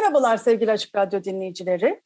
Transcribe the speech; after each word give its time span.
Merhabalar 0.00 0.36
sevgili 0.36 0.72
Açık 0.72 0.96
Radyo 0.96 1.24
dinleyicileri. 1.24 2.00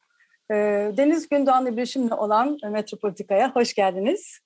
Ee, 0.51 0.55
Deniz 0.97 1.29
Gündoğan 1.29 1.65
İbrişim'le 1.65 2.11
olan 2.11 2.57
Metropolitika'ya 2.69 3.55
hoş 3.55 3.73
geldiniz. 3.73 4.39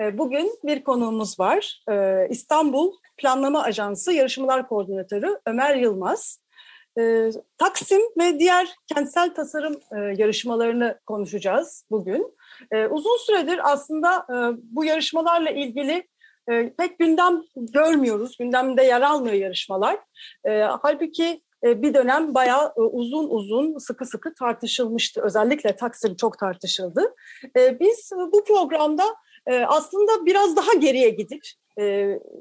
Ee, 0.00 0.18
bugün 0.18 0.58
bir 0.64 0.84
konuğumuz 0.84 1.40
var. 1.40 1.82
Ee, 1.90 2.26
İstanbul 2.30 2.92
Planlama 3.16 3.62
Ajansı 3.62 4.12
Yarışmalar 4.12 4.68
Koordinatörü 4.68 5.38
Ömer 5.46 5.76
Yılmaz. 5.76 6.40
Taksim 7.58 8.00
ve 8.18 8.38
diğer 8.38 8.76
kentsel 8.94 9.34
tasarım 9.34 9.80
e, 9.92 9.96
yarışmalarını 9.98 11.00
konuşacağız 11.06 11.86
bugün. 11.90 12.36
Uzun 12.90 13.16
süredir 13.26 13.72
aslında 13.72 14.16
e, 14.16 14.34
bu 14.62 14.84
yarışmalarla 14.84 15.50
ilgili 15.50 16.08
e, 16.50 16.72
pek 16.78 16.98
gündem 16.98 17.42
görmüyoruz. 17.56 18.36
Gündemde 18.36 18.82
yer 18.82 19.00
almıyor 19.00 19.34
yarışmalar. 19.34 19.98
Halbuki 20.82 21.42
bir 21.64 21.94
dönem 21.94 22.34
bayağı 22.34 22.72
e, 22.76 22.80
uzun 22.80 23.28
uzun 23.28 23.78
sıkı 23.78 24.06
sıkı 24.06 24.34
tartışılmıştı. 24.34 25.22
Özellikle 25.22 25.76
Taksim 25.76 26.16
çok 26.16 26.38
tartışıldı. 26.38 27.14
E, 27.56 27.80
biz 27.80 28.10
bu 28.32 28.44
programda 28.44 29.04
aslında 29.66 30.26
biraz 30.26 30.56
daha 30.56 30.72
geriye 30.72 31.10
gidip 31.10 31.42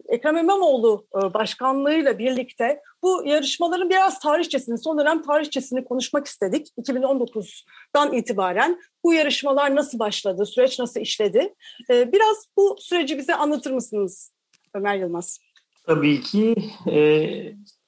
Ekrem 0.09 0.37
İmamoğlu 0.37 1.07
başkanlığıyla 1.13 2.19
birlikte 2.19 2.81
bu 3.03 3.23
yarışmaların 3.25 3.89
biraz 3.89 4.19
tarihçesini, 4.19 4.77
son 4.77 4.99
dönem 4.99 5.21
tarihçesini 5.21 5.85
konuşmak 5.85 6.27
istedik. 6.27 6.67
2019'dan 6.77 8.13
itibaren 8.13 8.81
bu 9.03 9.13
yarışmalar 9.13 9.75
nasıl 9.75 9.99
başladı, 9.99 10.45
süreç 10.45 10.79
nasıl 10.79 10.99
işledi? 10.99 11.53
Biraz 11.89 12.47
bu 12.57 12.75
süreci 12.79 13.17
bize 13.17 13.35
anlatır 13.35 13.71
mısınız 13.71 14.33
Ömer 14.73 14.95
Yılmaz? 14.95 15.39
Tabii 15.85 16.21
ki. 16.21 16.55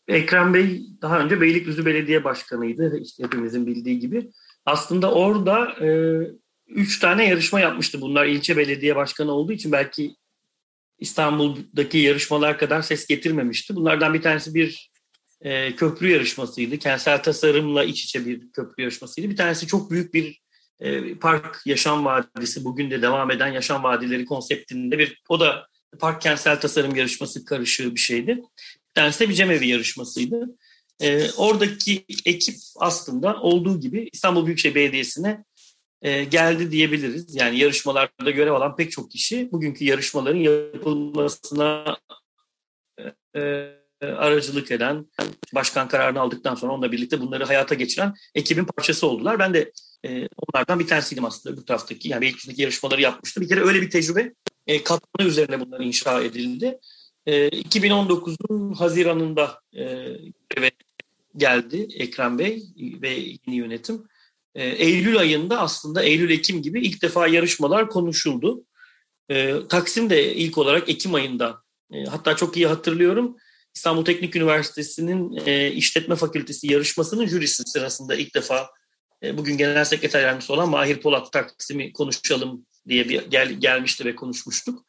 Ekrem 0.09 0.53
Bey 0.53 0.81
daha 1.01 1.19
önce 1.19 1.41
Beylikdüzü 1.41 1.85
Belediye 1.85 2.23
Başkanı'ydı 2.23 2.99
işte 3.01 3.23
hepimizin 3.23 3.67
bildiği 3.67 3.99
gibi. 3.99 4.31
Aslında 4.65 5.11
orada 5.11 5.85
e, 5.85 5.89
üç 6.67 6.99
tane 6.99 7.29
yarışma 7.29 7.59
yapmıştı. 7.59 8.01
Bunlar 8.01 8.25
ilçe 8.25 8.57
belediye 8.57 8.95
başkanı 8.95 9.31
olduğu 9.31 9.51
için 9.51 9.71
belki 9.71 10.15
İstanbul'daki 10.99 11.97
yarışmalar 11.97 12.57
kadar 12.57 12.81
ses 12.81 13.07
getirmemişti. 13.07 13.75
Bunlardan 13.75 14.13
bir 14.13 14.21
tanesi 14.21 14.53
bir 14.53 14.91
e, 15.41 15.75
köprü 15.75 16.09
yarışmasıydı. 16.11 16.77
Kentsel 16.77 17.23
tasarımla 17.23 17.83
iç 17.83 18.03
içe 18.03 18.25
bir 18.25 18.51
köprü 18.51 18.83
yarışmasıydı. 18.83 19.29
Bir 19.29 19.37
tanesi 19.37 19.67
çok 19.67 19.91
büyük 19.91 20.13
bir 20.13 20.41
e, 20.79 21.15
park 21.15 21.61
yaşam 21.65 22.05
vadisi. 22.05 22.65
Bugün 22.65 22.91
de 22.91 23.01
devam 23.01 23.31
eden 23.31 23.47
yaşam 23.47 23.83
vadileri 23.83 24.25
konseptinde 24.25 24.97
bir 24.97 25.21
o 25.29 25.39
da 25.39 25.67
park 25.99 26.21
kentsel 26.21 26.59
tasarım 26.59 26.95
yarışması 26.95 27.45
karışığı 27.45 27.95
bir 27.95 27.99
şeydi. 27.99 28.41
Tanesi 28.99 29.29
bir 29.29 29.33
cemevi 29.33 29.67
yarışmasıydı. 29.67 30.57
E, 31.01 31.31
oradaki 31.31 32.05
ekip 32.25 32.55
aslında 32.79 33.41
olduğu 33.41 33.79
gibi 33.79 34.09
İstanbul 34.13 34.45
Büyükşehir 34.45 34.75
Belediyesi'ne 34.75 35.43
e, 36.01 36.23
geldi 36.23 36.71
diyebiliriz. 36.71 37.35
Yani 37.35 37.59
yarışmalarda 37.59 38.31
görev 38.31 38.51
alan 38.51 38.75
pek 38.75 38.91
çok 38.91 39.11
kişi 39.11 39.51
bugünkü 39.51 39.85
yarışmaların 39.85 40.39
yapılmasına 40.39 41.97
e, 42.99 43.39
e, 44.01 44.05
aracılık 44.05 44.71
eden, 44.71 45.05
başkan 45.55 45.87
kararını 45.87 46.19
aldıktan 46.21 46.55
sonra 46.55 46.73
onunla 46.73 46.91
birlikte 46.91 47.21
bunları 47.21 47.45
hayata 47.45 47.75
geçiren 47.75 48.13
ekibin 48.35 48.65
parçası 48.65 49.07
oldular. 49.07 49.39
Ben 49.39 49.53
de 49.53 49.71
e, 50.05 50.27
onlardan 50.37 50.79
bir 50.79 50.87
tanesiydim 50.87 51.25
aslında 51.25 51.57
bu 51.57 51.65
taraftaki. 51.65 52.09
Yani 52.09 52.21
Beylikdüzü'ndeki 52.21 52.61
yarışmaları 52.61 53.01
yapmıştım. 53.01 53.43
Bir 53.43 53.49
kere 53.49 53.61
öyle 53.61 53.81
bir 53.81 53.89
tecrübe 53.89 54.33
e, 54.67 54.83
katmanı 54.83 55.27
üzerine 55.27 55.59
bunlar 55.59 55.79
inşa 55.79 56.21
edildi. 56.21 56.79
E, 57.25 57.49
2019'un 57.49 58.73
Haziran'ında 58.73 59.61
e, 59.77 60.07
geldi 61.37 61.87
Ekrem 61.95 62.39
Bey 62.39 62.63
ve 62.77 63.09
yeni 63.09 63.55
yönetim. 63.55 64.03
E, 64.55 64.65
Eylül 64.65 65.17
ayında 65.17 65.59
aslında 65.59 66.03
Eylül-Ekim 66.03 66.61
gibi 66.61 66.81
ilk 66.81 67.01
defa 67.01 67.27
yarışmalar 67.27 67.89
konuşuldu. 67.89 68.63
E, 69.29 69.55
Taksim 69.69 70.09
de 70.09 70.35
ilk 70.35 70.57
olarak 70.57 70.89
Ekim 70.89 71.13
ayında 71.13 71.63
e, 71.93 72.03
hatta 72.03 72.35
çok 72.35 72.57
iyi 72.57 72.67
hatırlıyorum 72.67 73.37
İstanbul 73.75 74.05
Teknik 74.05 74.35
Üniversitesi'nin 74.35 75.41
e, 75.45 75.71
İşletme 75.71 76.15
Fakültesi 76.15 76.71
yarışmasının 76.71 77.27
jürisi 77.27 77.63
sırasında 77.63 78.15
ilk 78.15 78.35
defa 78.35 78.69
e, 79.23 79.37
bugün 79.37 79.57
Genel 79.57 79.85
Sekreter 79.85 80.23
Yardımcısı 80.23 80.53
olan 80.53 80.69
Mahir 80.69 81.01
Polat 81.01 81.31
Taksim'i 81.31 81.93
konuşalım 81.93 82.65
diye 82.87 83.09
bir 83.09 83.25
gel, 83.25 83.51
gelmişti 83.51 84.05
ve 84.05 84.15
konuşmuştuk. 84.15 84.85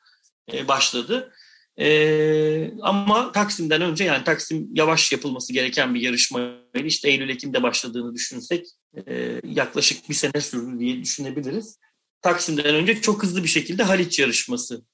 Başladı. 0.69 1.33
E, 1.81 2.73
ama 2.81 3.33
Taksim'den 3.33 3.83
önce 3.83 4.05
yani 4.05 4.25
Taksim 4.25 4.69
yavaş 4.75 5.13
yapılması 5.13 5.53
gereken 5.53 5.95
bir 5.95 6.01
yarışmaydı. 6.01 6.79
İşte 6.85 7.11
Eylül-Ekim'de 7.11 7.63
başladığını 7.63 8.15
düşünsek 8.15 8.67
e, 9.07 9.41
yaklaşık 9.45 10.09
bir 10.09 10.15
sene 10.15 10.41
sürdü 10.41 10.79
diye 10.79 11.03
düşünebiliriz. 11.03 11.79
Taksim'den 12.23 12.75
önce 12.75 13.01
çok 13.01 13.23
hızlı 13.23 13.43
bir 13.43 13.49
şekilde 13.49 13.83
Haliç 13.83 14.19
yarışması 14.19 14.85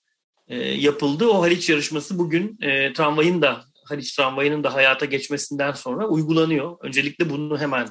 e, 0.49 0.57
yapıldı. 0.59 1.27
O 1.29 1.43
Haliç 1.43 1.71
yarışması 1.71 2.19
bugün 2.19 2.59
e, 2.63 2.93
tramvayın 2.93 3.43
da 3.43 3.65
Haliç 3.85 4.17
tramvayının 4.17 4.65
da 4.65 4.75
hayata 4.75 5.07
geçmesinden 5.07 5.73
sonra 5.73 6.09
uygulanıyor. 6.09 6.77
Öncelikle 6.81 7.31
bunu 7.31 7.59
hemen 7.59 7.89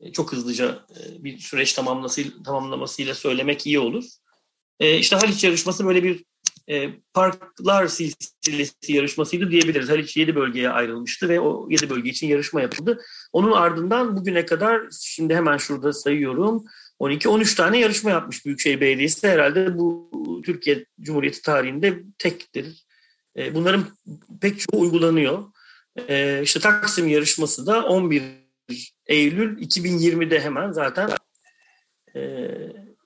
e, 0.00 0.12
çok 0.12 0.32
hızlıca 0.32 0.86
e, 0.90 1.24
bir 1.24 1.38
süreç 1.38 1.72
tamamlaması, 1.72 2.42
tamamlamasıyla 2.44 3.14
söylemek 3.14 3.66
iyi 3.66 3.78
olur. 3.78 4.04
E, 4.80 4.98
işte 4.98 5.16
Haliç 5.16 5.44
yarışması 5.44 5.86
böyle 5.86 6.04
bir 6.04 6.24
e, 6.70 6.90
parklar 7.14 7.86
silsilesi 7.86 8.92
yarışmasıydı 8.92 9.50
diyebiliriz. 9.50 9.88
Haliç 9.88 10.16
7 10.16 10.34
bölgeye 10.34 10.70
ayrılmıştı 10.70 11.28
ve 11.28 11.40
o 11.40 11.66
7 11.70 11.90
bölge 11.90 12.10
için 12.10 12.26
yarışma 12.26 12.60
yapıldı. 12.60 13.00
Onun 13.32 13.52
ardından 13.52 14.16
bugüne 14.16 14.46
kadar 14.46 14.82
şimdi 15.00 15.34
hemen 15.34 15.56
şurada 15.56 15.92
sayıyorum 15.92 16.64
12-13 17.00 17.56
tane 17.56 17.78
yarışma 17.78 18.10
yapmış 18.10 18.46
Büyükşehir 18.46 18.80
Belediyesi. 18.80 19.28
Herhalde 19.28 19.78
bu 19.78 20.10
Türkiye 20.44 20.84
Cumhuriyeti 21.00 21.42
tarihinde 21.42 22.02
tektir. 22.18 22.86
E, 23.36 23.54
bunların 23.54 23.84
pek 24.40 24.60
çoğu 24.60 24.80
uygulanıyor. 24.80 25.44
E, 26.08 26.40
işte 26.42 26.60
Taksim 26.60 27.08
yarışması 27.08 27.66
da 27.66 27.84
11 27.84 28.22
Eylül 29.06 29.58
2020'de 29.58 30.40
hemen 30.40 30.72
zaten 30.72 31.10
e, 32.16 32.50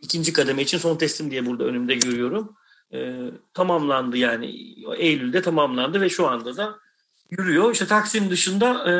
ikinci 0.02 0.32
kademe 0.32 0.62
için 0.62 0.78
son 0.78 0.96
teslim 0.96 1.30
diye 1.30 1.46
burada 1.46 1.64
önümde 1.64 1.94
görüyorum. 1.94 2.56
E, 2.94 3.30
tamamlandı 3.54 4.16
yani 4.16 4.46
Eylül'de 4.96 5.42
tamamlandı 5.42 6.00
ve 6.00 6.08
şu 6.08 6.28
anda 6.28 6.56
da 6.56 6.78
yürüyor. 7.30 7.72
İşte 7.72 7.86
Taksim 7.86 8.30
dışında 8.30 8.90
e, 8.90 8.92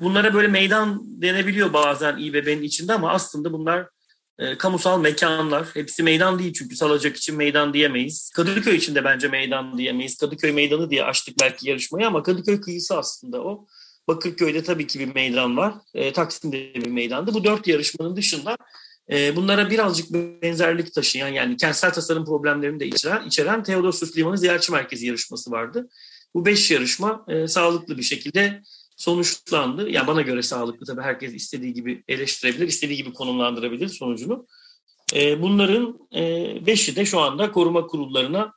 bunlara 0.00 0.34
böyle 0.34 0.48
meydan 0.48 1.02
denebiliyor 1.04 1.72
bazen 1.72 2.18
İBB'nin 2.18 2.62
içinde 2.62 2.92
ama 2.92 3.10
aslında 3.10 3.52
bunlar 3.52 3.88
e, 4.38 4.58
kamusal 4.58 5.00
mekanlar. 5.00 5.66
Hepsi 5.74 6.02
meydan 6.02 6.38
değil 6.38 6.52
çünkü 6.52 6.76
Salacak 6.76 7.16
için 7.16 7.36
meydan 7.36 7.74
diyemeyiz. 7.74 8.30
Kadıköy 8.30 8.76
için 8.76 8.94
de 8.94 9.04
bence 9.04 9.28
meydan 9.28 9.78
diyemeyiz. 9.78 10.18
Kadıköy 10.18 10.52
meydanı 10.52 10.90
diye 10.90 11.04
açtık 11.04 11.34
belki 11.42 11.68
yarışmayı 11.68 12.06
ama 12.06 12.22
Kadıköy 12.22 12.60
kıyısı 12.60 12.98
aslında 12.98 13.42
o. 13.42 13.66
Bakırköy'de 14.08 14.62
tabii 14.62 14.86
ki 14.86 15.00
bir 15.00 15.14
meydan 15.14 15.56
var. 15.56 15.74
E, 15.94 16.12
Taksim'de 16.12 16.74
bir 16.74 16.90
meydandı. 16.90 17.34
Bu 17.34 17.44
dört 17.44 17.66
yarışmanın 17.66 18.16
dışında 18.16 18.56
e, 19.10 19.36
bunlara 19.36 19.70
birazcık 19.70 20.10
benzerlik 20.12 20.94
taşıyan 20.94 21.28
yani 21.28 21.56
kentsel 21.56 21.92
tasarım 21.92 22.24
problemlerini 22.24 22.80
de 22.80 22.86
içeren, 22.86 23.26
içeren 23.26 23.62
Teodosius 23.62 24.16
Limanı 24.16 24.38
Ziyaretçi 24.38 24.72
Merkezi 24.72 25.06
yarışması 25.06 25.50
vardı. 25.50 25.88
Bu 26.34 26.46
beş 26.46 26.70
yarışma 26.70 27.24
e, 27.28 27.48
sağlıklı 27.48 27.98
bir 27.98 28.02
şekilde 28.02 28.62
sonuçlandı. 28.96 29.90
Yani 29.90 30.06
bana 30.06 30.22
göre 30.22 30.42
sağlıklı 30.42 30.86
tabii 30.86 31.02
herkes 31.02 31.34
istediği 31.34 31.72
gibi 31.74 32.04
eleştirebilir, 32.08 32.68
istediği 32.68 32.96
gibi 32.96 33.12
konumlandırabilir 33.12 33.88
sonucunu. 33.88 34.46
E, 35.14 35.42
bunların 35.42 35.98
e, 36.14 36.66
beşi 36.66 36.96
de 36.96 37.04
şu 37.06 37.20
anda 37.20 37.52
koruma 37.52 37.86
kurullarına 37.86 38.52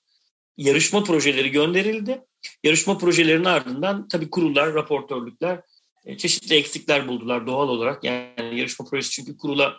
yarışma 0.58 1.04
projeleri 1.04 1.52
gönderildi. 1.52 2.22
Yarışma 2.64 2.98
projelerinin 2.98 3.46
ardından 3.46 4.08
tabii 4.08 4.30
kurullar, 4.30 4.74
raportörlükler 4.74 5.62
e, 6.06 6.18
çeşitli 6.18 6.56
eksikler 6.56 7.08
buldular 7.08 7.48
doğal 7.48 7.70
olarak. 7.70 8.04
Yani 8.04 8.60
yarışma 8.60 8.86
projesi 8.86 9.12
çünkü 9.12 9.38
kurula 9.38 9.78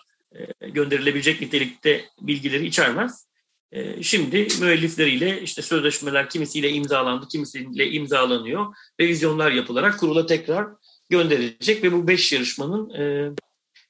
gönderilebilecek 0.60 1.40
nitelikte 1.40 2.04
bilgileri 2.20 2.66
içermez. 2.66 3.26
E, 3.72 4.02
şimdi 4.02 4.48
müellifleriyle 4.60 5.42
işte 5.42 5.62
sözleşmeler 5.62 6.30
kimisiyle 6.30 6.70
imzalandı, 6.70 7.28
kimisiyle 7.28 7.90
imzalanıyor. 7.90 8.74
Revizyonlar 9.00 9.50
yapılarak 9.50 9.98
kurula 9.98 10.26
tekrar 10.26 10.66
gönderilecek 11.10 11.84
ve 11.84 11.92
bu 11.92 12.08
beş 12.08 12.32
yarışmanın 12.32 12.90
e, 12.90 13.30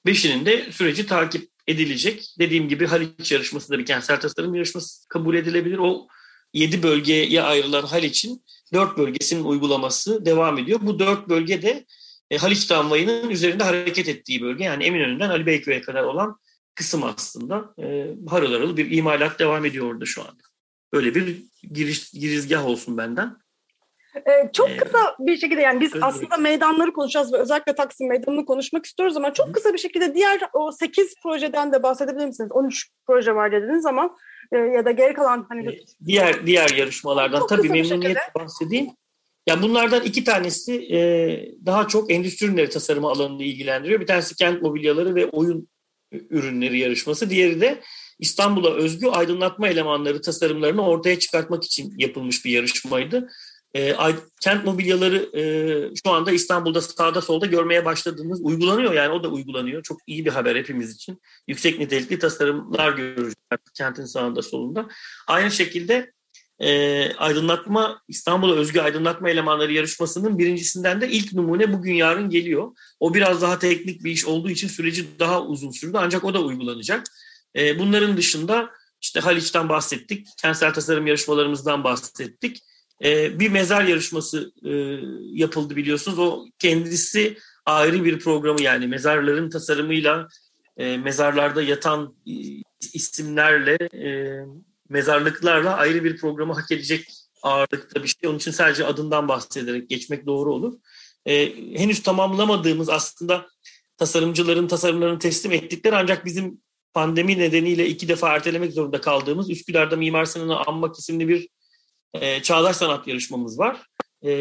beşinin 0.07 0.47
de 0.47 0.73
süreci 0.73 1.07
takip 1.07 1.49
edilecek. 1.67 2.35
Dediğim 2.39 2.69
gibi 2.69 2.87
Haliç 2.87 3.33
yarışması 3.33 3.73
da 3.73 3.79
bir 3.79 3.87
kentsel 3.87 4.21
tasarım 4.21 4.55
yarışması 4.55 5.09
kabul 5.09 5.35
edilebilir. 5.35 5.79
O 5.79 6.07
yedi 6.55 6.83
bölgeye 6.83 7.43
ayrılan 7.43 7.83
Haliç'in 7.83 8.45
dört 8.73 8.99
bölgesinin 8.99 9.45
uygulaması 9.45 10.27
devam 10.27 10.59
ediyor. 10.59 10.81
Bu 10.83 10.99
dört 10.99 11.29
bölge 11.29 11.63
de 11.63 11.87
e, 12.31 12.37
Haliç 12.37 12.65
tramvayının 12.67 13.31
üzerinde 13.31 13.65
hareket 13.65 14.09
ettiği 14.09 14.43
bölge. 14.43 14.65
Yani 14.65 14.85
Eminönü'nden 14.85 15.31
Ali 15.31 15.47
Beyköy'e 15.47 15.81
kadar 15.81 16.03
olan 16.03 16.37
kısım 16.75 17.03
aslında. 17.05 17.75
E, 17.79 18.07
harıl 18.29 18.53
harıl 18.53 18.77
bir 18.77 18.91
imalat 18.91 19.39
devam 19.39 19.65
ediyor 19.65 19.95
orada 19.95 20.05
şu 20.05 20.23
anda. 20.23 20.43
Böyle 20.93 21.15
bir 21.15 21.43
giriş, 21.73 22.11
girizgah 22.11 22.67
olsun 22.67 22.99
benden. 22.99 23.37
Ee, 24.17 24.51
çok 24.53 24.71
ee, 24.71 24.77
kısa 24.77 25.17
bir 25.19 25.37
şekilde 25.37 25.61
yani 25.61 25.81
biz 25.81 25.93
aslında 26.03 26.37
meydanları 26.37 26.93
konuşacağız 26.93 27.33
ve 27.33 27.37
özellikle 27.37 27.75
Taksim 27.75 28.09
Meydanı'nı 28.09 28.47
konuşmak 28.47 28.87
istiyoruz 28.87 29.17
ama 29.17 29.33
çok 29.33 29.55
kısa 29.55 29.73
bir 29.73 29.79
şekilde 29.79 30.15
diğer 30.15 30.41
o 30.53 30.73
8 30.73 31.15
projeden 31.23 31.73
de 31.73 31.83
bahsedebilir 31.83 32.27
misiniz? 32.27 32.53
13 32.53 32.91
proje 33.07 33.35
var 33.35 33.53
dediniz 33.53 33.87
ama 33.87 34.17
e, 34.53 34.57
ya 34.57 34.85
da 34.85 34.91
geri 34.91 35.15
kalan 35.15 35.47
hani 35.49 35.69
ee, 35.69 35.79
diğer 36.07 36.47
diğer 36.47 36.71
yarışmalardan 36.71 37.39
çok 37.39 37.49
tabii 37.49 37.69
memnuniyetle 37.69 38.21
bahsedeyim. 38.39 38.87
Ya 39.47 39.63
bunlardan 39.63 40.03
iki 40.05 40.25
tanesi 40.25 40.75
e, 40.75 40.99
daha 41.67 41.89
çok 41.89 42.13
endüstri 42.13 42.47
ürünleri 42.47 42.69
tasarımı 42.69 43.09
alanını 43.09 43.43
ilgilendiriyor. 43.43 44.01
Bir 44.01 44.07
tanesi 44.07 44.37
kent 44.37 44.63
mobilyaları 44.63 45.15
ve 45.15 45.27
oyun 45.27 45.69
ürünleri 46.13 46.79
yarışması. 46.79 47.31
Diğeri 47.31 47.61
de 47.61 47.81
İstanbul'a 48.19 48.75
özgü 48.75 49.07
aydınlatma 49.07 49.69
elemanları 49.69 50.21
tasarımlarını 50.21 50.87
ortaya 50.87 51.19
çıkartmak 51.19 51.65
için 51.65 51.95
yapılmış 51.99 52.45
bir 52.45 52.51
yarışmaydı. 52.51 53.29
E, 53.77 53.95
kent 54.43 54.65
mobilyaları 54.65 55.39
e, 55.39 55.43
şu 56.05 56.11
anda 56.11 56.33
İstanbul'da 56.33 56.81
sağda 56.81 57.21
solda 57.21 57.47
görmeye 57.47 57.85
başladığımız 57.85 58.41
uygulanıyor 58.43 58.93
yani 58.93 59.13
o 59.13 59.23
da 59.23 59.29
uygulanıyor. 59.29 59.83
Çok 59.83 59.99
iyi 60.07 60.25
bir 60.25 60.31
haber 60.31 60.57
hepimiz 60.57 60.95
için. 60.95 61.21
Yüksek 61.49 61.79
nitelikli 61.79 62.19
tasarımlar 62.19 62.93
göreceğiz 62.93 63.35
kentin 63.75 64.05
sağında 64.05 64.43
solunda. 64.43 64.89
Aynı 65.27 65.51
şekilde 65.51 66.13
e, 66.61 67.13
aydınlatma 67.13 68.03
İstanbul'a 68.09 68.55
özgü 68.55 68.81
aydınlatma 68.81 69.31
elemanları 69.31 69.73
yarışmasının 69.73 70.39
birincisinden 70.39 71.01
de 71.01 71.09
ilk 71.11 71.33
numune 71.33 71.73
bugün 71.73 71.95
yarın 71.95 72.31
geliyor. 72.31 72.73
O 73.01 73.15
biraz 73.15 73.43
daha 73.43 73.59
teknik 73.59 74.05
bir 74.05 74.11
iş 74.11 74.25
olduğu 74.25 74.51
için 74.51 74.69
süreci 74.69 75.19
daha 75.19 75.43
uzun 75.43 75.71
sürdü 75.71 75.97
ancak 76.01 76.25
o 76.25 76.35
da 76.35 76.43
uygulanacak. 76.43 77.07
E, 77.57 77.79
bunların 77.79 78.17
dışında 78.17 78.71
işte 79.03 79.21
Haliç'ten 79.21 79.69
bahsettik, 79.69 80.27
kentsel 80.43 80.75
tasarım 80.75 81.07
yarışmalarımızdan 81.07 81.85
bahsettik. 81.85 82.63
E, 83.05 83.41
bir 83.41 83.51
mezar 83.51 83.85
yarışması 83.85 84.53
e, 84.65 84.71
yapıldı 85.33 85.77
biliyorsunuz. 85.77 86.19
O 86.19 86.45
kendisi 86.59 87.39
ayrı 87.67 88.05
bir 88.05 88.19
programı 88.19 88.63
yani 88.63 88.87
mezarların 88.87 89.51
tasarımıyla 89.51 90.29
e, 90.77 90.97
mezarlarda 90.97 91.63
yatan 91.63 92.15
e, 92.27 92.33
isimlerle 92.93 93.79
e, 93.95 94.11
mezarlıklarla 94.89 95.77
ayrı 95.77 96.05
bir 96.05 96.17
programı 96.17 96.55
hak 96.55 96.73
edecek 96.73 97.09
ağırlıkta 97.43 98.03
bir 98.03 98.09
şey. 98.09 98.31
Onun 98.31 98.39
için 98.39 98.51
sadece 98.51 98.87
adından 98.87 99.29
bahsederek 99.29 99.91
geçmek 99.91 100.27
doğru 100.27 100.55
olur. 100.55 100.79
E, 101.27 101.57
henüz 101.79 102.03
tamamlamadığımız 102.03 102.89
aslında 102.89 103.47
tasarımcıların 103.97 104.69
tasarımlarını 104.69 105.19
teslim 105.19 105.53
ettikleri 105.53 105.97
ancak 105.97 106.25
bizim 106.25 106.61
pandemi 106.95 107.39
nedeniyle 107.39 107.87
iki 107.89 108.09
defa 108.09 108.35
ertelemek 108.35 108.73
zorunda 108.73 109.01
kaldığımız 109.01 109.51
Üsküdar'da 109.51 109.97
Mimar 109.97 110.25
Sinan'ı 110.25 110.57
anmak 110.57 110.99
isimli 110.99 111.29
bir 111.29 111.49
e, 112.15 112.43
çağdaş 112.43 112.77
sanat 112.77 113.09
yarışmamız 113.09 113.59
var. 113.59 113.87
E, 114.23 114.33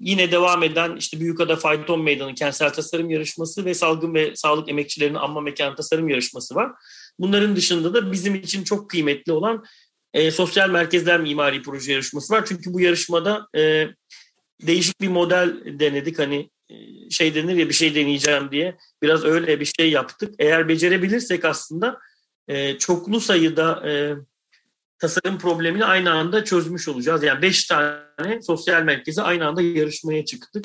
yine 0.00 0.32
devam 0.32 0.62
eden 0.62 0.96
işte 0.96 1.20
Büyükada 1.20 1.56
Fayton 1.56 2.02
Meydanı 2.02 2.34
kentsel 2.34 2.72
tasarım 2.72 3.10
yarışması 3.10 3.64
ve 3.64 3.74
salgın 3.74 4.14
ve 4.14 4.36
sağlık 4.36 4.68
emekçilerinin 4.68 5.18
anma 5.18 5.40
mekanı 5.40 5.76
tasarım 5.76 6.08
yarışması 6.08 6.54
var. 6.54 6.72
Bunların 7.22 7.56
dışında 7.56 7.94
da 7.94 8.12
bizim 8.12 8.34
için 8.34 8.64
çok 8.64 8.90
kıymetli 8.90 9.32
olan 9.32 9.64
e, 10.14 10.30
sosyal 10.30 10.70
merkezler 10.70 11.20
mimari 11.20 11.62
proje 11.62 11.92
yarışması 11.92 12.34
var. 12.34 12.44
Çünkü 12.46 12.72
bu 12.72 12.80
yarışmada 12.80 13.46
e, 13.56 13.88
değişik 14.66 15.00
bir 15.00 15.08
model 15.08 15.78
denedik. 15.80 16.18
Hani 16.18 16.50
e, 16.70 16.74
şey 17.10 17.34
denir 17.34 17.54
ya 17.54 17.68
bir 17.68 17.74
şey 17.74 17.94
deneyeceğim 17.94 18.50
diye. 18.50 18.76
Biraz 19.02 19.24
öyle 19.24 19.60
bir 19.60 19.72
şey 19.78 19.90
yaptık. 19.90 20.34
Eğer 20.38 20.68
becerebilirsek 20.68 21.44
aslında 21.44 21.98
e, 22.48 22.78
çoklu 22.78 23.20
sayıda 23.20 23.88
e, 23.90 24.14
tasarım 24.98 25.38
problemini 25.38 25.84
aynı 25.84 26.12
anda 26.12 26.44
çözmüş 26.44 26.88
olacağız. 26.88 27.22
Yani 27.22 27.42
beş 27.42 27.66
tane 27.66 28.42
sosyal 28.42 28.82
merkeze 28.82 29.22
aynı 29.22 29.46
anda 29.46 29.62
yarışmaya 29.62 30.24
çıktık. 30.24 30.64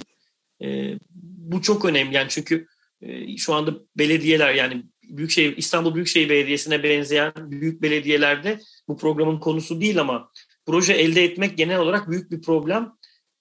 E, 0.63 0.99
bu 1.25 1.61
çok 1.61 1.85
önemli 1.85 2.15
yani 2.15 2.29
çünkü 2.29 2.67
e, 3.01 3.37
şu 3.37 3.53
anda 3.53 3.73
belediyeler 3.97 4.53
yani 4.53 4.83
Büyükşehir 5.09 5.57
İstanbul 5.57 5.95
Büyükşehir 5.95 6.29
Belediyesi'ne 6.29 6.83
benzeyen 6.83 7.33
büyük 7.37 7.81
belediyelerde 7.81 8.59
bu 8.87 8.97
programın 8.97 9.39
konusu 9.39 9.81
değil 9.81 10.01
ama 10.01 10.31
proje 10.65 10.93
elde 10.93 11.23
etmek 11.23 11.57
genel 11.57 11.79
olarak 11.79 12.09
büyük 12.09 12.31
bir 12.31 12.41
problem. 12.41 12.91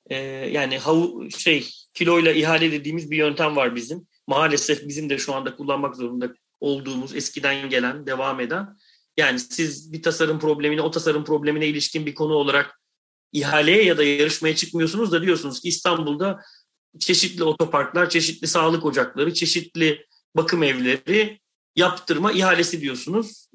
E, 0.07 0.17
yani 0.51 0.79
havu, 0.79 1.31
şey 1.31 1.69
kiloyla 1.95 2.33
ihale 2.33 2.73
dediğimiz 2.73 3.11
bir 3.11 3.17
yöntem 3.17 3.57
var 3.57 3.77
bizim. 3.77 4.07
Maalesef 4.27 4.89
bizim 4.89 5.11
de 5.11 5.19
şu 5.19 5.35
anda 5.35 5.57
kullanmak 5.57 5.97
zorunda 5.97 6.35
olduğumuz 6.61 7.17
eskiden 7.17 7.71
gelen, 7.71 8.07
devam 8.07 8.41
eden. 8.41 8.77
Yani 9.17 9.41
siz 9.41 9.93
bir 9.93 10.03
tasarım 10.03 10.39
problemine, 10.39 10.83
o 10.83 10.91
tasarım 10.91 11.25
problemine 11.25 11.67
ilişkin 11.67 12.07
bir 12.07 12.15
konu 12.15 12.33
olarak 12.33 12.81
ihaleye 13.33 13.85
ya 13.85 13.99
da 13.99 14.05
yarışmaya 14.05 14.57
çıkmıyorsunuz 14.57 15.13
da 15.13 15.23
diyorsunuz 15.23 15.61
ki 15.61 15.69
İstanbul'da 15.69 16.41
çeşitli 16.99 17.45
otoparklar, 17.45 18.11
çeşitli 18.11 18.47
sağlık 18.47 18.85
ocakları, 18.85 19.35
çeşitli 19.35 20.07
bakım 20.37 20.63
evleri 20.63 21.41
yaptırma 21.76 22.32
ihalesi 22.32 22.81
diyorsunuz. 22.81 23.49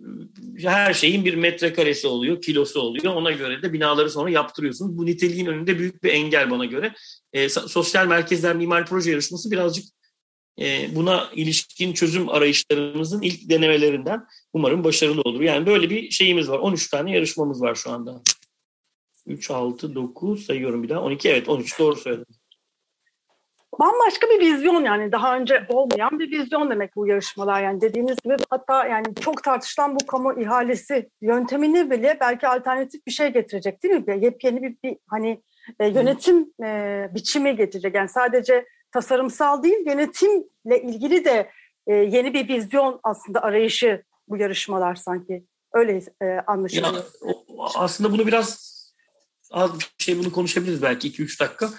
Her 0.57 0.93
şeyin 0.93 1.25
bir 1.25 1.35
metrekaresi 1.35 2.07
oluyor, 2.07 2.41
kilosu 2.41 2.79
oluyor. 2.79 3.13
Ona 3.13 3.31
göre 3.31 3.61
de 3.61 3.73
binaları 3.73 4.09
sonra 4.09 4.29
yaptırıyorsunuz. 4.29 4.97
Bu 4.97 5.05
niteliğin 5.05 5.45
önünde 5.45 5.79
büyük 5.79 6.03
bir 6.03 6.09
engel 6.09 6.51
bana 6.51 6.65
göre. 6.65 6.93
E, 7.33 7.49
sosyal 7.49 8.07
merkezler 8.07 8.55
mimari 8.55 8.85
proje 8.85 9.11
yarışması 9.11 9.51
birazcık 9.51 9.85
e, 10.59 10.95
buna 10.95 11.29
ilişkin 11.35 11.93
çözüm 11.93 12.29
arayışlarımızın 12.29 13.21
ilk 13.21 13.49
denemelerinden 13.49 14.25
umarım 14.53 14.83
başarılı 14.83 15.21
olur. 15.21 15.41
Yani 15.41 15.65
böyle 15.65 15.89
bir 15.89 16.11
şeyimiz 16.11 16.49
var. 16.49 16.59
13 16.59 16.89
tane 16.89 17.11
yarışmamız 17.11 17.61
var 17.61 17.75
şu 17.75 17.91
anda. 17.91 18.21
3, 19.25 19.51
6, 19.51 19.95
9 19.95 20.45
sayıyorum 20.45 20.83
bir 20.83 20.89
daha. 20.89 21.01
12 21.01 21.29
evet 21.29 21.49
13 21.49 21.79
doğru 21.79 21.95
söyledim 21.95 22.40
bambaşka 23.79 24.27
bir 24.29 24.39
vizyon 24.39 24.83
yani 24.83 25.11
daha 25.11 25.37
önce 25.37 25.65
olmayan 25.69 26.19
bir 26.19 26.31
vizyon 26.31 26.69
demek 26.69 26.95
bu 26.95 27.07
yarışmalar 27.07 27.63
yani 27.63 27.81
dediğiniz 27.81 28.17
gibi 28.23 28.35
hatta 28.49 28.87
yani 28.87 29.05
çok 29.21 29.43
tartışılan 29.43 29.95
bu 29.95 30.07
kamu 30.07 30.41
ihalesi 30.41 31.09
yöntemini 31.21 31.91
bile 31.91 32.17
belki 32.21 32.47
alternatif 32.47 33.05
bir 33.07 33.11
şey 33.11 33.33
getirecek 33.33 33.83
değil 33.83 33.93
mi? 33.93 34.23
Yepyeni 34.23 34.61
bir, 34.61 34.75
bir 34.83 34.97
hani 35.07 35.41
e, 35.79 35.87
yönetim 35.87 36.53
e, 36.63 37.09
biçimi 37.15 37.55
getirecek 37.55 37.95
yani 37.95 38.09
sadece 38.09 38.65
tasarımsal 38.91 39.63
değil 39.63 39.85
yönetimle 39.85 40.81
ilgili 40.83 41.25
de 41.25 41.51
e, 41.87 41.95
yeni 41.95 42.33
bir 42.33 42.47
vizyon 42.47 42.99
aslında 43.03 43.43
arayışı 43.43 44.03
bu 44.27 44.37
yarışmalar 44.37 44.95
sanki 44.95 45.45
öyle 45.73 46.01
e, 46.21 46.25
anlaşılıyor. 46.47 46.93
Ya, 46.93 47.03
aslında 47.75 48.11
bunu 48.11 48.27
biraz 48.27 48.71
az 49.51 49.79
bir 49.79 49.91
şey 49.97 50.19
bunu 50.19 50.31
konuşabiliriz 50.31 50.81
belki 50.81 51.11
2-3 51.11 51.39
dakika. 51.39 51.69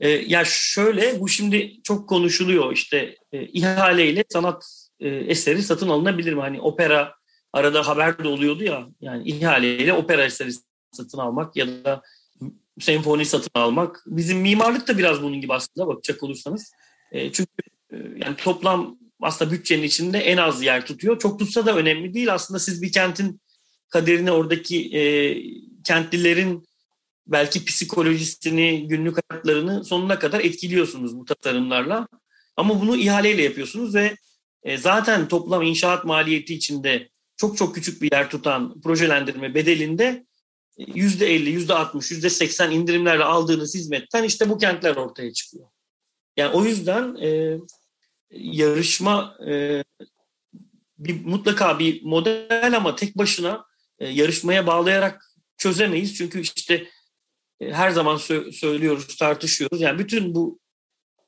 E, 0.00 0.08
ya 0.08 0.44
şöyle 0.44 1.20
bu 1.20 1.28
şimdi 1.28 1.82
çok 1.82 2.08
konuşuluyor 2.08 2.72
işte 2.72 3.16
e, 3.32 3.46
ihaleyle 3.46 4.24
sanat 4.28 4.64
e, 5.00 5.08
eseri 5.08 5.62
satın 5.62 5.88
alınabilir 5.88 6.32
mi? 6.32 6.40
Hani 6.40 6.60
opera 6.60 7.14
arada 7.52 7.88
haber 7.88 8.24
de 8.24 8.28
oluyordu 8.28 8.64
ya 8.64 8.86
yani 9.00 9.28
ihaleyle 9.28 9.92
opera 9.92 10.24
eseri 10.24 10.50
satın 10.92 11.18
almak 11.18 11.56
ya 11.56 11.66
da 11.66 12.02
senfoni 12.80 13.24
satın 13.24 13.50
almak. 13.54 14.02
Bizim 14.06 14.38
mimarlık 14.38 14.88
da 14.88 14.98
biraz 14.98 15.22
bunun 15.22 15.40
gibi 15.40 15.54
aslında 15.54 15.86
bakacak 15.86 16.22
olursanız. 16.22 16.72
E, 17.12 17.32
çünkü 17.32 17.50
yani 17.92 18.36
toplam 18.36 18.98
aslında 19.20 19.50
bütçenin 19.50 19.82
içinde 19.82 20.18
en 20.18 20.36
az 20.36 20.62
yer 20.62 20.86
tutuyor. 20.86 21.18
Çok 21.18 21.38
tutsa 21.38 21.66
da 21.66 21.76
önemli 21.76 22.14
değil. 22.14 22.34
Aslında 22.34 22.60
siz 22.60 22.82
bir 22.82 22.92
kentin 22.92 23.40
kaderini 23.88 24.32
oradaki 24.32 24.96
e, 24.96 25.02
kentlilerin 25.84 26.64
belki 27.30 27.64
psikolojisini, 27.64 28.88
günlük 28.88 29.16
hayatlarını 29.30 29.84
sonuna 29.84 30.18
kadar 30.18 30.40
etkiliyorsunuz 30.40 31.16
bu 31.16 31.24
tasarımlarla. 31.24 32.08
Ama 32.56 32.80
bunu 32.80 32.96
ihaleyle 32.96 33.42
yapıyorsunuz 33.42 33.94
ve 33.94 34.16
e, 34.62 34.78
zaten 34.78 35.28
toplam 35.28 35.62
inşaat 35.62 36.04
maliyeti 36.04 36.54
içinde 36.54 37.08
çok 37.36 37.56
çok 37.56 37.74
küçük 37.74 38.02
bir 38.02 38.12
yer 38.12 38.30
tutan 38.30 38.80
projelendirme 38.80 39.54
bedelinde 39.54 40.26
%50, 40.78 41.66
%60, 41.66 42.14
%80 42.14 42.72
indirimlerle 42.72 43.24
aldığınız 43.24 43.74
hizmetten 43.74 44.24
işte 44.24 44.48
bu 44.48 44.58
kentler 44.58 44.96
ortaya 44.96 45.32
çıkıyor. 45.32 45.66
Yani 46.36 46.54
o 46.54 46.64
yüzden 46.64 47.16
e, 47.16 47.58
yarışma 48.30 49.36
e, 49.48 49.84
bir 50.98 51.24
mutlaka 51.24 51.78
bir 51.78 52.02
model 52.02 52.76
ama 52.76 52.96
tek 52.96 53.18
başına 53.18 53.64
e, 53.98 54.08
yarışmaya 54.08 54.66
bağlayarak 54.66 55.34
çözemeyiz. 55.58 56.16
Çünkü 56.16 56.40
işte 56.40 56.86
her 57.60 57.90
zaman 57.90 58.16
sö- 58.16 58.52
söylüyoruz, 58.52 59.16
tartışıyoruz. 59.16 59.80
Yani 59.80 59.98
bütün 59.98 60.34
bu 60.34 60.58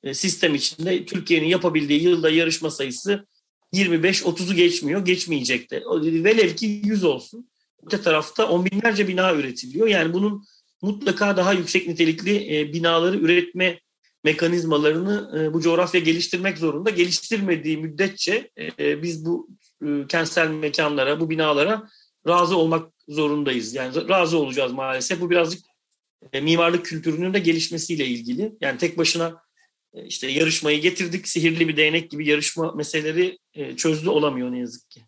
e, 0.02 0.14
sistem 0.14 0.54
içinde 0.54 1.04
Türkiye'nin 1.04 1.46
yapabildiği 1.46 2.02
yılda 2.02 2.30
yarışma 2.30 2.70
sayısı 2.70 3.26
25-30'u 3.74 4.54
geçmiyor, 4.54 5.04
geçmeyecek 5.04 5.70
de. 5.70 5.82
Velev 6.24 6.56
ki 6.56 6.66
100 6.84 7.04
olsun. 7.04 7.50
Öte 7.86 8.02
tarafta 8.02 8.48
on 8.48 8.64
binlerce 8.64 9.08
bina 9.08 9.34
üretiliyor. 9.34 9.86
Yani 9.86 10.12
bunun 10.12 10.44
mutlaka 10.82 11.36
daha 11.36 11.52
yüksek 11.52 11.88
nitelikli 11.88 12.58
e, 12.58 12.72
binaları 12.72 13.16
üretme 13.16 13.80
mekanizmalarını 14.24 15.50
bu 15.54 15.60
coğrafya 15.60 16.00
geliştirmek 16.00 16.58
zorunda. 16.58 16.90
Geliştirmediği 16.90 17.76
müddetçe 17.76 18.50
biz 18.78 19.26
bu 19.26 19.48
kentsel 20.08 20.48
mekanlara, 20.50 21.20
bu 21.20 21.30
binalara 21.30 21.88
razı 22.28 22.56
olmak 22.56 22.92
zorundayız. 23.08 23.74
Yani 23.74 24.08
razı 24.08 24.38
olacağız 24.38 24.72
maalesef. 24.72 25.20
Bu 25.20 25.30
birazcık 25.30 25.60
e, 26.32 26.40
mimarlık 26.40 26.86
kültürünün 26.86 27.34
de 27.34 27.38
gelişmesiyle 27.38 28.06
ilgili. 28.06 28.52
Yani 28.60 28.78
tek 28.78 28.98
başına 28.98 29.42
e, 29.94 30.04
işte 30.04 30.26
yarışmayı 30.26 30.80
getirdik, 30.80 31.28
sihirli 31.28 31.68
bir 31.68 31.76
değnek 31.76 32.10
gibi 32.10 32.28
yarışma 32.28 32.72
meseleleri 32.72 33.38
e, 33.54 33.76
çözdü 33.76 34.08
olamıyor 34.08 34.52
ne 34.52 34.58
yazık 34.58 34.90
ki. 34.90 35.00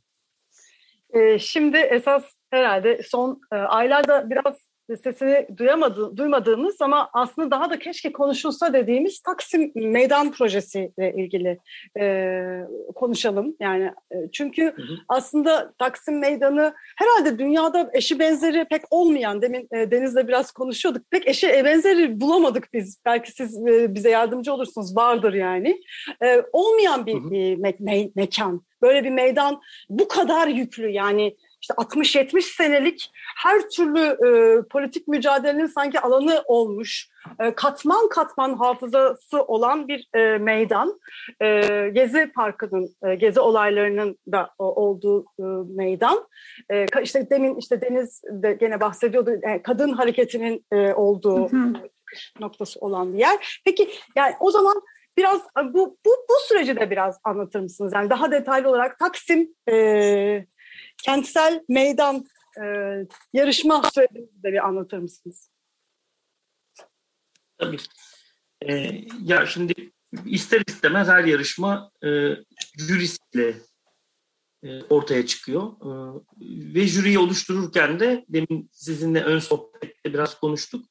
E, 1.14 1.38
şimdi 1.38 1.76
esas 1.76 2.25
herhalde 2.50 3.02
son 3.09 3.40
aylarda 3.50 4.30
biraz 4.30 4.73
sesini 5.04 5.46
duyamadı, 5.56 6.16
duymadığımız 6.16 6.76
ama 6.80 7.10
aslında 7.12 7.50
daha 7.50 7.70
da 7.70 7.78
keşke 7.78 8.12
konuşulsa 8.12 8.72
dediğimiz 8.72 9.20
Taksim 9.20 9.72
Meydan 9.74 10.32
Projesi'yle 10.32 11.14
ilgili 11.16 11.58
e, 12.00 12.34
konuşalım. 12.94 13.56
Yani 13.60 13.84
e, 14.12 14.16
çünkü 14.32 14.62
hı 14.62 14.82
hı. 14.82 14.96
aslında 15.08 15.72
Taksim 15.78 16.18
Meydanı 16.18 16.74
herhalde 16.96 17.38
dünyada 17.38 17.90
eşi 17.92 18.18
benzeri 18.18 18.64
pek 18.64 18.82
olmayan, 18.90 19.42
demin 19.42 19.68
e, 19.72 19.90
Deniz'le 19.90 20.28
biraz 20.28 20.52
konuşuyorduk, 20.52 21.10
pek 21.10 21.28
eşi 21.28 21.48
benzeri 21.48 22.20
bulamadık 22.20 22.68
biz. 22.72 23.00
Belki 23.04 23.32
siz 23.32 23.66
e, 23.66 23.94
bize 23.94 24.10
yardımcı 24.10 24.52
olursunuz, 24.52 24.96
vardır 24.96 25.32
yani. 25.34 25.82
E, 26.22 26.42
olmayan 26.52 27.06
bir 27.06 27.14
hı 27.14 27.28
hı. 27.28 27.34
E, 27.34 27.56
me 27.56 27.74
me 27.78 28.08
mekan. 28.16 28.62
Böyle 28.82 29.04
bir 29.04 29.10
meydan 29.10 29.60
bu 29.88 30.08
kadar 30.08 30.48
yüklü 30.48 30.90
yani 30.90 31.36
işte 31.64 31.75
60-70 31.75 32.42
senelik 32.42 33.11
her 33.37 33.68
türlü 33.68 34.00
e, 34.00 34.62
politik 34.68 35.09
mücadelenin 35.09 35.66
sanki 35.66 36.00
alanı 36.00 36.42
olmuş, 36.47 37.09
e, 37.40 37.54
katman 37.54 38.09
katman 38.09 38.54
hafızası 38.54 39.42
olan 39.42 39.88
bir 39.88 40.09
e, 40.14 40.38
meydan. 40.38 41.00
E, 41.42 41.61
Gezi 41.94 42.33
Parkı'nın, 42.35 42.97
e, 43.06 43.14
Gezi 43.14 43.40
olaylarının 43.40 44.18
da 44.33 44.50
o, 44.59 44.64
olduğu 44.64 45.25
e, 45.38 45.42
meydan. 45.76 46.28
E, 46.71 46.87
işte 47.02 47.30
demin 47.30 47.56
işte 47.56 47.80
Deniz 47.80 48.23
de 48.25 48.52
gene 48.52 48.80
bahsediyordu, 48.80 49.30
e, 49.42 49.62
kadın 49.62 49.92
hareketinin 49.92 50.66
e, 50.73 50.92
olduğu 50.92 51.52
hı 51.52 51.56
hı. 51.56 51.73
noktası 52.40 52.80
olan 52.80 53.14
bir 53.14 53.18
yer. 53.18 53.61
Peki 53.64 53.90
yani 54.16 54.35
o 54.40 54.50
zaman 54.50 54.83
biraz 55.16 55.40
bu, 55.64 55.99
bu, 56.06 56.11
bu 56.11 56.35
süreci 56.49 56.76
de 56.76 56.90
biraz 56.90 57.21
anlatır 57.25 57.61
mısınız? 57.61 57.92
Yani 57.94 58.11
daha 58.11 58.30
detaylı 58.30 58.68
olarak 58.68 58.99
Taksim 58.99 59.49
e, 59.68 59.75
kentsel 61.02 61.64
meydan 61.68 62.24
e, 62.62 62.64
yarışma 63.32 63.82
sürecini 63.94 64.42
de 64.42 64.52
bir 64.52 64.66
anlatır 64.66 64.98
mısınız? 64.98 65.50
Tabii. 67.58 67.76
Ee, 68.68 69.04
ya 69.22 69.46
şimdi 69.46 69.92
ister 70.26 70.62
istemez 70.68 71.08
her 71.08 71.24
yarışma 71.24 71.90
e, 72.04 72.08
jürisiyle 72.78 73.54
e, 74.62 74.82
ortaya 74.82 75.26
çıkıyor. 75.26 75.62
E, 75.62 75.90
ve 76.74 76.86
jüriyi 76.86 77.18
oluştururken 77.18 78.00
de 78.00 78.24
demin 78.28 78.70
sizinle 78.72 79.24
ön 79.24 79.38
sohbette 79.38 80.12
biraz 80.12 80.40
konuştuk. 80.40 80.86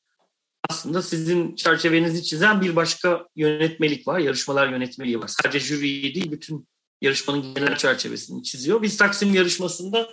Aslında 0.69 1.01
sizin 1.01 1.55
çerçevenizi 1.55 2.23
çizen 2.23 2.61
bir 2.61 2.75
başka 2.75 3.27
yönetmelik 3.35 4.07
var. 4.07 4.19
Yarışmalar 4.19 4.67
yönetmeliği 4.67 5.19
var. 5.19 5.27
Sadece 5.27 5.59
jüriyi 5.59 6.15
değil 6.15 6.31
bütün 6.31 6.67
yarışmanın 7.03 7.53
genel 7.53 7.77
çerçevesini 7.77 8.43
çiziyor. 8.43 8.81
Biz 8.81 8.97
Taksim 8.97 9.33
yarışmasında 9.33 10.09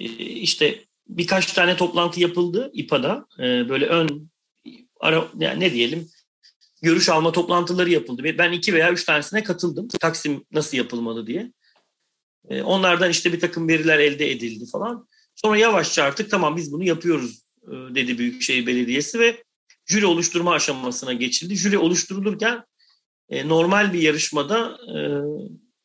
e, 0.00 0.04
işte 0.24 0.84
birkaç 1.08 1.52
tane 1.52 1.76
toplantı 1.76 2.20
yapıldı 2.20 2.70
İPA'da. 2.72 3.26
E, 3.38 3.68
böyle 3.68 3.86
ön 3.86 4.30
ara 5.00 5.28
yani 5.38 5.60
ne 5.60 5.72
diyelim 5.72 6.08
görüş 6.82 7.08
alma 7.08 7.32
toplantıları 7.32 7.90
yapıldı. 7.90 8.24
Ben 8.38 8.52
iki 8.52 8.74
veya 8.74 8.92
üç 8.92 9.04
tanesine 9.04 9.42
katıldım. 9.42 9.88
Taksim 9.88 10.44
nasıl 10.52 10.76
yapılmalı 10.76 11.26
diye. 11.26 11.52
E, 12.48 12.62
onlardan 12.62 13.10
işte 13.10 13.32
bir 13.32 13.40
takım 13.40 13.68
veriler 13.68 13.98
elde 13.98 14.30
edildi 14.30 14.66
falan. 14.72 15.08
Sonra 15.34 15.58
yavaşça 15.58 16.04
artık 16.04 16.30
tamam 16.30 16.56
biz 16.56 16.72
bunu 16.72 16.84
yapıyoruz 16.84 17.42
dedi 17.94 18.18
Büyükşehir 18.18 18.66
Belediyesi 18.66 19.18
ve 19.18 19.44
jüri 19.86 20.06
oluşturma 20.06 20.52
aşamasına 20.52 21.12
geçildi. 21.12 21.56
Jüri 21.56 21.78
oluşturulurken 21.78 22.64
normal 23.30 23.92
bir 23.92 24.02
yarışmada 24.02 24.78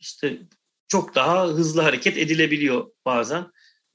işte 0.04 0.38
çok 0.88 1.16
daha 1.16 1.48
hızlı 1.48 1.82
hareket 1.82 2.18
edilebiliyor 2.18 2.92
bazen. 3.06 3.46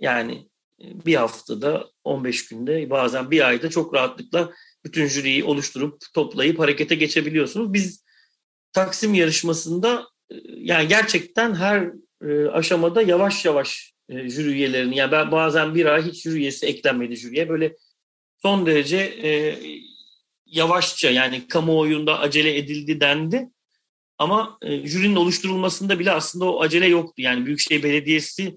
Yani 0.01 0.49
e, 0.83 1.07
bir 1.07 1.15
haftada 1.15 1.91
15 2.05 2.49
günde 2.49 2.91
bazen 2.91 3.31
bir 3.31 3.49
ayda 3.49 3.71
çok 3.71 3.95
rahatlıkla 3.95 4.53
bütün 4.85 5.07
jüriyi 5.07 5.45
oluşturup 5.45 6.03
toplayıp 6.15 6.59
harekete 6.59 6.95
geçebiliyorsunuz. 6.95 7.73
Biz 7.73 8.09
Taksim 8.73 9.15
yarışmasında 9.15 10.07
e, 10.31 10.35
yani 10.57 10.89
gerçekten 10.89 11.55
her 11.55 11.91
e, 12.29 12.49
aşamada 12.49 13.03
yavaş 13.03 13.45
yavaş 13.45 13.95
jüri 14.11 14.49
üyelerini 14.49 14.97
yani 14.97 15.13
ben 15.13 15.33
bazen 15.33 15.75
bir 15.75 15.87
ay 15.87 16.03
hiç 16.03 16.23
jüri 16.23 16.37
üyesi 16.37 16.67
eklenmedi 16.67 17.17
jüriye 17.17 17.49
böyle 17.49 17.77
son 18.43 18.67
derece 18.67 19.19
yavaşça 20.47 21.11
yani 21.11 21.49
kamuoyunda 21.49 22.19
acele 22.19 22.59
edildi 22.59 23.01
dendi. 23.01 23.49
Ama 24.19 24.59
e, 24.63 24.87
jürinin 24.87 25.17
oluşturulmasında 25.17 25.99
bile 25.99 26.13
aslında 26.13 26.45
o 26.45 26.61
acele 26.61 26.87
yoktu. 26.87 27.23
Yani 27.23 27.47
Büyükşehir 27.47 27.83
Belediyesi 27.83 28.57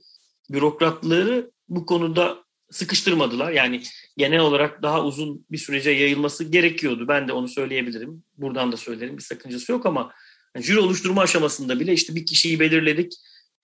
bürokratları 0.49 1.51
bu 1.69 1.85
konuda 1.85 2.43
sıkıştırmadılar. 2.71 3.51
Yani 3.51 3.83
genel 4.17 4.39
olarak 4.39 4.83
daha 4.83 5.03
uzun 5.05 5.45
bir 5.51 5.57
sürece 5.57 5.91
yayılması 5.91 6.43
gerekiyordu. 6.43 7.07
Ben 7.07 7.27
de 7.27 7.33
onu 7.33 7.47
söyleyebilirim. 7.47 8.23
Buradan 8.37 8.71
da 8.71 8.77
söylerim. 8.77 9.17
Bir 9.17 9.23
sakıncası 9.23 9.71
yok 9.71 9.85
ama 9.85 10.11
yani 10.55 10.65
jüri 10.65 10.79
oluşturma 10.79 11.21
aşamasında 11.21 11.79
bile 11.79 11.93
işte 11.93 12.15
bir 12.15 12.25
kişiyi 12.25 12.59
belirledik. 12.59 13.13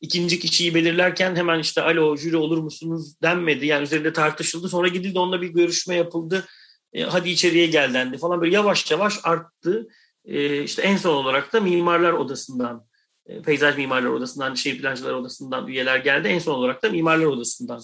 İkinci 0.02 0.40
kişiyi 0.40 0.76
belirlerken 0.76 1.36
hemen 1.36 1.60
işte 1.60 1.82
alo 1.82 2.18
jüri 2.18 2.38
olur 2.38 2.58
musunuz 2.58 3.22
denmedi. 3.22 3.66
Yani 3.66 3.84
üzerinde 3.84 4.14
tartışıldı. 4.14 4.70
Sonra 4.70 4.88
gidildi 4.88 5.20
onunla 5.20 5.42
bir 5.42 5.48
görüşme 5.48 5.96
yapıldı. 5.96 6.46
E, 6.94 7.04
hadi 7.04 7.30
içeriye 7.30 7.66
gel 7.68 7.94
dendi 7.94 8.18
falan 8.18 8.42
böyle 8.42 8.56
yavaş 8.56 8.92
yavaş 8.92 9.14
arttı. 9.24 9.88
E, 10.28 10.64
işte 10.64 10.82
en 10.82 10.98
son 10.98 11.14
olarak 11.14 11.54
da 11.54 11.62
Mimarlar 11.62 12.14
Odası'ndan, 12.14 12.88
e, 13.26 13.42
Peyzaj 13.42 13.78
Mimarlar 13.78 14.10
Odası'ndan, 14.10 14.54
Şehir 14.54 14.82
Plancılar 14.82 15.14
Odası'ndan 15.14 15.68
üyeler 15.68 15.98
geldi. 15.98 16.28
En 16.28 16.40
son 16.40 16.54
olarak 16.54 16.84
da 16.84 16.90
Mimarlar 16.90 17.26
Odası'ndan 17.26 17.82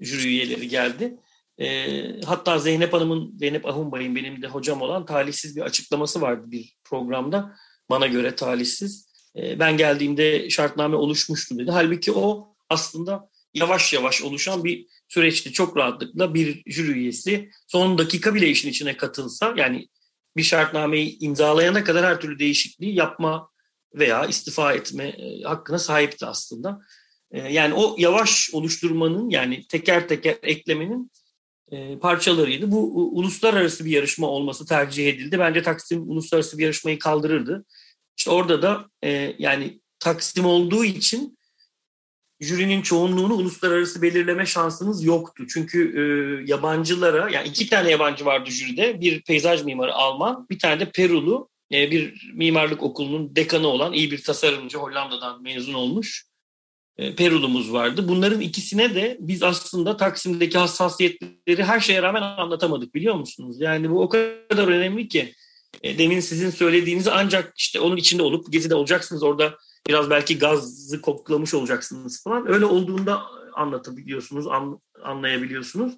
jüri 0.00 0.28
üyeleri 0.28 0.68
geldi. 0.68 1.16
E, 1.58 2.20
hatta 2.20 2.58
Zeynep 2.58 2.92
Hanım'ın, 2.92 3.38
Zeynep 3.38 3.66
Ahunbay'ın 3.66 4.16
benim 4.16 4.42
de 4.42 4.46
hocam 4.46 4.82
olan 4.82 5.06
talihsiz 5.06 5.56
bir 5.56 5.60
açıklaması 5.60 6.20
vardı 6.20 6.42
bir 6.46 6.76
programda. 6.84 7.56
Bana 7.90 8.06
göre 8.06 8.34
talihsiz. 8.36 9.08
E, 9.36 9.58
ben 9.58 9.76
geldiğimde 9.76 10.50
şartname 10.50 10.96
oluşmuştu 10.96 11.58
dedi. 11.58 11.70
Halbuki 11.70 12.12
o 12.12 12.54
aslında 12.68 13.30
yavaş 13.54 13.92
yavaş 13.92 14.22
oluşan 14.22 14.64
bir 14.64 14.86
süreçti. 15.08 15.52
Çok 15.52 15.76
rahatlıkla 15.76 16.34
bir 16.34 16.62
jüri 16.66 16.92
üyesi 16.92 17.50
son 17.66 17.98
dakika 17.98 18.34
bile 18.34 18.48
işin 18.48 18.68
içine 18.68 18.96
katılsa 18.96 19.54
yani 19.56 19.88
bir 20.38 20.42
şartnameyi 20.42 21.18
imzalayana 21.18 21.84
kadar 21.84 22.06
her 22.06 22.20
türlü 22.20 22.38
değişikliği 22.38 22.94
yapma 22.94 23.50
veya 23.94 24.26
istifa 24.26 24.72
etme 24.72 25.04
e, 25.04 25.42
hakkına 25.42 25.78
sahipti 25.78 26.26
aslında. 26.26 26.80
E, 27.30 27.52
yani 27.52 27.74
o 27.74 27.96
yavaş 27.98 28.50
oluşturmanın 28.52 29.30
yani 29.30 29.66
teker 29.66 30.08
teker 30.08 30.36
eklemenin 30.42 31.10
e, 31.72 31.98
parçalarıydı. 31.98 32.70
Bu 32.70 33.08
uluslararası 33.18 33.84
bir 33.84 33.90
yarışma 33.90 34.26
olması 34.26 34.66
tercih 34.66 35.08
edildi. 35.08 35.38
Bence 35.38 35.62
Taksim 35.62 36.10
uluslararası 36.10 36.58
bir 36.58 36.62
yarışmayı 36.62 36.98
kaldırırdı. 36.98 37.64
İşte 38.16 38.30
orada 38.30 38.62
da 38.62 38.90
yani 39.38 39.80
Taksim 40.00 40.44
olduğu 40.44 40.84
için 40.84 41.37
jürinin 42.40 42.82
çoğunluğunu 42.82 43.34
uluslararası 43.34 44.02
belirleme 44.02 44.46
şansınız 44.46 45.04
yoktu. 45.04 45.44
Çünkü 45.48 45.78
e, 45.96 46.02
yabancılara, 46.50 47.30
yani 47.30 47.48
iki 47.48 47.68
tane 47.68 47.90
yabancı 47.90 48.24
vardı 48.24 48.50
jüride. 48.50 49.00
Bir 49.00 49.22
peyzaj 49.22 49.64
mimarı 49.64 49.94
Alman, 49.94 50.46
bir 50.50 50.58
tane 50.58 50.80
de 50.80 50.90
Perulu. 50.90 51.48
E, 51.72 51.90
bir 51.90 52.30
mimarlık 52.34 52.82
okulunun 52.82 53.36
dekanı 53.36 53.66
olan 53.66 53.92
iyi 53.92 54.10
bir 54.10 54.22
tasarımcı 54.22 54.78
Hollanda'dan 54.78 55.42
mezun 55.42 55.74
olmuş. 55.74 56.24
E, 56.98 57.14
Perulumuz 57.14 57.72
vardı. 57.72 58.08
Bunların 58.08 58.40
ikisine 58.40 58.94
de 58.94 59.16
biz 59.20 59.42
aslında 59.42 59.96
Taksim'deki 59.96 60.58
hassasiyetleri 60.58 61.64
her 61.64 61.80
şeye 61.80 62.02
rağmen 62.02 62.22
anlatamadık 62.22 62.94
biliyor 62.94 63.14
musunuz? 63.14 63.56
Yani 63.60 63.90
bu 63.90 64.02
o 64.02 64.08
kadar 64.08 64.68
önemli 64.68 65.08
ki. 65.08 65.34
E, 65.82 65.98
demin 65.98 66.20
sizin 66.20 66.50
söylediğinizi 66.50 67.10
ancak 67.10 67.52
işte 67.56 67.80
onun 67.80 67.96
içinde 67.96 68.22
olup 68.22 68.52
gezide 68.52 68.74
olacaksınız 68.74 69.22
orada 69.22 69.54
biraz 69.86 70.10
belki 70.10 70.38
gazı 70.38 71.00
koklamış 71.00 71.54
olacaksınız 71.54 72.22
falan. 72.22 72.52
Öyle 72.52 72.64
olduğunda 72.64 73.22
anlatabiliyorsunuz, 73.54 74.46
an, 74.46 74.80
anlayabiliyorsunuz. 75.02 75.92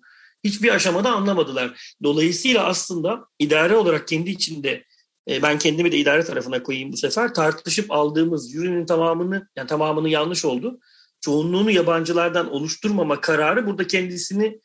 Hiçbir 0.44 0.74
aşamada 0.74 1.12
anlamadılar. 1.12 1.94
Dolayısıyla 2.02 2.64
aslında 2.66 3.24
idare 3.38 3.76
olarak 3.76 4.08
kendi 4.08 4.30
içinde 4.30 4.84
e, 5.28 5.42
ben 5.42 5.58
kendimi 5.58 5.92
de 5.92 5.96
idare 5.96 6.24
tarafına 6.24 6.62
koyayım 6.62 6.92
bu 6.92 6.96
sefer 6.96 7.34
tartışıp 7.34 7.90
aldığımız 7.90 8.52
jürinin 8.52 8.86
tamamını 8.86 9.48
yani 9.56 9.66
tamamını 9.66 10.08
yanlış 10.08 10.44
oldu. 10.44 10.80
Çoğunluğunu 11.20 11.70
yabancılardan 11.70 12.50
oluşturmama 12.52 13.20
kararı 13.20 13.66
burada 13.66 13.86
kendisini 13.86 14.60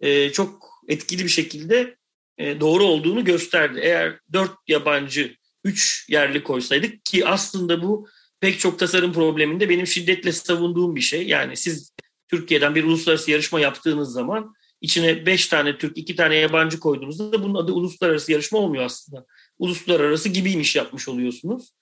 e, 0.00 0.32
çok 0.32 0.68
etkili 0.88 1.24
bir 1.24 1.28
şekilde 1.28 1.96
e, 2.38 2.60
doğru 2.60 2.84
olduğunu 2.84 3.24
gösterdi. 3.24 3.80
Eğer 3.82 4.20
dört 4.32 4.52
yabancı, 4.68 5.36
üç 5.64 6.06
yerli 6.08 6.42
koysaydık 6.42 7.04
ki 7.04 7.26
aslında 7.26 7.82
bu 7.82 8.08
pek 8.44 8.60
çok 8.60 8.78
tasarım 8.78 9.12
probleminde 9.12 9.68
benim 9.68 9.86
şiddetle 9.86 10.32
savunduğum 10.32 10.96
bir 10.96 11.00
şey. 11.00 11.26
Yani 11.26 11.56
siz 11.56 11.92
Türkiye'den 12.28 12.74
bir 12.74 12.84
uluslararası 12.84 13.30
yarışma 13.30 13.60
yaptığınız 13.60 14.12
zaman 14.12 14.54
içine 14.80 15.26
beş 15.26 15.46
tane 15.46 15.78
Türk, 15.78 15.98
iki 15.98 16.16
tane 16.16 16.36
yabancı 16.36 16.80
koyduğunuzda 16.80 17.42
bunun 17.42 17.54
adı 17.54 17.72
uluslararası 17.72 18.32
yarışma 18.32 18.58
olmuyor 18.58 18.84
aslında. 18.84 19.26
Uluslararası 19.58 20.28
gibiymiş 20.28 20.76
yapmış 20.76 21.08
oluyorsunuz. 21.08 21.72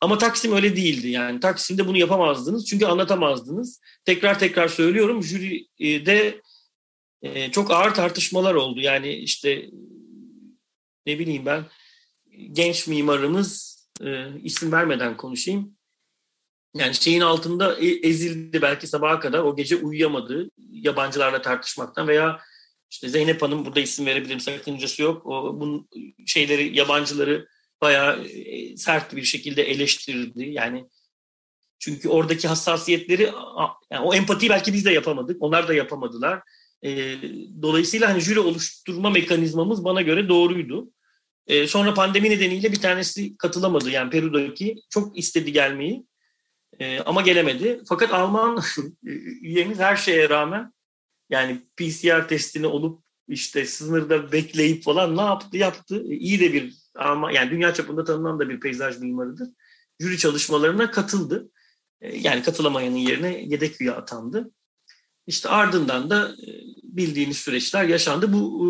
Ama 0.00 0.18
Taksim 0.18 0.52
öyle 0.52 0.76
değildi 0.76 1.08
yani. 1.08 1.40
Taksim'de 1.40 1.86
bunu 1.86 1.98
yapamazdınız 1.98 2.66
çünkü 2.66 2.86
anlatamazdınız. 2.86 3.80
Tekrar 4.04 4.38
tekrar 4.38 4.68
söylüyorum 4.68 5.22
jüride 5.22 6.40
e, 7.22 7.50
çok 7.50 7.70
ağır 7.70 7.94
tartışmalar 7.94 8.54
oldu. 8.54 8.80
Yani 8.80 9.12
işte 9.12 9.70
ne 11.06 11.18
bileyim 11.18 11.46
ben 11.46 11.64
genç 12.52 12.86
mimarımız 12.86 13.78
e, 14.00 14.26
isim 14.42 14.72
vermeden 14.72 15.16
konuşayım. 15.16 15.76
Yani 16.74 16.94
şeyin 16.94 17.20
altında 17.20 17.78
e, 17.78 17.86
ezildi 17.86 18.62
belki 18.62 18.86
sabaha 18.86 19.20
kadar 19.20 19.38
o 19.38 19.56
gece 19.56 19.76
uyuyamadı 19.76 20.50
yabancılarla 20.70 21.42
tartışmaktan 21.42 22.08
veya 22.08 22.40
işte 22.90 23.08
Zeynep 23.08 23.42
Hanım 23.42 23.66
burada 23.66 23.80
isim 23.80 24.06
verebilirim 24.06 24.40
sakıncası 24.40 25.02
yok. 25.02 25.26
O 25.26 25.60
bunun 25.60 25.88
şeyleri 26.26 26.76
yabancıları 26.76 27.48
bayağı 27.80 28.24
e, 28.24 28.76
sert 28.76 29.16
bir 29.16 29.22
şekilde 29.22 29.62
eleştirdi. 29.62 30.44
Yani 30.44 30.88
çünkü 31.78 32.08
oradaki 32.08 32.48
hassasiyetleri 32.48 33.22
yani 33.90 34.04
o 34.04 34.14
empatiyi 34.14 34.50
belki 34.50 34.72
biz 34.72 34.84
de 34.84 34.92
yapamadık. 34.92 35.42
Onlar 35.42 35.68
da 35.68 35.74
yapamadılar. 35.74 36.40
E, 36.84 37.16
dolayısıyla 37.62 38.08
hani 38.08 38.20
jüri 38.20 38.40
oluşturma 38.40 39.10
mekanizmamız 39.10 39.84
bana 39.84 40.02
göre 40.02 40.28
doğruydu. 40.28 40.90
E, 41.46 41.66
sonra 41.66 41.94
pandemi 41.94 42.30
nedeniyle 42.30 42.72
bir 42.72 42.80
tanesi 42.80 43.36
katılamadı. 43.36 43.90
Yani 43.90 44.10
Peru'daki 44.10 44.76
çok 44.90 45.18
istedi 45.18 45.52
gelmeyi 45.52 46.04
e, 46.80 47.00
ama 47.00 47.22
gelemedi. 47.22 47.82
Fakat 47.88 48.12
Alman 48.12 48.62
üyemiz 49.42 49.78
her 49.78 49.96
şeye 49.96 50.28
rağmen 50.28 50.72
yani 51.30 51.62
PCR 51.76 52.28
testini 52.28 52.66
olup 52.66 53.04
işte 53.28 53.66
sınırda 53.66 54.32
bekleyip 54.32 54.84
falan 54.84 55.16
ne 55.16 55.20
yaptı 55.20 55.56
yaptı. 55.56 56.04
E, 56.10 56.16
iyi 56.16 56.40
de 56.40 56.52
bir 56.52 56.74
ama 56.94 57.32
yani 57.32 57.50
dünya 57.50 57.74
çapında 57.74 58.04
tanınan 58.04 58.38
da 58.38 58.48
bir 58.48 58.60
peyzaj 58.60 58.98
mimarıdır. 58.98 59.48
Jüri 60.00 60.18
çalışmalarına 60.18 60.90
katıldı. 60.90 61.50
E, 62.00 62.18
yani 62.18 62.42
katılamayanın 62.42 62.96
yerine 62.96 63.44
yedek 63.44 63.80
üye 63.80 63.92
atandı. 63.92 64.50
İşte 65.26 65.48
ardından 65.48 66.10
da 66.10 66.28
e, 66.28 66.48
bildiğiniz 66.82 67.36
süreçler 67.36 67.84
yaşandı. 67.84 68.32
Bu 68.32 68.64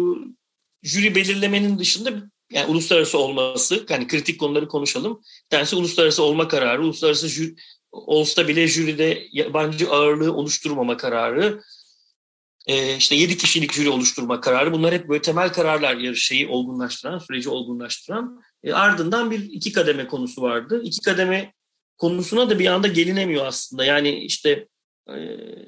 jüri 0.83 1.15
belirlemenin 1.15 1.79
dışında 1.79 2.31
yani 2.53 2.71
uluslararası 2.71 3.19
olması, 3.19 3.87
yani 3.89 4.07
kritik 4.07 4.41
konuları 4.41 4.69
konuşalım. 4.69 5.21
Bir 5.45 5.51
tanesi 5.51 5.77
uluslararası 5.77 6.23
olma 6.23 6.49
kararı, 6.49 6.83
uluslararası 6.83 7.29
jüri, 7.29 7.57
olsa 7.95 8.49
bile 8.49 8.69
jüride 8.69 9.27
yabancı 9.33 9.91
ağırlığı 9.91 10.33
oluşturmama 10.33 10.97
kararı, 10.97 11.61
e, 12.67 12.97
işte 12.97 13.15
7 13.15 13.37
kişilik 13.37 13.73
jüri 13.73 13.91
oluşturma 13.91 14.41
kararı. 14.41 14.73
Bunlar 14.73 14.95
hep 14.95 15.09
böyle 15.09 15.23
temel 15.23 15.53
kararlar 15.53 15.97
yarışayı 15.97 16.49
olgunlaştıran, 16.49 17.19
süreci 17.19 17.49
olgunlaştıran. 17.49 18.43
E, 18.63 18.73
ardından 18.73 19.31
bir 19.31 19.53
iki 19.53 19.73
kademe 19.73 20.07
konusu 20.07 20.43
vardı. 20.43 20.83
İki 20.85 21.01
kademe 21.01 21.53
konusuna 21.99 22.51
da 22.51 22.59
bir 22.59 22.67
anda 22.67 22.89
gelinemiyor 22.89 23.47
aslında. 23.47 23.85
Yani 23.85 24.19
işte 24.19 24.69
e, 25.09 25.15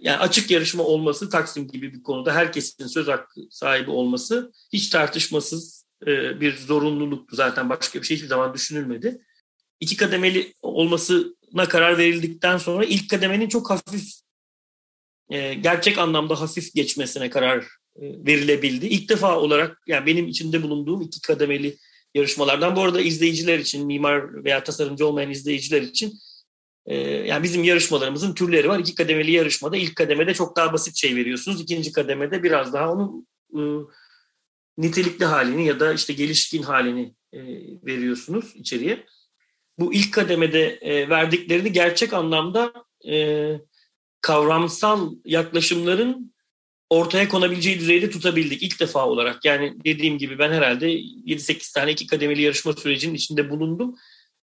yani 0.00 0.16
açık 0.16 0.50
yarışma 0.50 0.82
olması 0.82 1.30
Taksim 1.30 1.68
gibi 1.68 1.92
bir 1.92 2.02
konuda 2.02 2.34
herkesin 2.34 2.86
söz 2.86 3.08
hakkı 3.08 3.40
sahibi 3.50 3.90
olması 3.90 4.52
hiç 4.72 4.88
tartışmasız 4.88 5.86
bir 6.40 6.56
zorunluluktu 6.56 7.36
zaten 7.36 7.70
başka 7.70 8.00
bir 8.02 8.06
şey 8.06 8.16
hiçbir 8.16 8.28
zaman 8.28 8.54
düşünülmedi. 8.54 9.22
İki 9.80 9.96
kademeli 9.96 10.52
olmasına 10.62 11.24
karar 11.68 11.98
verildikten 11.98 12.58
sonra 12.58 12.84
ilk 12.84 13.10
kademenin 13.10 13.48
çok 13.48 13.70
hafif 13.70 14.12
e, 15.30 15.54
gerçek 15.54 15.98
anlamda 15.98 16.40
hafif 16.40 16.74
geçmesine 16.74 17.30
karar 17.30 17.58
e, 17.96 18.02
verilebildi. 18.26 18.86
İlk 18.86 19.08
defa 19.08 19.38
olarak 19.40 19.78
yani 19.86 20.06
benim 20.06 20.28
içinde 20.28 20.62
bulunduğum 20.62 21.02
iki 21.02 21.20
kademeli 21.20 21.76
yarışmalardan 22.14 22.76
bu 22.76 22.82
arada 22.82 23.00
izleyiciler 23.00 23.58
için 23.58 23.86
mimar 23.86 24.44
veya 24.44 24.64
tasarımcı 24.64 25.06
olmayan 25.06 25.30
izleyiciler 25.30 25.82
için 25.82 26.18
e, 26.86 26.96
yani 26.98 27.42
bizim 27.42 27.64
yarışmalarımızın 27.64 28.34
türleri 28.34 28.68
var. 28.68 28.78
İki 28.78 28.94
kademeli 28.94 29.32
yarışmada 29.32 29.76
ilk 29.76 29.96
kademede 29.96 30.34
çok 30.34 30.56
daha 30.56 30.72
basit 30.72 30.96
şey 30.96 31.16
veriyorsunuz. 31.16 31.60
İkinci 31.60 31.92
kademede 31.92 32.42
biraz 32.42 32.72
daha 32.72 32.92
onun 32.92 33.26
e, 33.54 33.60
nitelikli 34.78 35.24
halini 35.24 35.66
ya 35.66 35.80
da 35.80 35.92
işte 35.92 36.12
gelişkin 36.12 36.62
halini 36.62 37.14
e, 37.32 37.40
veriyorsunuz 37.86 38.52
içeriye. 38.54 39.06
Bu 39.78 39.94
ilk 39.94 40.14
kademede 40.14 40.78
e, 40.80 41.08
verdiklerini 41.08 41.72
gerçek 41.72 42.12
anlamda 42.12 42.72
e, 43.08 43.52
kavramsal 44.20 45.12
yaklaşımların 45.24 46.34
ortaya 46.90 47.28
konabileceği 47.28 47.80
düzeyde 47.80 48.10
tutabildik 48.10 48.62
ilk 48.62 48.80
defa 48.80 49.06
olarak. 49.06 49.44
Yani 49.44 49.74
dediğim 49.84 50.18
gibi 50.18 50.38
ben 50.38 50.52
herhalde 50.52 50.92
7-8 50.92 51.74
tane 51.74 51.92
iki 51.92 52.06
kademeli 52.06 52.42
yarışma 52.42 52.72
sürecinin 52.72 53.14
içinde 53.14 53.50
bulundum. 53.50 53.96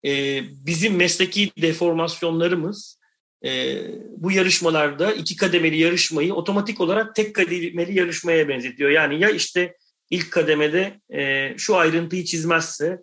Ee, 0.07 0.43
bizim 0.66 0.97
mesleki 0.97 1.51
deformasyonlarımız 1.62 3.01
e, 3.45 3.79
bu 4.16 4.33
yarışmalarda 4.33 5.12
iki 5.12 5.37
kademeli 5.37 5.79
yarışmayı 5.79 6.35
otomatik 6.35 6.81
olarak 6.81 7.14
tek 7.14 7.35
kademeli 7.35 7.99
yarışmaya 7.99 8.49
benzetiyor. 8.49 8.90
Yani 8.90 9.21
ya 9.21 9.31
işte 9.31 9.77
ilk 10.11 10.31
kademede 10.31 11.01
e, 11.14 11.55
şu 11.57 11.77
ayrıntıyı 11.77 12.25
çizmezse, 12.25 12.99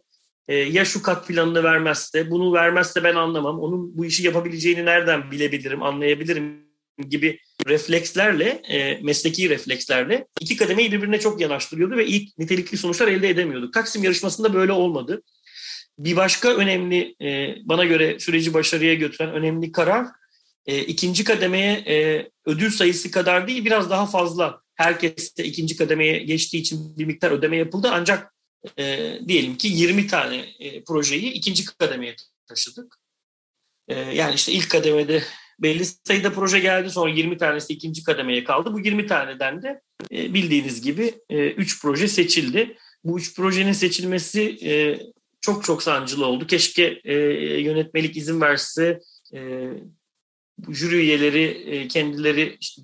e, 0.48 0.56
ya 0.56 0.86
şu 0.86 1.02
kat 1.02 1.28
planını 1.28 1.64
vermezse, 1.64 2.32
bunu 2.32 2.54
vermezse 2.54 3.04
ben 3.04 3.16
anlamam. 3.16 3.60
Onun 3.60 3.98
bu 3.98 4.06
işi 4.06 4.24
yapabileceğini 4.24 4.86
nereden 4.86 5.32
bilebilirim, 5.32 5.84
anlayabilirim 5.84 6.68
gibi 7.10 7.40
reflekslerle, 7.68 8.62
e, 8.70 9.02
mesleki 9.02 9.50
reflekslerle 9.50 10.28
iki 10.42 10.58
kademeyi 10.58 10.92
birbirine 10.92 11.20
çok 11.20 11.42
yanaştırıyordu 11.42 11.98
ve 11.98 12.06
ilk 12.06 12.38
nitelikli 12.38 12.78
sonuçlar 12.78 13.08
elde 13.08 13.30
edemiyorduk. 13.30 13.74
Taksim 13.74 14.04
yarışmasında 14.04 14.54
böyle 14.54 14.72
olmadı. 14.72 15.22
Bir 16.00 16.16
başka 16.16 16.56
önemli, 16.56 17.16
e, 17.22 17.56
bana 17.64 17.86
göre 17.86 18.20
süreci 18.20 18.54
başarıya 18.54 18.94
götüren 18.94 19.34
önemli 19.34 19.72
karar, 19.72 20.06
e, 20.66 20.80
ikinci 20.80 21.24
kademeye 21.24 21.74
e, 21.74 22.28
ödül 22.46 22.70
sayısı 22.70 23.12
kadar 23.12 23.48
değil, 23.48 23.66
biraz 23.66 23.90
daha 23.90 24.06
fazla. 24.06 24.62
Herkes 24.76 25.38
de 25.38 25.44
ikinci 25.44 25.78
kademeye 25.78 26.20
geçtiği 26.20 26.58
için 26.58 26.98
bir 26.98 27.06
miktar 27.06 27.32
ödeme 27.32 27.58
yapıldı. 27.58 27.90
Ancak 27.92 28.34
e, 28.78 29.20
diyelim 29.28 29.58
ki 29.58 29.68
20 29.68 30.08
tane 30.08 30.36
e, 30.60 30.84
projeyi 30.84 31.32
ikinci 31.32 31.66
kademeye 31.66 32.16
taşıdık. 32.48 33.00
E, 33.88 34.00
yani 34.00 34.36
işte 34.36 34.52
ilk 34.52 34.72
kademede 34.72 35.24
belli 35.60 35.86
sayıda 35.86 36.34
proje 36.34 36.60
geldi. 36.60 36.90
Sonra 36.90 37.12
20 37.12 37.38
tanesi 37.38 37.74
ikinci 37.74 38.04
kademeye 38.04 38.44
kaldı. 38.44 38.74
Bu 38.74 38.80
20 38.80 39.08
taneden 39.08 39.62
de 39.62 39.82
e, 40.12 40.34
bildiğiniz 40.34 40.82
gibi 40.82 41.14
3 41.30 41.76
e, 41.76 41.80
proje 41.82 42.08
seçildi. 42.08 42.78
Bu 43.04 43.20
3 43.20 43.36
projenin 43.36 43.72
seçilmesi 43.72 44.58
e, 44.70 45.00
çok 45.42 45.64
çok 45.64 45.84
sancılı 45.84 46.26
oldu. 46.26 46.48
Keşke 46.48 47.02
yönetmelik 47.62 48.18
izin 48.18 48.42
verse 48.42 49.00
jüri 50.70 50.96
üyeleri 50.96 51.88
kendileri 51.88 52.58
işte 52.62 52.82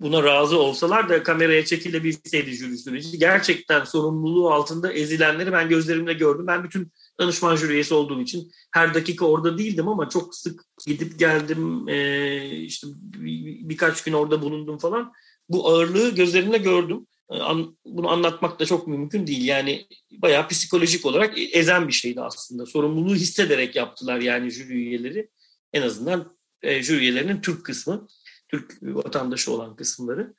buna 0.00 0.22
razı 0.22 0.58
olsalar 0.58 1.08
da 1.08 1.22
kameraya 1.22 1.64
çekilebilseydi 1.64 2.50
jüri 2.50 2.78
süreci. 2.78 3.18
Gerçekten 3.18 3.84
sorumluluğu 3.84 4.50
altında 4.50 4.92
ezilenleri 4.92 5.52
ben 5.52 5.68
gözlerimle 5.68 6.12
gördüm. 6.12 6.46
Ben 6.46 6.64
bütün 6.64 6.92
danışman 7.20 7.56
jüri 7.56 7.72
üyesi 7.72 7.94
olduğum 7.94 8.20
için 8.20 8.52
her 8.72 8.94
dakika 8.94 9.26
orada 9.26 9.58
değildim 9.58 9.88
ama 9.88 10.08
çok 10.08 10.34
sık 10.34 10.64
gidip 10.86 11.18
geldim 11.18 11.88
e, 11.88 12.56
işte 12.56 12.86
bir, 13.02 13.68
birkaç 13.68 14.04
gün 14.04 14.12
orada 14.12 14.42
bulundum 14.42 14.78
falan. 14.78 15.12
Bu 15.48 15.68
ağırlığı 15.68 16.14
gözlerimle 16.14 16.58
gördüm. 16.58 17.06
E, 17.32 17.36
bunu 17.84 18.08
anlatmak 18.08 18.60
da 18.60 18.66
çok 18.66 18.86
mümkün 18.86 19.26
değil. 19.26 19.44
Yani 19.44 19.86
bayağı 20.12 20.48
psikolojik 20.48 21.06
olarak 21.06 21.34
ezen 21.52 21.88
bir 21.88 21.92
şeydi 21.92 22.20
aslında. 22.20 22.66
Sorumluluğu 22.66 23.14
hissederek 23.14 23.76
yaptılar 23.76 24.20
yani 24.20 24.50
jüri 24.50 24.72
üyeleri. 24.72 25.28
En 25.72 25.82
azından 25.82 26.36
e, 26.62 26.82
jüri 26.82 27.00
üyelerinin 27.00 27.40
Türk 27.40 27.64
kısmı. 27.64 28.08
Türk 28.48 28.78
vatandaşı 28.82 29.52
olan 29.52 29.76
kısımları. 29.76 30.34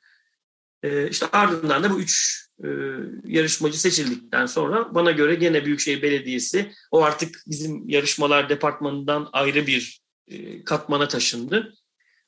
E, 0.82 1.10
işte 1.10 1.26
ardından 1.32 1.82
da 1.82 1.90
bu 1.90 2.00
üç 2.00 2.44
e, 2.64 2.68
yarışmacı 3.24 3.80
seçildikten 3.80 4.46
sonra 4.46 4.94
bana 4.94 5.10
göre 5.10 5.34
gene 5.34 5.64
Büyükşehir 5.64 6.02
Belediyesi 6.02 6.72
o 6.90 7.02
artık 7.02 7.42
bizim 7.46 7.88
yarışmalar 7.88 8.48
departmanından 8.48 9.28
ayrı 9.32 9.66
bir 9.66 10.00
e, 10.28 10.64
katmana 10.64 11.08
taşındı. 11.08 11.74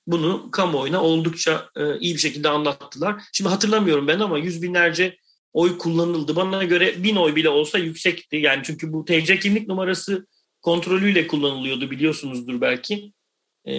Bunu 0.07 0.51
kamuoyuna 0.51 1.03
oldukça 1.03 1.71
e, 1.77 1.99
iyi 1.99 2.14
bir 2.14 2.21
şekilde 2.21 2.49
anlattılar. 2.49 3.23
Şimdi 3.33 3.51
hatırlamıyorum 3.51 4.09
ben 4.09 4.21
ama 4.21 4.38
yüz 4.38 4.62
binlerce 4.62 5.16
oy 5.53 5.79
kullanıldı. 5.79 6.37
Bana 6.37 6.64
göre 6.64 7.03
bin 7.03 7.16
oy 7.16 7.37
bile 7.37 7.49
olsa 7.49 7.79
yüksekti. 7.79 8.37
Yani 8.37 8.62
çünkü 8.64 8.92
bu 8.92 9.05
TC 9.05 9.38
kimlik 9.38 9.68
numarası 9.68 10.27
kontrolüyle 10.62 11.27
kullanılıyordu 11.27 11.90
biliyorsunuzdur 11.90 12.61
belki. 12.61 13.12
Ee, 13.64 13.75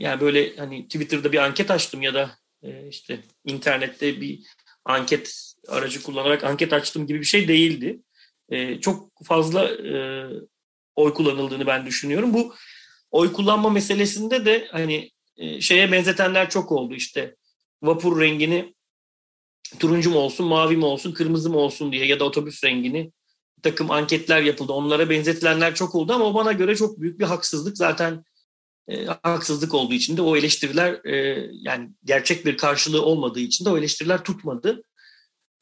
yani 0.00 0.20
böyle 0.20 0.56
hani 0.56 0.84
Twitter'da 0.84 1.32
bir 1.32 1.38
anket 1.38 1.70
açtım 1.70 2.02
ya 2.02 2.14
da 2.14 2.30
e, 2.62 2.88
işte 2.88 3.20
internette 3.44 4.20
bir 4.20 4.40
anket 4.84 5.54
aracı 5.68 6.02
kullanarak 6.02 6.44
anket 6.44 6.72
açtım 6.72 7.06
gibi 7.06 7.20
bir 7.20 7.24
şey 7.24 7.48
değildi. 7.48 8.00
E, 8.48 8.80
çok 8.80 9.24
fazla 9.24 9.68
e, 9.68 10.26
oy 10.96 11.14
kullanıldığını 11.14 11.66
ben 11.66 11.86
düşünüyorum. 11.86 12.34
Bu 12.34 12.54
oy 13.10 13.32
kullanma 13.32 13.70
meselesinde 13.70 14.44
de 14.44 14.68
hani 14.72 15.10
e, 15.36 15.60
şeye 15.60 15.92
benzetenler 15.92 16.50
çok 16.50 16.72
oldu 16.72 16.94
işte 16.94 17.36
vapur 17.82 18.20
rengini 18.20 18.74
turuncu 19.78 20.10
mu 20.10 20.18
olsun, 20.18 20.46
mavi 20.46 20.76
mi 20.76 20.84
olsun, 20.84 21.12
kırmızı 21.12 21.50
mı 21.50 21.58
olsun 21.58 21.92
diye 21.92 22.06
ya 22.06 22.20
da 22.20 22.24
otobüs 22.24 22.64
rengini 22.64 23.12
takım 23.62 23.90
anketler 23.90 24.42
yapıldı. 24.42 24.72
Onlara 24.72 25.10
benzetilenler 25.10 25.74
çok 25.74 25.94
oldu 25.94 26.12
ama 26.12 26.34
bana 26.34 26.52
göre 26.52 26.76
çok 26.76 27.00
büyük 27.00 27.20
bir 27.20 27.24
haksızlık. 27.24 27.76
Zaten 27.76 28.24
e, 28.88 29.06
haksızlık 29.22 29.74
olduğu 29.74 29.94
için 29.94 30.16
de 30.16 30.22
o 30.22 30.36
eleştiriler 30.36 31.00
e, 31.04 31.46
yani 31.52 31.90
gerçek 32.04 32.46
bir 32.46 32.56
karşılığı 32.56 33.04
olmadığı 33.04 33.40
için 33.40 33.64
de 33.64 33.70
o 33.70 33.78
eleştiriler 33.78 34.24
tutmadı. 34.24 34.82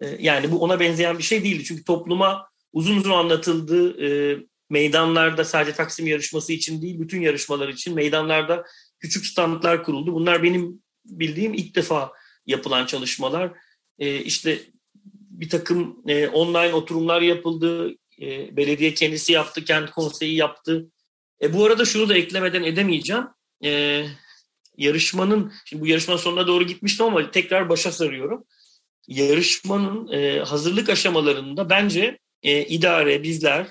E, 0.01 0.17
yani 0.21 0.53
bu 0.53 0.59
ona 0.59 0.81
benzeyen 0.81 1.19
bir 1.19 1.23
şey 1.23 1.45
değildi. 1.45 1.65
Çünkü 1.65 1.85
topluma 1.85 2.49
uzun 2.73 2.97
uzun 2.97 3.11
anlatıldı. 3.11 4.05
E, 4.07 4.39
meydanlarda 4.71 5.45
sadece 5.45 5.77
Taksim 5.77 6.07
yarışması 6.07 6.53
için 6.53 6.83
değil, 6.83 7.01
bütün 7.01 7.21
yarışmalar 7.21 7.69
için 7.69 7.95
meydanlarda 7.95 8.65
küçük 9.01 9.27
standlar 9.27 9.85
kuruldu. 9.85 10.15
Bunlar 10.15 10.43
benim 10.43 10.83
bildiğim 11.05 11.55
ilk 11.55 11.75
defa 11.75 12.13
yapılan 12.47 12.87
çalışmalar. 12.87 13.53
İşte 13.99 14.61
bir 15.31 15.49
takım 15.49 16.03
online 16.33 16.75
oturumlar 16.75 17.23
yapıldı. 17.23 17.95
Belediye 18.53 18.95
kendisi 18.95 19.33
yaptı, 19.33 19.65
kent 19.65 19.91
konseyi 19.91 20.37
yaptı. 20.37 20.91
E, 21.43 21.53
bu 21.53 21.65
arada 21.65 21.85
şunu 21.85 22.09
da 22.09 22.15
eklemeden 22.15 22.63
edemeyeceğim. 22.63 23.25
E, 23.65 24.03
yarışmanın, 24.77 25.53
şimdi 25.65 25.83
bu 25.83 25.87
yarışma 25.87 26.19
sonuna 26.19 26.47
doğru 26.47 26.67
gitmiştim 26.67 27.07
ama 27.07 27.31
tekrar 27.31 27.69
başa 27.69 27.93
sarıyorum. 27.93 28.45
Yarışmanın 29.09 30.13
e, 30.13 30.41
hazırlık 30.41 30.89
aşamalarında 30.89 31.71
bence 31.71 32.19
e, 32.43 32.65
idare, 32.67 33.23
bizler 33.23 33.67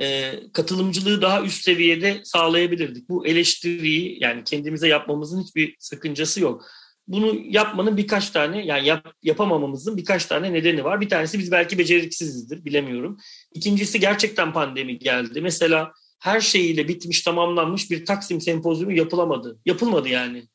e, 0.00 0.34
katılımcılığı 0.52 1.22
daha 1.22 1.42
üst 1.42 1.64
seviyede 1.64 2.20
sağlayabilirdik. 2.24 3.08
Bu 3.08 3.26
eleştiriyi 3.26 4.18
yani 4.20 4.44
kendimize 4.44 4.88
yapmamızın 4.88 5.42
hiçbir 5.42 5.76
sakıncası 5.78 6.40
yok. 6.40 6.64
Bunu 7.08 7.40
yapmanın 7.44 7.96
birkaç 7.96 8.30
tane 8.30 8.66
yani 8.66 8.86
yap, 8.86 9.12
yapamamamızın 9.22 9.96
birkaç 9.96 10.26
tane 10.26 10.52
nedeni 10.52 10.84
var. 10.84 11.00
Bir 11.00 11.08
tanesi 11.08 11.38
biz 11.38 11.52
belki 11.52 11.78
beceriksizizdir 11.78 12.64
bilemiyorum. 12.64 13.18
İkincisi 13.54 14.00
gerçekten 14.00 14.52
pandemi 14.52 14.98
geldi. 14.98 15.40
Mesela 15.40 15.92
her 16.18 16.40
şeyiyle 16.40 16.88
bitmiş 16.88 17.22
tamamlanmış 17.22 17.90
bir 17.90 18.04
Taksim 18.04 18.40
sempozyumu 18.40 18.92
yapılamadı. 18.92 19.58
Yapılmadı 19.66 20.08
yani. 20.08 20.48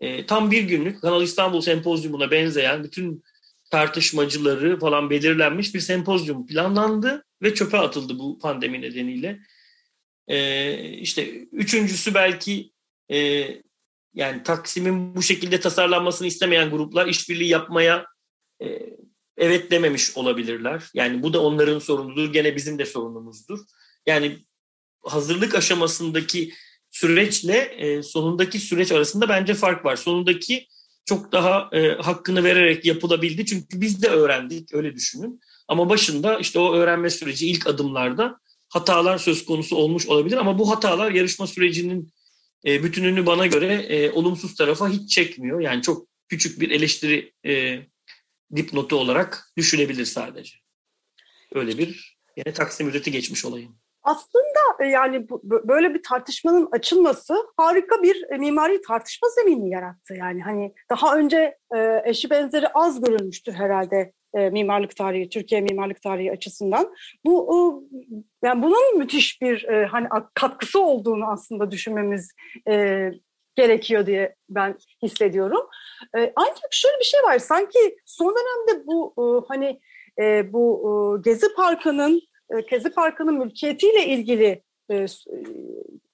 E, 0.00 0.26
tam 0.26 0.50
bir 0.50 0.62
günlük 0.62 1.00
Kanal 1.00 1.22
İstanbul 1.22 1.60
sempozyumuna 1.60 2.30
benzeyen 2.30 2.84
bütün 2.84 3.22
tartışmacıları 3.70 4.78
falan 4.78 5.10
belirlenmiş 5.10 5.74
bir 5.74 5.80
sempozyum 5.80 6.46
planlandı 6.46 7.24
ve 7.42 7.54
çöpe 7.54 7.78
atıldı 7.78 8.18
bu 8.18 8.38
pandemi 8.38 8.82
nedeniyle. 8.82 9.40
Ee, 10.28 10.88
işte 10.88 11.30
üçüncüsü 11.52 12.14
belki 12.14 12.72
e, 13.10 13.48
yani 14.14 14.42
Taksim'in 14.42 15.16
bu 15.16 15.22
şekilde 15.22 15.60
tasarlanmasını 15.60 16.28
istemeyen 16.28 16.70
gruplar 16.70 17.06
işbirliği 17.06 17.48
yapmaya 17.48 18.06
e, 18.62 18.66
evet 19.36 19.70
dememiş 19.70 20.16
olabilirler. 20.16 20.84
Yani 20.94 21.22
bu 21.22 21.32
da 21.32 21.42
onların 21.42 21.78
sorunudur, 21.78 22.32
gene 22.32 22.56
bizim 22.56 22.78
de 22.78 22.86
sorunumuzdur. 22.86 23.58
Yani 24.06 24.38
hazırlık 25.08 25.54
aşamasındaki 25.54 26.52
süreçle 26.90 27.56
e, 27.56 28.02
sonundaki 28.02 28.58
süreç 28.58 28.92
arasında 28.92 29.28
bence 29.28 29.54
fark 29.54 29.84
var. 29.84 29.96
Sonundaki 29.96 30.66
çok 31.04 31.32
daha 31.32 31.70
e, 31.72 31.88
hakkını 31.88 32.44
vererek 32.44 32.84
yapılabildi. 32.84 33.46
Çünkü 33.46 33.80
biz 33.80 34.02
de 34.02 34.08
öğrendik, 34.08 34.74
öyle 34.74 34.94
düşünün. 34.94 35.40
Ama 35.68 35.88
başında 35.88 36.38
işte 36.38 36.58
o 36.58 36.74
öğrenme 36.74 37.10
süreci 37.10 37.48
ilk 37.48 37.66
adımlarda 37.66 38.40
hatalar 38.68 39.18
söz 39.18 39.44
konusu 39.44 39.76
olmuş 39.76 40.06
olabilir. 40.06 40.36
Ama 40.36 40.58
bu 40.58 40.70
hatalar 40.70 41.10
yarışma 41.10 41.46
sürecinin 41.46 42.12
e, 42.66 42.82
bütününü 42.82 43.26
bana 43.26 43.46
göre 43.46 43.74
e, 43.74 44.10
olumsuz 44.10 44.54
tarafa 44.54 44.88
hiç 44.88 45.10
çekmiyor. 45.10 45.60
Yani 45.60 45.82
çok 45.82 46.06
küçük 46.28 46.60
bir 46.60 46.70
eleştiri 46.70 47.32
e, 47.46 47.82
dipnotu 48.56 48.96
olarak 48.96 49.52
düşünebilir 49.56 50.04
sadece. 50.04 50.56
Öyle 51.54 51.78
bir 51.78 52.18
yine 52.36 52.52
Taksim 52.52 52.88
özeti 52.88 53.12
geçmiş 53.12 53.44
olayım. 53.44 53.78
Aslında 54.08 54.60
e, 54.80 54.86
yani 54.86 55.28
bu, 55.28 55.42
böyle 55.44 55.94
bir 55.94 56.02
tartışmanın 56.02 56.68
açılması 56.72 57.34
harika 57.56 58.02
bir 58.02 58.26
e, 58.30 58.38
mimari 58.38 58.80
tartışma 58.82 59.28
zemini 59.28 59.70
yarattı. 59.70 60.14
Yani 60.14 60.42
hani 60.42 60.74
daha 60.90 61.16
önce 61.16 61.58
e, 61.76 62.02
eşi 62.04 62.30
benzeri 62.30 62.68
az 62.68 63.00
görülmüştür 63.00 63.52
herhalde 63.52 64.12
e, 64.34 64.50
mimarlık 64.50 64.96
tarihi, 64.96 65.28
Türkiye 65.28 65.60
mimarlık 65.60 66.02
tarihi 66.02 66.32
açısından. 66.32 66.94
Bu 67.24 67.54
e, 67.54 67.56
yani 68.46 68.62
bunun 68.62 68.98
müthiş 68.98 69.42
bir 69.42 69.64
e, 69.64 69.86
hani 69.86 70.08
katkısı 70.34 70.82
olduğunu 70.82 71.24
aslında 71.30 71.70
düşünmemiz 71.70 72.30
e, 72.68 73.10
gerekiyor 73.54 74.06
diye 74.06 74.34
ben 74.50 74.78
hissediyorum. 75.02 75.66
E, 76.16 76.32
ancak 76.36 76.68
şöyle 76.70 76.98
bir 76.98 77.04
şey 77.04 77.20
var, 77.22 77.38
sanki 77.38 77.96
son 78.06 78.34
dönemde 78.36 78.86
bu 78.86 79.14
e, 79.18 79.24
hani 79.48 79.80
e, 80.20 80.52
bu 80.52 80.64
e, 80.84 81.22
Gezi 81.30 81.54
Parkı'nın 81.56 82.20
e, 82.50 82.60
Gezi 82.60 82.90
Parkı'nın 82.90 83.38
mülkiyetiyle 83.38 84.06
ilgili 84.06 84.62
e, 84.88 84.96
e, 84.96 85.06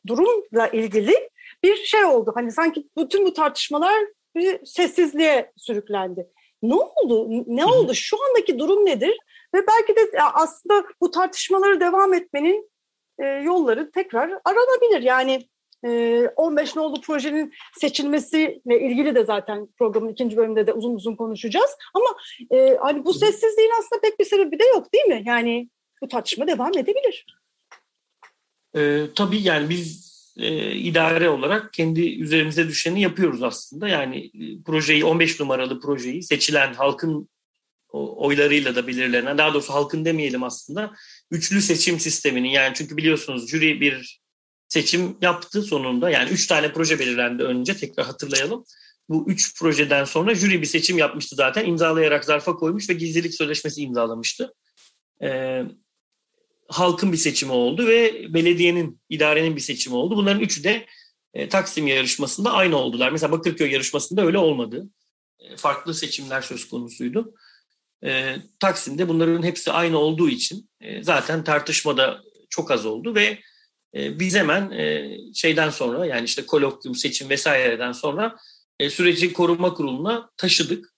durumla 0.07 0.69
ilgili 0.73 1.31
bir 1.63 1.77
şey 1.77 2.05
oldu. 2.05 2.33
Hani 2.35 2.53
sanki 2.53 2.89
bütün 2.99 3.27
bu 3.27 3.33
tartışmalar 3.33 4.05
bir 4.37 4.67
sessizliğe 4.67 5.53
sürüklendi. 5.57 6.27
Ne 6.63 6.75
oldu? 6.75 7.45
Ne 7.47 7.67
oldu? 7.67 7.95
Şu 7.95 8.17
andaki 8.29 8.59
durum 8.59 8.87
nedir? 8.87 9.19
Ve 9.55 9.59
belki 9.67 9.97
de 9.97 10.23
aslında 10.23 10.85
bu 11.01 11.11
tartışmaları 11.11 11.81
devam 11.81 12.15
etmenin 12.15 12.71
e, 13.19 13.27
yolları 13.27 13.91
tekrar 13.91 14.31
aranabilir. 14.45 15.03
Yani 15.03 15.49
e, 15.85 16.29
15 16.37 16.77
nolu 16.77 17.01
projenin 17.01 17.53
seçilmesiyle 17.81 18.81
ilgili 18.81 19.15
de 19.15 19.25
zaten 19.25 19.69
programın 19.79 20.09
ikinci 20.09 20.37
bölümünde 20.37 20.67
de 20.67 20.73
uzun 20.73 20.95
uzun 20.95 21.17
konuşacağız. 21.17 21.77
Ama 21.95 22.07
e, 22.51 22.77
hani 22.77 23.05
bu 23.05 23.15
sessizliğin 23.15 23.73
aslında 23.79 24.01
pek 24.01 24.21
bir 24.21 24.25
sebebi 24.25 24.59
de 24.59 24.65
yok 24.65 24.93
değil 24.93 25.05
mi? 25.05 25.23
Yani 25.27 25.69
bu 26.05 26.09
tartışma 26.09 26.47
devam 26.47 26.79
edebilir. 26.79 27.27
E, 28.77 29.07
tabii 29.15 29.43
yani 29.43 29.71
biz 29.71 30.15
e, 30.37 30.73
idare 30.73 31.29
olarak 31.29 31.73
kendi 31.73 32.21
üzerimize 32.21 32.69
düşeni 32.69 33.03
yapıyoruz 33.03 33.43
aslında. 33.43 33.89
Yani 33.89 34.17
e, 34.19 34.63
projeyi 34.63 35.05
15 35.05 35.41
numaralı 35.41 35.81
projeyi 35.81 36.23
seçilen 36.23 36.75
halkın 36.75 37.29
oylarıyla 37.93 38.75
da 38.75 38.87
belirlenen 38.87 39.39
daha 39.39 39.55
doğrusu 39.55 39.73
halkın 39.73 40.05
demeyelim 40.05 40.43
aslında 40.43 40.93
üçlü 41.31 41.63
seçim 41.63 42.01
sisteminin 42.01 42.49
yani 42.49 42.73
çünkü 42.75 42.97
biliyorsunuz 42.97 43.51
jüri 43.51 43.81
bir 43.81 44.21
seçim 44.69 45.17
yaptı 45.23 45.63
sonunda 45.63 46.11
yani 46.11 46.31
üç 46.31 46.47
tane 46.47 46.73
proje 46.73 46.99
belirlendi 46.99 47.43
önce 47.43 47.77
tekrar 47.77 48.07
hatırlayalım. 48.07 48.65
Bu 49.09 49.25
üç 49.29 49.59
projeden 49.59 50.05
sonra 50.05 50.35
jüri 50.35 50.63
bir 50.63 50.67
seçim 50.67 50.99
yapmıştı 50.99 51.37
zaten 51.37 51.67
imzalayarak 51.67 52.25
zarfa 52.25 52.57
koymuş 52.57 52.91
ve 52.91 52.95
gizlilik 52.95 53.35
sözleşmesi 53.35 53.83
imzalamıştı. 53.83 54.55
Ee, 55.23 55.63
halkın 56.69 57.13
bir 57.13 57.17
seçimi 57.17 57.53
oldu 57.53 57.87
ve 57.87 58.27
belediyenin, 58.35 59.01
idarenin 59.09 59.57
bir 59.57 59.61
seçimi 59.61 59.97
oldu. 59.97 60.17
Bunların 60.17 60.41
üçü 60.41 60.65
de 60.65 60.87
e, 61.35 61.49
Taksim 61.49 61.87
yarışmasında 61.87 62.53
aynı 62.53 62.77
oldular. 62.77 63.13
Mesela 63.13 63.33
Bakırköy 63.33 63.73
yarışmasında 63.73 64.27
öyle 64.27 64.39
olmadı. 64.39 64.89
E, 65.39 65.57
farklı 65.57 65.95
seçimler 65.95 66.43
söz 66.43 66.69
konusuydu. 66.69 67.35
E, 68.05 68.37
Taksim'de 68.61 69.09
bunların 69.09 69.43
hepsi 69.43 69.73
aynı 69.73 69.99
olduğu 69.99 70.29
için 70.29 70.71
zaten 71.01 71.45
tartışmada 71.45 72.23
çok 72.51 72.71
az 72.71 72.87
oldu 72.87 73.15
ve 73.15 73.39
biz 73.95 74.35
hemen 74.35 74.73
şeyden 75.35 75.71
sonra 75.71 76.07
yani 76.07 76.25
işte 76.25 76.47
kolokyum, 76.47 76.95
seçim 76.95 77.29
vesaireden 77.29 77.93
sonra 77.93 78.37
süreci 78.89 79.33
koruma 79.33 79.75
kuruluna 79.75 80.31
taşıdık. 80.37 80.95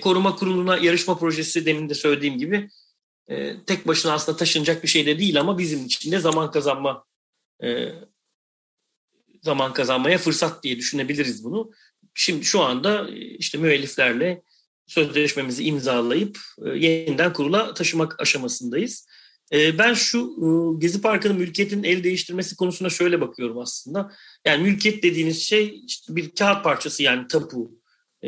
Koruma 0.00 0.36
kuruluna 0.36 0.76
yarışma 0.76 1.18
projesi 1.18 1.66
demin 1.66 1.88
de 1.88 1.94
söylediğim 1.94 2.38
gibi 2.38 2.68
e, 3.28 3.64
tek 3.66 3.86
başına 3.86 4.12
aslında 4.12 4.38
taşınacak 4.38 4.82
bir 4.82 4.88
şey 4.88 5.06
de 5.06 5.18
değil 5.18 5.40
ama 5.40 5.58
bizim 5.58 5.86
için 5.86 6.12
de 6.12 6.18
zaman 6.18 6.50
kazanma 6.50 7.04
e, 7.62 7.88
zaman 9.42 9.72
kazanmaya 9.72 10.18
fırsat 10.18 10.62
diye 10.62 10.76
düşünebiliriz 10.76 11.44
bunu. 11.44 11.70
Şimdi 12.14 12.44
şu 12.44 12.60
anda 12.60 13.10
e, 13.10 13.16
işte 13.16 13.58
müelliflerle 13.58 14.42
sözleşmemizi 14.86 15.64
imzalayıp 15.64 16.38
e, 16.64 16.68
yeniden 16.68 17.32
kurula 17.32 17.74
taşımak 17.74 18.20
aşamasındayız. 18.20 19.08
Ben 19.52 19.94
şu 19.94 20.18
e, 20.18 20.46
Gezi 20.80 21.00
Parkı'nın 21.00 21.36
mülkiyetinin 21.36 21.82
el 21.82 22.04
değiştirmesi 22.04 22.56
konusuna 22.56 22.90
şöyle 22.90 23.20
bakıyorum 23.20 23.58
aslında. 23.58 24.12
Yani 24.44 24.62
mülkiyet 24.62 25.02
dediğiniz 25.02 25.42
şey 25.42 25.82
işte 25.86 26.16
bir 26.16 26.34
kağıt 26.34 26.64
parçası 26.64 27.02
yani 27.02 27.26
tapu. 27.28 27.70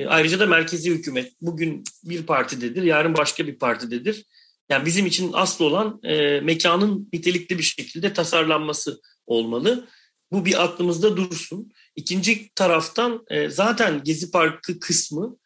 Ayrıca 0.09 0.41
da 0.41 0.47
merkezi 0.47 0.91
hükümet 0.91 1.33
bugün 1.41 1.85
bir 2.05 2.27
partidedir, 2.27 2.83
yarın 2.83 3.17
başka 3.17 3.47
bir 3.47 3.59
partidedir. 3.59 4.27
Yani 4.71 4.87
bizim 4.87 5.07
için 5.07 5.31
asıl 5.33 5.65
olan 5.65 6.01
e, 6.03 6.41
mekanın 6.41 7.09
nitelikli 7.13 7.59
bir 7.59 7.63
şekilde 7.63 8.13
tasarlanması 8.13 9.01
olmalı. 9.27 9.89
Bu 10.33 10.45
bir 10.45 10.65
aklımızda 10.65 11.17
dursun. 11.17 11.73
İkinci 11.97 12.51
taraftan 12.55 13.25
e, 13.31 13.49
zaten 13.49 14.05
Gezi 14.05 14.31
Parkı 14.31 14.81
kısmı 14.81 15.37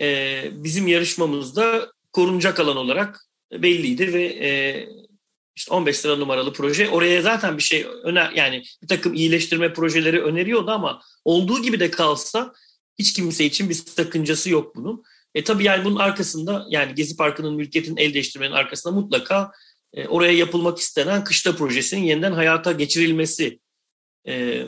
e, 0.00 0.42
bizim 0.52 0.88
yarışmamızda 0.88 1.92
korunacak 2.12 2.60
alan 2.60 2.76
olarak 2.76 3.26
belliydi 3.52 4.12
ve 4.12 4.24
e, 4.24 4.50
işte 5.56 5.74
15 5.74 5.96
sıra 5.96 6.16
numaralı 6.16 6.52
proje 6.52 6.88
oraya 6.88 7.22
zaten 7.22 7.58
bir 7.58 7.62
şey 7.62 7.86
öner 8.02 8.32
yani 8.32 8.62
bir 8.82 8.88
takım 8.88 9.14
iyileştirme 9.14 9.72
projeleri 9.72 10.22
öneriyordu 10.22 10.70
ama 10.70 11.02
olduğu 11.24 11.62
gibi 11.62 11.80
de 11.80 11.90
kalsa 11.90 12.52
hiç 12.98 13.12
kimse 13.12 13.44
için 13.44 13.68
bir 13.68 13.74
sakıncası 13.74 14.50
yok 14.50 14.76
bunun. 14.76 15.04
E 15.36 15.44
tabii 15.44 15.64
yani 15.64 15.84
bunun 15.84 15.96
arkasında 15.96 16.66
yani 16.68 16.94
Gezi 16.94 17.16
Parkı'nın 17.16 17.54
mülkiyetin 17.54 17.96
el 17.96 18.14
değiştirmenin 18.14 18.54
arkasında 18.54 18.94
mutlaka 18.94 19.52
e, 19.92 20.08
oraya 20.08 20.32
yapılmak 20.32 20.78
istenen 20.78 21.24
kışla 21.24 21.56
projesinin 21.56 22.04
yeniden 22.04 22.32
hayata 22.32 22.72
geçirilmesi 22.72 23.60
e, 24.28 24.66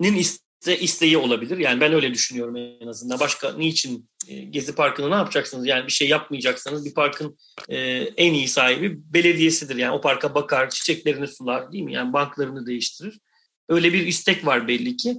nin 0.00 0.14
iste, 0.14 0.78
isteği 0.78 1.18
olabilir. 1.18 1.58
Yani 1.58 1.80
ben 1.80 1.92
öyle 1.92 2.14
düşünüyorum 2.14 2.56
en 2.56 2.86
azından. 2.86 3.20
Başka 3.20 3.52
niçin 3.52 4.08
e, 4.28 4.40
Gezi 4.40 4.74
Parkı'nı 4.74 5.10
ne 5.10 5.14
yapacaksınız? 5.14 5.66
Yani 5.66 5.86
bir 5.86 5.92
şey 5.92 6.08
yapmayacaksanız 6.08 6.84
bir 6.84 6.94
parkın 6.94 7.38
e, 7.68 7.78
en 8.16 8.34
iyi 8.34 8.48
sahibi 8.48 8.98
belediyesidir. 9.14 9.76
Yani 9.76 9.92
o 9.92 10.00
parka 10.00 10.34
bakar, 10.34 10.70
çiçeklerini 10.70 11.28
sular 11.28 11.72
değil 11.72 11.84
mi? 11.84 11.92
Yani 11.92 12.12
banklarını 12.12 12.66
değiştirir. 12.66 13.18
Öyle 13.68 13.92
bir 13.92 14.06
istek 14.06 14.46
var 14.46 14.68
belli 14.68 14.96
ki. 14.96 15.16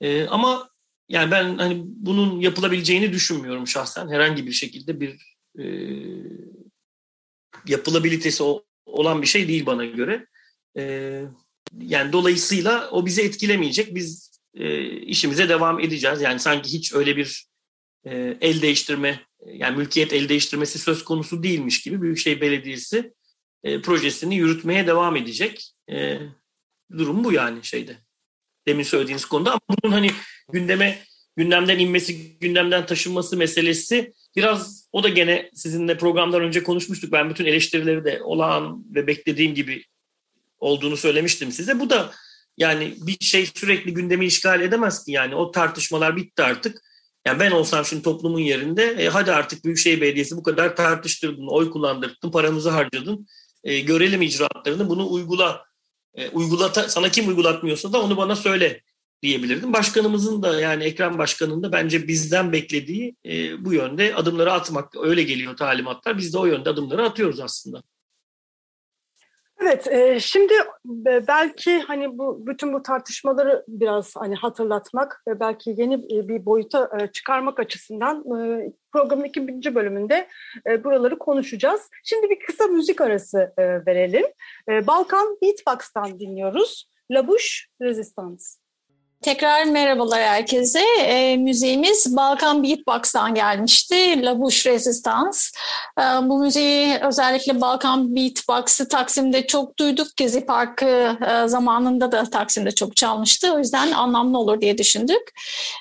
E, 0.00 0.26
ama 0.26 0.75
yani 1.08 1.30
ben 1.30 1.58
hani 1.58 1.82
bunun 1.86 2.40
yapılabileceğini 2.40 3.12
düşünmüyorum 3.12 3.66
şahsen. 3.66 4.08
Herhangi 4.08 4.46
bir 4.46 4.52
şekilde 4.52 5.00
bir 5.00 5.36
e, 5.58 5.64
yapılabilitesi 7.66 8.42
olan 8.86 9.22
bir 9.22 9.26
şey 9.26 9.48
değil 9.48 9.66
bana 9.66 9.84
göre. 9.84 10.26
E, 10.76 11.22
yani 11.78 12.12
dolayısıyla 12.12 12.90
o 12.90 13.06
bizi 13.06 13.22
etkilemeyecek. 13.22 13.94
Biz 13.94 14.40
e, 14.54 14.90
işimize 15.00 15.48
devam 15.48 15.80
edeceğiz. 15.80 16.20
Yani 16.20 16.40
sanki 16.40 16.72
hiç 16.72 16.94
öyle 16.94 17.16
bir 17.16 17.46
e, 18.06 18.38
el 18.40 18.62
değiştirme, 18.62 19.20
yani 19.46 19.76
mülkiyet 19.76 20.12
el 20.12 20.28
değiştirmesi 20.28 20.78
söz 20.78 21.04
konusu 21.04 21.42
değilmiş 21.42 21.82
gibi 21.82 22.02
Büyükşehir 22.02 22.40
Belediyesi 22.40 23.12
e, 23.64 23.82
projesini 23.82 24.36
yürütmeye 24.36 24.86
devam 24.86 25.16
edecek. 25.16 25.72
E, 25.90 26.18
durum 26.98 27.24
bu 27.24 27.32
yani 27.32 27.64
şeyde. 27.64 27.96
Demin 28.66 28.82
söylediğiniz 28.82 29.24
konuda 29.24 29.50
ama 29.50 29.60
bunun 29.70 29.92
hani 29.92 30.10
gündeme 30.52 30.98
gündemden 31.36 31.78
inmesi, 31.78 32.38
gündemden 32.38 32.86
taşınması 32.86 33.36
meselesi 33.36 34.12
biraz 34.36 34.88
o 34.92 35.02
da 35.02 35.08
gene 35.08 35.50
sizinle 35.54 35.98
programdan 35.98 36.42
önce 36.42 36.62
konuşmuştuk. 36.62 37.12
Ben 37.12 37.30
bütün 37.30 37.44
eleştirileri 37.44 38.04
de 38.04 38.20
olağan 38.22 38.84
ve 38.94 39.06
beklediğim 39.06 39.54
gibi 39.54 39.84
olduğunu 40.58 40.96
söylemiştim 40.96 41.52
size. 41.52 41.80
Bu 41.80 41.90
da 41.90 42.12
yani 42.58 42.94
bir 43.00 43.24
şey 43.24 43.46
sürekli 43.46 43.94
gündemi 43.94 44.26
işgal 44.26 44.60
edemez 44.60 45.04
ki 45.04 45.12
yani 45.12 45.34
o 45.34 45.50
tartışmalar 45.50 46.16
bitti 46.16 46.42
artık. 46.42 46.82
Yani 47.26 47.40
ben 47.40 47.50
olsam 47.50 47.84
şimdi 47.84 48.02
toplumun 48.02 48.40
yerinde 48.40 48.84
e, 48.84 49.08
hadi 49.08 49.32
artık 49.32 49.64
Büyükşehir 49.64 50.00
Belediyesi 50.00 50.36
bu 50.36 50.42
kadar 50.42 50.76
tartıştırdın, 50.76 51.46
oy 51.46 51.70
kullandırdın, 51.70 52.30
paramızı 52.30 52.70
harcadın. 52.70 53.26
E, 53.64 53.80
görelim 53.80 54.22
icraatlarını 54.22 54.88
bunu 54.88 55.10
uygula. 55.10 55.64
E, 56.14 56.28
uygulata, 56.28 56.88
sana 56.88 57.08
kim 57.08 57.28
uygulatmıyorsa 57.28 57.92
da 57.92 58.02
onu 58.02 58.16
bana 58.16 58.36
söyle 58.36 58.80
diyebilirdim. 59.22 59.72
Başkanımızın 59.72 60.42
da 60.42 60.60
yani 60.60 60.84
Ekrem 60.84 61.18
Başkan'ın 61.18 61.62
da 61.62 61.72
bence 61.72 62.08
bizden 62.08 62.52
beklediği 62.52 63.16
e, 63.26 63.64
bu 63.64 63.72
yönde 63.72 64.14
adımları 64.14 64.52
atmak. 64.52 64.96
Öyle 64.96 65.22
geliyor 65.22 65.56
talimatlar. 65.56 66.18
Biz 66.18 66.34
de 66.34 66.38
o 66.38 66.46
yönde 66.46 66.70
adımları 66.70 67.04
atıyoruz 67.04 67.40
aslında. 67.40 67.82
Evet, 69.60 69.86
e, 69.86 70.20
şimdi 70.20 70.54
belki 71.04 71.80
hani 71.80 72.18
bu 72.18 72.46
bütün 72.46 72.72
bu 72.72 72.82
tartışmaları 72.82 73.64
biraz 73.68 74.16
hani 74.16 74.34
hatırlatmak 74.34 75.22
ve 75.28 75.40
belki 75.40 75.74
yeni 75.78 75.94
e, 75.94 76.28
bir 76.28 76.46
boyuta 76.46 76.90
e, 77.00 77.06
çıkarmak 77.06 77.60
açısından 77.60 78.18
e, 78.18 78.72
programın 78.92 79.24
ikinci 79.24 79.74
bölümünde 79.74 80.28
e, 80.70 80.84
buraları 80.84 81.18
konuşacağız. 81.18 81.80
Şimdi 82.04 82.30
bir 82.30 82.38
kısa 82.46 82.66
müzik 82.66 83.00
arası 83.00 83.52
e, 83.58 83.86
verelim. 83.86 84.24
E, 84.68 84.86
Balkan 84.86 85.38
Beatbox'tan 85.42 86.20
dinliyoruz. 86.20 86.90
La 87.10 87.28
Bouche 87.28 87.64
Resistance. 87.82 88.44
Tekrar 89.22 89.64
merhabalar 89.64 90.22
herkese. 90.22 90.80
E, 90.98 91.36
müziğimiz 91.36 92.16
Balkan 92.16 92.62
Beatbox'tan 92.62 93.34
gelmişti. 93.34 94.22
La 94.24 94.38
Bouche 94.38 94.72
Resistance. 94.72 95.38
E, 95.98 96.02
bu 96.02 96.38
müziği 96.38 96.98
özellikle 97.02 97.60
Balkan 97.60 98.16
Beatbox'ı 98.16 98.88
Taksim'de 98.88 99.46
çok 99.46 99.78
duyduk. 99.78 100.06
Gezi 100.16 100.46
Parkı 100.46 101.16
e, 101.30 101.48
zamanında 101.48 102.12
da 102.12 102.24
Taksim'de 102.24 102.70
çok 102.70 102.96
çalmıştı. 102.96 103.52
O 103.52 103.58
yüzden 103.58 103.92
anlamlı 103.92 104.38
olur 104.38 104.60
diye 104.60 104.78
düşündük. 104.78 105.22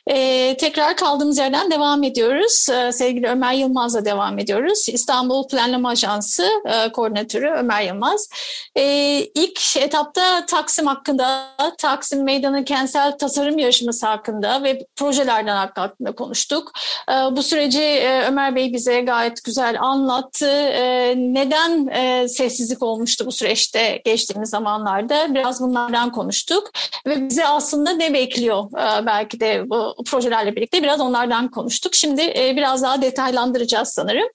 E, 0.08 0.58
tekrar 0.58 0.96
kaldığımız 0.96 1.38
yerden 1.38 1.72
devam 1.72 2.04
ediyoruz. 2.04 2.70
E, 2.70 2.92
sevgili 2.92 3.28
Ömer 3.28 3.54
Yılmaz'la 3.54 4.06
devam 4.06 4.40
ediyoruz. 4.40 4.90
İstanbul 4.90 5.48
Planlama 5.48 5.90
Ajansı 5.90 6.50
e, 6.66 6.92
koordinatörü 6.92 7.50
Ömer 7.50 7.82
Yılmaz. 7.82 8.30
E, 8.76 8.84
ilk 9.20 9.78
etapta 9.78 10.46
Taksim 10.46 10.88
hakkında, 10.88 11.56
Taksim 11.78 12.24
Meydanı 12.24 12.66
kentsel 12.66 13.18
tasarım 13.18 13.35
yarışması 13.58 14.08
hakkında 14.08 14.64
ve 14.64 14.86
projelerden 14.96 15.56
hakkında 15.56 16.12
konuştuk. 16.12 16.72
Ee, 17.10 17.14
bu 17.14 17.44
süreci 17.44 17.82
e, 17.82 18.26
Ömer 18.28 18.56
Bey 18.56 18.74
bize 18.74 19.02
gayet 19.02 19.44
güzel 19.44 19.82
anlattı. 19.82 20.50
Ee, 20.50 21.14
neden 21.18 21.88
e, 21.88 22.28
sessizlik 22.28 22.84
olmuştu 22.84 23.26
bu 23.26 23.32
süreçte 23.32 24.02
geçtiğimiz 24.06 24.50
zamanlarda? 24.50 25.36
Biraz 25.36 25.62
bunlardan 25.62 26.12
konuştuk 26.12 26.72
ve 27.08 27.30
bize 27.30 27.48
aslında 27.48 27.92
ne 27.92 28.14
bekliyor 28.14 28.64
ee, 28.78 29.06
belki 29.06 29.40
de 29.40 29.64
bu 29.70 29.96
projelerle 30.06 30.56
birlikte 30.56 30.84
biraz 30.84 31.02
onlardan 31.02 31.52
konuştuk. 31.52 31.96
Şimdi 31.96 32.22
e, 32.22 32.54
biraz 32.56 32.84
daha 32.84 33.02
detaylandıracağız 33.02 33.90
sanırım. 33.90 34.28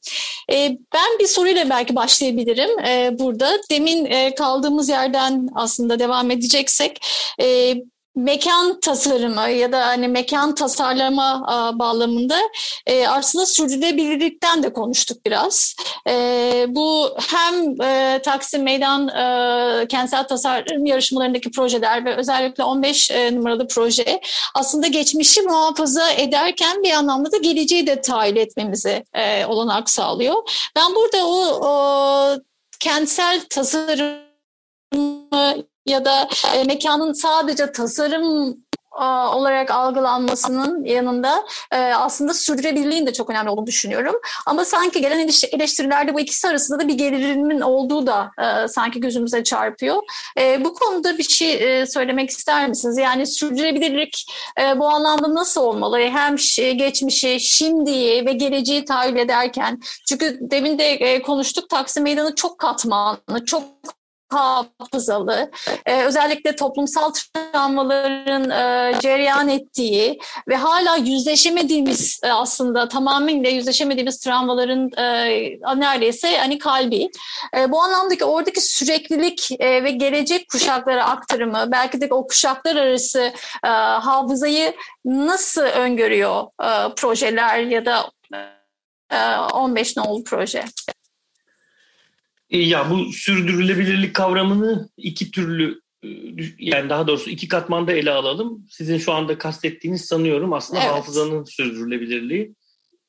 Ben 0.94 1.18
bir 1.20 1.26
soruyla 1.26 1.70
belki 1.70 1.96
başlayabilirim 1.96 2.70
burada. 3.18 3.58
Demin 3.70 4.32
kaldığımız 4.34 4.88
yerden 4.88 5.48
aslında 5.54 5.98
devam 5.98 6.30
edeceksek 6.30 7.00
mekan 8.20 8.80
tasarımı 8.80 9.50
ya 9.50 9.72
da 9.72 9.86
hani 9.86 10.08
mekan 10.08 10.54
tasarlama 10.54 11.42
a, 11.46 11.78
bağlamında 11.78 12.38
e, 12.86 13.08
aslında 13.08 13.46
sürdürülebilirlikten 13.46 14.62
de 14.62 14.72
konuştuk 14.72 15.26
biraz. 15.26 15.74
E, 16.08 16.66
bu 16.68 17.16
hem 17.30 17.82
e, 17.82 18.20
Taksim 18.22 18.62
Meydan 18.62 19.08
e, 19.08 19.86
kentsel 19.88 20.28
tasarım 20.28 20.86
yarışmalarındaki 20.86 21.50
projeler 21.50 22.04
ve 22.04 22.16
özellikle 22.16 22.64
15 22.64 23.10
e, 23.10 23.36
numaralı 23.36 23.68
proje 23.68 24.20
aslında 24.54 24.86
geçmişi 24.86 25.42
muhafaza 25.42 26.10
ederken 26.10 26.82
bir 26.82 26.92
anlamda 26.92 27.32
da 27.32 27.36
geleceği 27.36 27.86
de 27.86 28.00
tahayyül 28.00 28.36
etmemize 28.36 29.04
e, 29.14 29.46
olanak 29.46 29.90
sağlıyor. 29.90 30.70
Ben 30.76 30.94
burada 30.94 31.26
o, 31.26 31.60
o 31.62 32.38
kentsel 32.80 33.40
tasarım 33.50 34.30
ya 35.86 36.04
da 36.04 36.28
e, 36.54 36.64
mekanın 36.64 37.12
sadece 37.12 37.72
tasarım 37.72 38.56
olarak 39.34 39.70
algılanmasının 39.70 40.84
yanında 40.84 41.44
e, 41.72 41.76
aslında 41.76 42.34
sürdürülebilirliğin 42.34 43.06
de 43.06 43.12
çok 43.12 43.30
önemli 43.30 43.50
olduğunu 43.50 43.66
düşünüyorum. 43.66 44.14
Ama 44.46 44.64
sanki 44.64 45.00
gelen 45.00 45.28
eleştirilerde 45.52 46.14
bu 46.14 46.20
ikisi 46.20 46.48
arasında 46.48 46.80
da 46.80 46.88
bir 46.88 46.94
gerilimin 46.94 47.60
olduğu 47.60 48.06
da 48.06 48.30
e, 48.38 48.68
sanki 48.68 49.00
gözümüze 49.00 49.44
çarpıyor. 49.44 50.02
E, 50.38 50.64
bu 50.64 50.74
konuda 50.74 51.18
bir 51.18 51.22
şey 51.22 51.86
söylemek 51.86 52.30
ister 52.30 52.68
misiniz? 52.68 52.98
Yani 52.98 53.26
sürdürülebilirlik 53.26 54.26
bu 54.76 54.88
anlamda 54.88 55.34
nasıl 55.34 55.60
olmalı? 55.60 55.98
Hem 55.98 56.36
geçmişi, 56.56 57.40
şimdiyi 57.40 58.26
ve 58.26 58.32
geleceği 58.32 58.84
tahayyül 58.84 59.16
ederken. 59.16 59.80
Çünkü 60.08 60.38
demin 60.40 60.78
de 60.78 61.22
konuştuk 61.22 61.68
Taksim 61.68 62.02
Meydanı 62.02 62.34
çok 62.34 62.58
katmanlı, 62.58 63.44
çok 63.46 63.62
hafızalı, 64.30 65.50
e, 65.86 66.02
özellikle 66.02 66.56
toplumsal 66.56 67.12
travmaların 67.12 68.50
e, 68.50 69.00
cereyan 69.00 69.48
ettiği 69.48 70.18
ve 70.48 70.56
hala 70.56 70.96
yüzleşemediğimiz 70.96 72.20
e, 72.24 72.32
aslında 72.32 72.88
tamamıyla 72.88 73.50
yüzleşemediğimiz 73.50 74.20
travmaların 74.20 74.90
e, 74.96 75.80
neredeyse 75.80 76.38
hani 76.38 76.58
kalbi. 76.58 77.08
E, 77.56 77.72
bu 77.72 77.82
anlamdaki 77.82 78.24
oradaki 78.24 78.60
süreklilik 78.60 79.60
e, 79.60 79.84
ve 79.84 79.90
gelecek 79.90 80.48
kuşaklara 80.50 81.04
aktarımı, 81.04 81.64
belki 81.72 82.00
de 82.00 82.08
o 82.10 82.26
kuşaklar 82.26 82.76
arası 82.76 83.32
e, 83.64 83.68
hafızayı 83.68 84.74
nasıl 85.04 85.62
öngörüyor 85.62 86.42
e, 86.42 86.94
projeler 86.94 87.58
ya 87.58 87.86
da 87.86 88.10
e, 89.10 89.36
15 89.54 89.96
nolu 89.96 90.24
proje? 90.24 90.64
E, 92.50 92.58
ya 92.58 92.90
bu 92.90 93.12
sürdürülebilirlik 93.12 94.14
kavramını 94.14 94.88
iki 94.96 95.30
türlü 95.30 95.80
e, 96.04 96.08
yani 96.58 96.90
daha 96.90 97.06
doğrusu 97.06 97.30
iki 97.30 97.48
katmanda 97.48 97.92
ele 97.92 98.10
alalım. 98.10 98.66
Sizin 98.70 98.98
şu 98.98 99.12
anda 99.12 99.38
kastettiğiniz 99.38 100.04
sanıyorum 100.04 100.52
aslında 100.52 100.80
evet. 100.80 100.90
hafızanın 100.90 101.44
sürdürülebilirliği. 101.44 102.54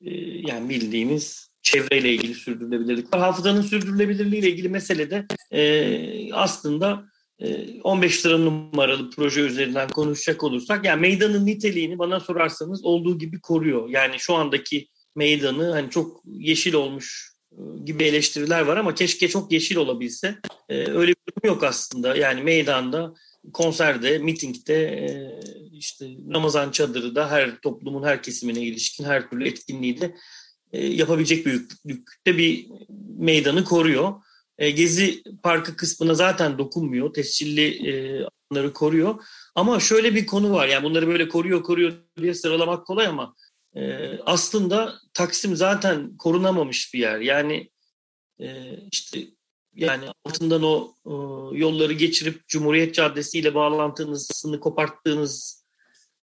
E, 0.06 0.12
yani 0.48 0.70
bildiğimiz 0.70 1.52
çevreyle 1.62 2.14
ilgili 2.14 2.34
sürdürülebilirlik 2.34 3.14
var. 3.14 3.20
Hafızanın 3.20 3.62
sürdürülebilirliği 3.62 4.42
ile 4.42 4.50
ilgili 4.50 4.70
mesele 4.70 5.12
de 5.12 5.28
aslında 6.34 7.06
15 7.84 8.26
lira 8.26 8.38
numaralı 8.38 9.10
proje 9.10 9.42
üzerinden 9.42 9.90
konuşacak 9.90 10.44
olursak 10.44 10.86
yani 10.86 11.02
meydanın 11.02 11.46
niteliğini 11.46 12.00
bana 12.00 12.20
sorarsanız 12.20 12.86
olduğu 12.86 13.18
gibi 13.18 13.42
koruyor. 13.42 13.90
Yani 13.90 14.16
şu 14.20 14.36
andaki 14.36 14.88
meydanı 15.16 15.72
hani 15.72 15.90
çok 15.90 16.22
yeşil 16.26 16.74
olmuş 16.74 17.31
gibi 17.86 18.04
eleştiriler 18.04 18.62
var 18.62 18.78
ama 18.78 18.96
keşke 18.96 19.28
çok 19.28 19.52
yeşil 19.52 19.76
olabilse. 19.76 20.36
Ee, 20.70 20.76
öyle 20.76 21.12
bir 21.12 21.16
durum 21.28 21.56
yok 21.56 21.64
aslında. 21.64 22.16
Yani 22.16 22.42
meydanda, 22.42 23.14
konserde, 23.54 24.18
mitingde, 24.18 24.84
e, 24.84 25.08
işte 25.74 26.06
Ramazan 26.34 26.72
çadırı 26.72 27.16
da 27.16 27.32
her 27.32 27.62
toplumun 27.62 28.04
her 28.04 28.24
kesimine 28.24 28.62
ilişkin 28.62 29.04
her 29.04 29.30
türlü 29.30 29.48
etkinliği 29.48 30.02
de 30.02 30.16
e, 30.72 30.86
yapabilecek 30.86 31.46
büyüklükte 31.46 32.38
bir 32.38 32.68
meydanı 33.18 33.64
koruyor. 33.64 34.14
E, 34.58 34.72
Gezi 34.72 35.24
Parkı 35.44 35.76
kısmına 35.76 36.14
zaten 36.14 36.58
dokunmuyor. 36.58 37.14
Tescilli 37.14 38.28
alanları 38.52 38.74
koruyor. 38.74 39.24
Ama 39.56 39.80
şöyle 39.80 40.16
bir 40.16 40.26
konu 40.26 40.52
var. 40.52 40.68
Yani 40.68 40.84
bunları 40.84 41.08
böyle 41.08 41.28
koruyor 41.28 41.64
koruyor 41.64 41.94
diye 42.22 42.34
sıralamak 42.34 42.86
kolay 42.86 43.08
ama 43.08 43.36
e, 43.76 44.10
aslında 44.26 44.94
Taksim 45.14 45.56
zaten 45.56 46.18
korunamamış 46.18 46.94
bir 46.94 47.00
yer. 47.00 47.20
Yani 47.20 47.70
e, 48.40 48.78
işte 48.92 49.20
yani 49.76 50.06
altından 50.26 50.64
o 50.64 50.94
e, 51.06 51.14
yolları 51.58 51.94
geçirip 51.94 52.48
Cumhuriyet 52.48 52.96
Caddesi 52.96 53.40
ile 53.40 53.56
bağlantınızı 53.56 54.60
koparttığınız 54.60 55.64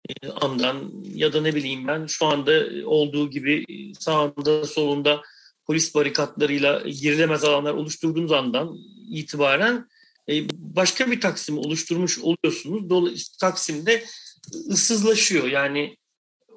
e, 0.08 0.28
andan 0.28 0.92
ya 1.14 1.32
da 1.32 1.40
ne 1.40 1.54
bileyim 1.54 1.86
ben 1.86 2.06
şu 2.06 2.26
anda 2.26 2.62
olduğu 2.84 3.30
gibi 3.30 3.64
sağında 3.98 4.64
solunda 4.64 5.22
polis 5.66 5.94
barikatlarıyla 5.94 6.80
girilemez 6.80 7.44
alanlar 7.44 7.74
oluşturduğunuz 7.74 8.32
andan 8.32 8.76
itibaren 9.08 9.88
e, 10.28 10.48
başka 10.52 11.10
bir 11.10 11.20
Taksim 11.20 11.58
oluşturmuş 11.58 12.18
oluyorsunuz. 12.18 12.90
Dolayısıyla 12.90 13.50
Taksim'de 13.50 14.04
ıssızlaşıyor. 14.68 15.48
Yani 15.48 15.96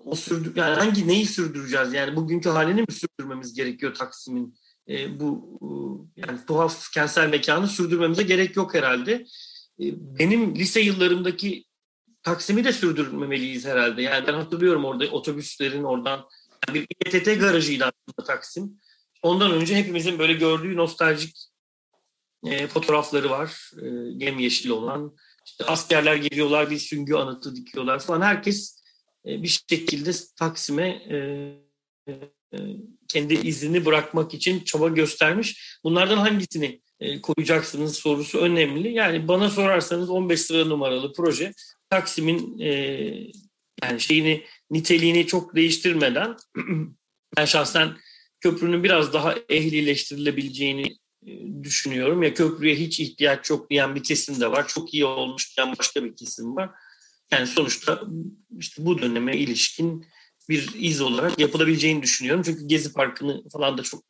o 0.06 0.16
sürdür 0.16 0.56
yani 0.56 0.76
hangi 0.76 1.08
neyi 1.08 1.26
sürdüreceğiz? 1.26 1.94
Yani 1.94 2.16
bugünkü 2.16 2.50
halini 2.50 2.82
mi 2.82 2.92
sürdürmemiz 2.92 3.54
gerekiyor 3.54 3.94
Taksim'in? 3.94 4.56
E, 4.89 5.20
bu 5.20 5.60
yani 6.16 6.39
tuhaf 6.48 6.92
kentsel 6.92 7.30
mekanı 7.30 7.68
sürdürmemize 7.68 8.24
gerek 8.24 8.56
yok 8.56 8.74
herhalde. 8.74 9.13
E, 9.80 9.86
benim 10.20 10.56
lise 10.56 10.82
yıllarımdaki 10.82 11.66
Taksim'i 12.24 12.63
de 12.63 12.74
sürdürmemeliyiz 12.74 13.66
herhalde. 13.66 14.02
Yani 14.02 14.28
ben 14.28 14.34
hatırlıyorum 14.34 14.86
orada 14.86 15.06
otobüslerin 15.06 15.84
oradan 15.84 16.26
yani 16.68 16.80
bir 16.80 16.88
İETT 17.06 17.39
garajıydı 17.39 17.84
aslında 17.84 18.28
Taksim. 18.28 18.80
Ondan 19.22 19.52
önce 19.52 19.76
hepimizin 19.76 20.20
böyle 20.20 20.34
gördüğü 20.34 20.78
nostaljik 20.78 21.36
e, 22.46 22.68
fotoğrafları 22.68 23.30
var. 23.30 23.72
E, 23.82 23.86
yemyeşil 24.26 24.70
olan. 24.70 25.16
İşte 25.46 25.66
askerler 25.66 26.16
geliyorlar 26.16 26.70
bir 26.70 26.78
süngü 26.78 27.16
anıtı 27.16 27.56
dikiyorlar 27.56 28.00
falan. 28.00 28.22
Herkes 28.22 28.83
e, 29.28 29.44
bir 29.44 29.48
şekilde 29.70 30.12
Taksim'e 30.40 30.88
e, 30.88 31.16
e, 32.08 32.58
kendi 33.08 33.34
izini 33.34 33.86
bırakmak 33.86 34.34
için 34.34 34.64
çaba 34.64 34.88
göstermiş. 34.88 35.80
Bunlardan 35.84 36.18
hangisini 36.18 36.82
koyacaksınız 37.22 37.96
sorusu 37.96 38.40
önemli. 38.40 38.94
Yani 38.94 39.28
bana 39.28 39.50
sorarsanız 39.50 40.10
15 40.10 40.42
sıra 40.42 40.66
numaralı 40.66 41.14
proje 41.14 41.54
Taksim'in 41.90 42.58
yani 43.84 44.00
şeyini 44.00 44.44
niteliğini 44.72 45.28
çok 45.28 45.56
değiştirmeden 45.56 46.36
ben 47.38 47.46
şahsen 47.46 47.98
köprünün 48.40 48.84
biraz 48.84 49.14
daha 49.14 49.36
ehlileştirilebileceğini 49.50 50.98
düşünüyorum. 51.64 52.24
Ya 52.24 52.34
köprüye 52.34 52.76
hiç 52.76 53.00
ihtiyaç 53.00 53.50
yok 53.50 53.70
diyen 53.70 53.96
bir 53.96 54.04
kesim 54.04 54.42
de 54.42 54.52
var. 54.52 54.68
Çok 54.68 54.94
iyi 54.94 55.06
olmuş 55.06 55.58
diyen 55.58 55.76
başka 55.80 56.04
bir 56.04 56.16
kesim 56.16 56.56
var. 56.56 56.70
Yani 57.34 57.48
sonuçta 57.48 58.02
işte 58.60 58.86
bu 58.86 59.02
döneme 59.02 59.38
ilişkin 59.38 60.06
bir 60.50 60.69
iz 60.76 61.02
olarak 61.02 61.39
yapılabileceğini 61.39 62.04
düşünüyorum. 62.04 62.43
Çünkü 62.46 62.67
Gezi 62.67 62.93
Parkı'nı 62.93 63.50
falan 63.50 63.78
da 63.78 63.84
çok 63.84 64.04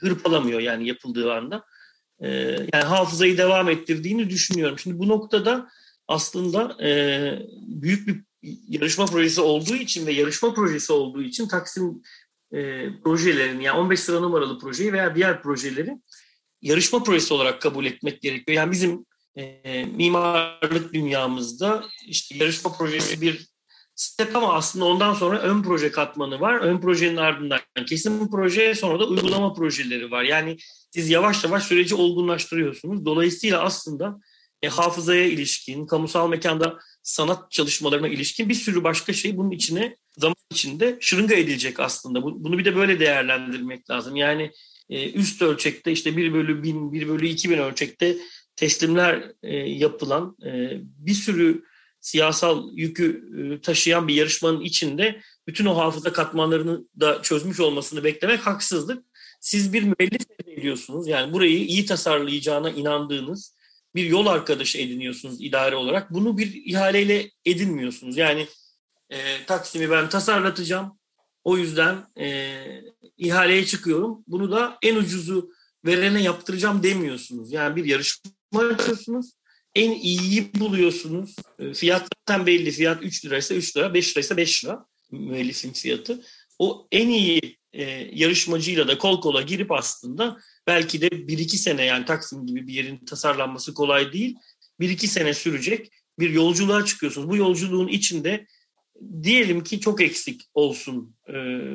hırpalamıyor 0.00 0.60
yani 0.60 0.88
yapıldığı 0.88 1.32
anda. 1.32 1.64
Ee, 2.20 2.28
yani 2.72 2.84
hafızayı 2.84 3.38
devam 3.38 3.70
ettirdiğini 3.70 4.30
düşünüyorum. 4.30 4.78
Şimdi 4.78 4.98
bu 4.98 5.08
noktada 5.08 5.68
aslında 6.08 6.84
e, 6.86 6.88
büyük 7.66 8.08
bir 8.08 8.22
yarışma 8.68 9.06
projesi 9.06 9.40
olduğu 9.40 9.74
için 9.74 10.06
ve 10.06 10.12
yarışma 10.12 10.54
projesi 10.54 10.92
olduğu 10.92 11.22
için 11.22 11.48
Taksim 11.48 12.02
e, 12.52 12.88
projelerini 13.04 13.64
yani 13.64 13.78
15 13.78 14.00
sıra 14.00 14.20
numaralı 14.20 14.58
projeyi 14.58 14.92
veya 14.92 15.14
diğer 15.14 15.42
projeleri 15.42 15.98
yarışma 16.62 17.02
projesi 17.02 17.34
olarak 17.34 17.62
kabul 17.62 17.84
etmek 17.84 18.22
gerekiyor. 18.22 18.56
Yani 18.56 18.72
bizim 18.72 19.06
e, 19.36 19.84
mimarlık 19.84 20.92
dünyamızda 20.94 21.84
işte 22.06 22.36
yarışma 22.36 22.72
projesi 22.72 23.20
bir 23.20 23.46
step 23.94 24.36
ama 24.36 24.54
aslında 24.54 24.84
ondan 24.84 25.14
sonra 25.14 25.38
ön 25.38 25.62
proje 25.62 25.90
katmanı 25.90 26.40
var. 26.40 26.54
Ön 26.54 26.80
projenin 26.80 27.16
ardından 27.16 27.60
kesim 27.88 28.30
proje 28.30 28.74
sonra 28.74 29.00
da 29.00 29.06
uygulama 29.06 29.54
projeleri 29.54 30.10
var. 30.10 30.22
Yani 30.22 30.56
siz 30.90 31.10
yavaş 31.10 31.44
yavaş 31.44 31.64
süreci 31.64 31.94
olgunlaştırıyorsunuz. 31.94 33.04
Dolayısıyla 33.04 33.62
aslında 33.62 34.20
e, 34.62 34.68
hafızaya 34.68 35.24
ilişkin, 35.24 35.86
kamusal 35.86 36.28
mekanda 36.28 36.78
sanat 37.02 37.50
çalışmalarına 37.50 38.08
ilişkin 38.08 38.48
bir 38.48 38.54
sürü 38.54 38.84
başka 38.84 39.12
şey 39.12 39.36
bunun 39.36 39.50
içine 39.50 39.96
zaman 40.18 40.36
içinde 40.50 40.98
şırınga 41.00 41.34
edilecek 41.34 41.80
aslında. 41.80 42.22
Bunu 42.22 42.58
bir 42.58 42.64
de 42.64 42.76
böyle 42.76 43.00
değerlendirmek 43.00 43.90
lazım. 43.90 44.16
Yani 44.16 44.50
e, 44.90 45.12
üst 45.12 45.42
ölçekte 45.42 45.92
işte 45.92 46.16
1 46.16 46.32
bölü 46.32 46.62
1000, 46.62 46.92
1 46.92 47.08
bölü 47.08 47.26
2000 47.26 47.58
ölçekte 47.58 48.16
teslimler 48.56 49.32
e, 49.42 49.56
yapılan 49.56 50.36
e, 50.44 50.80
bir 50.80 51.14
sürü 51.14 51.64
siyasal 52.00 52.72
yükü 52.72 53.30
taşıyan 53.62 54.08
bir 54.08 54.14
yarışmanın 54.14 54.60
içinde 54.60 55.20
bütün 55.46 55.66
o 55.66 55.76
hafıza 55.76 56.12
katmanlarını 56.12 56.84
da 57.00 57.22
çözmüş 57.22 57.60
olmasını 57.60 58.04
beklemek 58.04 58.40
haksızlık. 58.40 59.04
Siz 59.40 59.72
bir 59.72 59.82
müellif 59.82 60.26
ediyorsunuz. 60.46 61.08
Yani 61.08 61.32
burayı 61.32 61.64
iyi 61.64 61.86
tasarlayacağına 61.86 62.70
inandığınız 62.70 63.56
bir 63.94 64.04
yol 64.04 64.26
arkadaşı 64.26 64.78
ediniyorsunuz 64.78 65.36
idare 65.40 65.76
olarak. 65.76 66.12
Bunu 66.12 66.38
bir 66.38 66.62
ihaleyle 66.64 67.30
edinmiyorsunuz. 67.44 68.16
Yani 68.16 68.46
e, 69.10 69.46
Taksim'i 69.46 69.90
ben 69.90 70.08
tasarlatacağım. 70.08 70.98
O 71.44 71.56
yüzden 71.56 72.06
e, 72.20 72.56
ihaleye 73.16 73.66
çıkıyorum. 73.66 74.24
Bunu 74.26 74.50
da 74.50 74.78
en 74.82 74.96
ucuzu 74.96 75.50
verene 75.84 76.22
yaptıracağım 76.22 76.82
demiyorsunuz. 76.82 77.52
Yani 77.52 77.76
bir 77.76 77.84
yarışma 77.84 78.30
yapıyorsunuz. 78.62 79.32
En 79.74 79.90
iyiyi 79.90 80.50
buluyorsunuz. 80.54 81.36
E, 81.58 81.74
fiyat 81.74 82.08
zaten 82.18 82.46
belli. 82.46 82.70
Fiyat 82.70 83.02
3 83.02 83.24
liraysa 83.24 83.54
3 83.54 83.76
lira, 83.76 83.94
5 83.94 84.12
liraysa 84.12 84.36
5 84.36 84.64
lira 84.64 84.86
müellifin 85.10 85.72
fiyatı. 85.72 86.22
O 86.58 86.88
en 86.92 87.08
iyi 87.08 87.58
e, 87.72 87.82
yarışmacıyla 88.12 88.88
da 88.88 88.98
kol 88.98 89.20
kola 89.20 89.42
girip 89.42 89.72
aslında 89.72 90.38
belki 90.66 91.00
de 91.00 91.06
1-2 91.06 91.48
sene 91.56 91.84
yani 91.84 92.04
Taksim 92.04 92.46
gibi 92.46 92.66
bir 92.66 92.72
yerin 92.72 93.04
tasarlanması 93.04 93.74
kolay 93.74 94.12
değil. 94.12 94.36
1-2 94.80 95.06
sene 95.06 95.34
sürecek 95.34 95.90
bir 96.18 96.30
yolculuğa 96.30 96.84
çıkıyorsunuz. 96.84 97.28
Bu 97.28 97.36
yolculuğun 97.36 97.88
içinde 97.88 98.46
diyelim 99.22 99.64
ki 99.64 99.80
çok 99.80 100.00
eksik 100.00 100.42
olsun 100.54 101.16
e, 101.28 101.32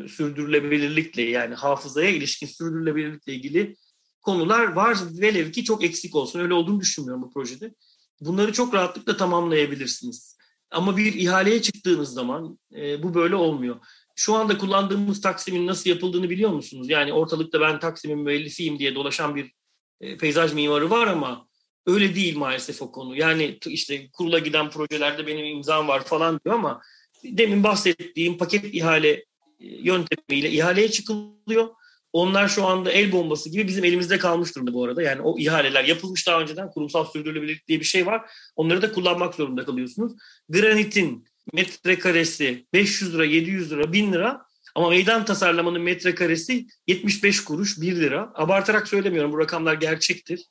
sürdürülebilirlikle 0.07 1.21
yani 1.21 1.55
hafızaya 1.55 2.09
ilişkin 2.09 2.47
sürdürülebilirlikle 2.47 3.33
ilgili 3.33 3.75
konular 4.21 4.73
var. 4.73 4.97
Velev 5.11 5.51
ki 5.51 5.63
çok 5.63 5.83
eksik 5.83 6.15
olsun. 6.15 6.39
Öyle 6.39 6.53
olduğunu 6.53 6.79
düşünmüyorum 6.79 7.21
bu 7.21 7.33
projede. 7.33 7.73
Bunları 8.21 8.53
çok 8.53 8.73
rahatlıkla 8.73 9.17
tamamlayabilirsiniz. 9.17 10.37
Ama 10.71 10.97
bir 10.97 11.13
ihaleye 11.13 11.61
çıktığınız 11.61 12.13
zaman 12.13 12.59
e, 12.75 13.03
bu 13.03 13.13
böyle 13.13 13.35
olmuyor. 13.35 13.75
Şu 14.15 14.33
anda 14.33 14.57
kullandığımız 14.57 15.21
Taksim'in 15.21 15.67
nasıl 15.67 15.89
yapıldığını 15.89 16.29
biliyor 16.29 16.49
musunuz? 16.49 16.89
Yani 16.89 17.13
ortalıkta 17.13 17.61
ben 17.61 17.79
Taksim'in 17.79 18.19
müellifiyim 18.19 18.79
diye 18.79 18.95
dolaşan 18.95 19.35
bir 19.35 19.53
e, 20.01 20.17
peyzaj 20.17 20.53
mimarı 20.53 20.89
var 20.89 21.07
ama 21.07 21.47
öyle 21.85 22.15
değil 22.15 22.37
maalesef 22.37 22.81
o 22.81 22.91
konu. 22.91 23.15
Yani 23.15 23.59
işte 23.67 24.09
kurula 24.11 24.39
giden 24.39 24.69
projelerde 24.69 25.27
benim 25.27 25.45
imzam 25.45 25.87
var 25.87 26.03
falan 26.03 26.39
diyor 26.45 26.55
ama 26.55 26.81
demin 27.23 27.63
bahsettiğim 27.63 28.37
paket 28.37 28.73
ihale 28.73 29.09
e, 29.09 29.25
yöntemiyle 29.59 30.51
ihaleye 30.51 30.91
çıkılıyor. 30.91 31.69
Onlar 32.13 32.47
şu 32.47 32.65
anda 32.65 32.91
el 32.91 33.11
bombası 33.11 33.49
gibi 33.49 33.67
bizim 33.67 33.83
elimizde 33.83 34.17
kalmış 34.17 34.55
durumda 34.55 34.73
bu 34.73 34.83
arada. 34.85 35.01
Yani 35.01 35.21
o 35.21 35.39
ihaleler 35.39 35.83
yapılmış 35.83 36.27
daha 36.27 36.41
önceden 36.41 36.71
kurumsal 36.71 37.05
sürdürülebilirlik 37.05 37.67
diye 37.67 37.79
bir 37.79 37.85
şey 37.85 38.05
var. 38.05 38.31
Onları 38.55 38.81
da 38.81 38.91
kullanmak 38.91 39.35
zorunda 39.35 39.65
kalıyorsunuz. 39.65 40.13
Granitin 40.49 41.25
metrekaresi 41.53 42.65
500 42.73 43.13
lira, 43.13 43.25
700 43.25 43.71
lira, 43.71 43.93
1000 43.93 44.13
lira 44.13 44.45
ama 44.75 44.89
meydan 44.89 45.25
tasarlamanın 45.25 45.81
metrekaresi 45.81 46.67
75 46.87 47.43
kuruş, 47.43 47.81
1 47.81 47.95
lira. 47.95 48.31
Abartarak 48.35 48.87
söylemiyorum 48.87 49.31
bu 49.31 49.39
rakamlar 49.39 49.73
gerçektir. 49.73 50.45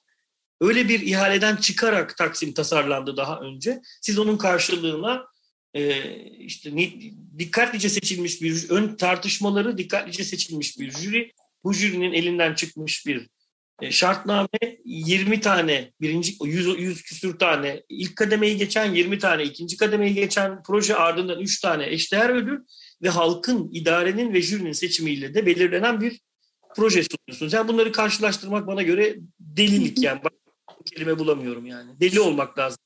Öyle 0.61 0.89
bir 0.89 1.01
ihaleden 1.01 1.57
çıkarak 1.57 2.17
Taksim 2.17 2.53
tasarlandı 2.53 3.17
daha 3.17 3.41
önce. 3.41 3.81
Siz 4.01 4.19
onun 4.19 4.37
karşılığına 4.37 5.27
e, 5.75 6.03
işte 6.39 6.73
dikkatlice 7.39 7.89
seçilmiş 7.89 8.43
bir 8.43 8.71
ön 8.71 8.97
tartışmaları 8.97 9.79
dikkatlice 9.79 10.25
seçilmiş 10.25 10.79
bir 10.79 10.91
jüri. 10.91 11.33
Bu 11.65 11.75
jürinin 11.75 12.13
elinden 12.13 12.55
çıkmış 12.55 13.07
bir 13.07 13.29
e, 13.81 13.91
şartname 13.91 14.49
20 14.85 15.41
tane 15.41 15.93
birinci 16.01 16.35
100, 16.45 16.67
100 16.81 17.03
küsür 17.03 17.39
tane 17.39 17.83
ilk 17.89 18.17
kademeyi 18.17 18.57
geçen 18.57 18.95
20 18.95 19.19
tane 19.19 19.45
ikinci 19.45 19.77
kademeyi 19.77 20.15
geçen 20.15 20.63
proje 20.63 20.97
ardından 20.97 21.41
3 21.41 21.61
tane 21.61 21.87
eşdeğer 21.87 22.31
ödül 22.31 22.59
ve 23.03 23.09
halkın 23.09 23.71
idarenin 23.73 24.33
ve 24.33 24.43
jürinin 24.43 24.73
seçimiyle 24.73 25.35
de 25.35 25.47
belirlenen 25.47 26.01
bir 26.01 26.21
proje 26.77 27.03
sunuyorsunuz. 27.03 27.53
Yani 27.53 27.69
bunları 27.69 27.93
karşılaştırmak 27.93 28.67
bana 28.67 28.83
göre 28.83 29.17
delilik 29.41 30.03
yani. 30.03 30.21
kelime 30.95 31.19
bulamıyorum 31.19 31.67
yani. 31.67 32.01
Deli 32.01 32.21
olmak 32.21 32.59
lazım 32.59 32.79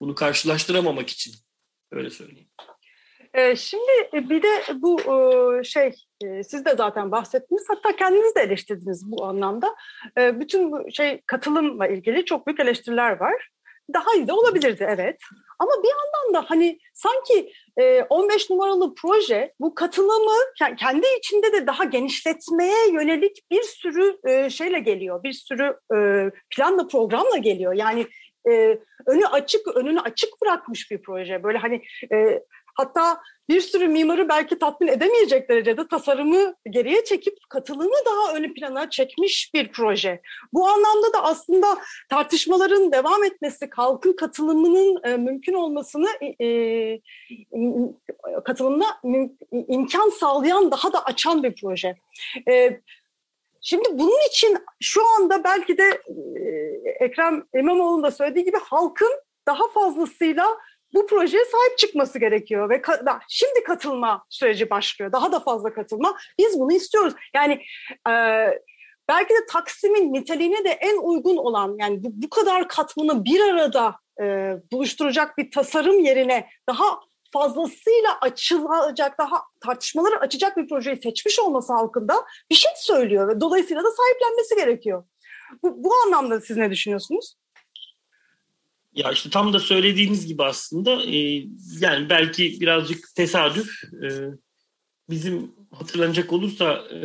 bunu 0.00 0.14
karşılaştıramamak 0.14 1.10
için. 1.10 1.34
Öyle 1.90 2.10
söyleyeyim. 2.10 2.48
Ee, 3.38 3.56
şimdi 3.56 3.92
e, 4.14 4.30
bir 4.30 4.42
de 4.42 4.48
bu 4.74 5.00
e, 5.00 5.64
şey 5.64 5.92
e, 6.24 6.44
siz 6.44 6.64
de 6.64 6.74
zaten 6.76 7.12
bahsettiniz 7.12 7.64
hatta 7.68 7.96
kendiniz 7.96 8.34
de 8.34 8.40
eleştirdiniz 8.40 9.12
bu 9.12 9.24
anlamda. 9.24 9.74
Bütün 10.16 10.72
bu 10.72 10.90
şey 10.90 11.22
katılımla 11.26 11.86
ilgili 11.86 12.24
çok 12.24 12.46
büyük 12.46 12.60
eleştiriler 12.60 13.20
var. 13.20 13.48
Daha 13.94 14.14
iyi 14.16 14.28
de 14.28 14.32
olabilirdi 14.32 14.86
evet. 14.88 15.16
Ama 15.58 15.70
bir 15.82 15.88
yandan 15.88 16.34
da 16.34 16.50
hani 16.50 16.78
sanki 16.94 17.52
15 18.10 18.50
numaralı 18.50 18.94
proje 18.94 19.54
bu 19.60 19.74
katılımı 19.74 20.36
kendi 20.78 21.06
içinde 21.18 21.52
de 21.52 21.66
daha 21.66 21.84
genişletmeye 21.84 22.90
yönelik 22.92 23.50
bir 23.50 23.62
sürü 23.62 24.18
şeyle 24.50 24.78
geliyor. 24.78 25.22
Bir 25.22 25.32
sürü 25.32 25.76
planla 26.50 26.86
programla 26.86 27.36
geliyor. 27.36 27.72
Yani 27.72 28.06
önü 29.06 29.26
açık 29.26 29.76
önünü 29.76 30.00
açık 30.00 30.42
bırakmış 30.42 30.90
bir 30.90 31.02
proje. 31.02 31.42
Böyle 31.42 31.58
hani 31.58 31.82
Hatta 32.78 33.20
bir 33.48 33.60
sürü 33.60 33.88
mimarı 33.88 34.28
belki 34.28 34.58
tatmin 34.58 34.88
edemeyecek 34.88 35.48
derecede 35.48 35.88
tasarımı 35.88 36.54
geriye 36.70 37.04
çekip 37.04 37.34
katılımı 37.48 37.94
daha 38.06 38.36
ön 38.36 38.54
plana 38.54 38.90
çekmiş 38.90 39.50
bir 39.54 39.72
proje. 39.72 40.20
Bu 40.52 40.68
anlamda 40.68 41.12
da 41.12 41.22
aslında 41.22 41.66
tartışmaların 42.08 42.92
devam 42.92 43.24
etmesi, 43.24 43.68
halkın 43.76 44.12
katılımının 44.12 45.00
e, 45.04 45.16
mümkün 45.16 45.54
olmasını 45.54 46.08
e, 46.42 47.00
katılımına 48.44 49.00
imkan 49.68 50.10
sağlayan, 50.10 50.70
daha 50.70 50.92
da 50.92 51.04
açan 51.04 51.42
bir 51.42 51.54
proje. 51.54 51.96
E, 52.50 52.80
Şimdi 53.60 53.88
bunun 53.92 54.28
için 54.28 54.56
şu 54.80 55.00
anda 55.16 55.44
belki 55.44 55.78
de 55.78 56.02
e, 56.36 56.44
Ekrem 57.04 57.44
İmamoğlu'nun 57.54 58.02
da 58.02 58.10
söylediği 58.10 58.44
gibi 58.44 58.56
halkın 58.56 59.20
daha 59.46 59.68
fazlasıyla 59.68 60.46
bu 60.94 61.06
projeye 61.06 61.44
sahip 61.44 61.78
çıkması 61.78 62.18
gerekiyor 62.18 62.70
ve 62.70 62.74
ka- 62.74 63.20
şimdi 63.28 63.62
katılma 63.64 64.24
süreci 64.28 64.70
başlıyor. 64.70 65.12
Daha 65.12 65.32
da 65.32 65.40
fazla 65.40 65.72
katılma. 65.72 66.16
Biz 66.38 66.60
bunu 66.60 66.72
istiyoruz. 66.72 67.14
Yani 67.34 67.52
e, 68.08 68.12
belki 69.08 69.34
de 69.34 69.46
Taksim'in 69.50 70.12
niteliğine 70.12 70.64
de 70.64 70.70
en 70.70 70.98
uygun 70.98 71.36
olan 71.36 71.76
yani 71.80 72.04
bu, 72.04 72.08
bu 72.12 72.30
kadar 72.30 72.68
katmanı 72.68 73.24
bir 73.24 73.40
arada 73.40 73.96
e, 74.22 74.56
buluşturacak 74.72 75.38
bir 75.38 75.50
tasarım 75.50 76.00
yerine 76.00 76.48
daha 76.68 77.00
fazlasıyla 77.32 78.18
açılacak, 78.20 79.18
daha 79.18 79.42
tartışmaları 79.60 80.20
açacak 80.20 80.56
bir 80.56 80.68
projeyi 80.68 80.96
seçmiş 80.96 81.38
olması 81.38 81.72
halkında 81.72 82.24
bir 82.50 82.54
şey 82.54 82.72
söylüyor 82.76 83.28
ve 83.28 83.40
dolayısıyla 83.40 83.84
da 83.84 83.88
sahiplenmesi 83.90 84.56
gerekiyor. 84.56 85.04
Bu, 85.62 85.84
bu 85.84 85.90
anlamda 86.06 86.40
siz 86.40 86.56
ne 86.56 86.70
düşünüyorsunuz? 86.70 87.34
Ya 88.98 89.12
işte 89.12 89.30
tam 89.30 89.52
da 89.52 89.58
söylediğiniz 89.58 90.26
gibi 90.26 90.42
aslında 90.42 91.04
e, 91.04 91.44
yani 91.80 92.10
belki 92.10 92.60
birazcık 92.60 93.14
tesadüf 93.14 93.84
e, 93.84 94.08
bizim 95.10 95.54
hatırlanacak 95.72 96.32
olursa 96.32 96.74
e, 96.74 97.00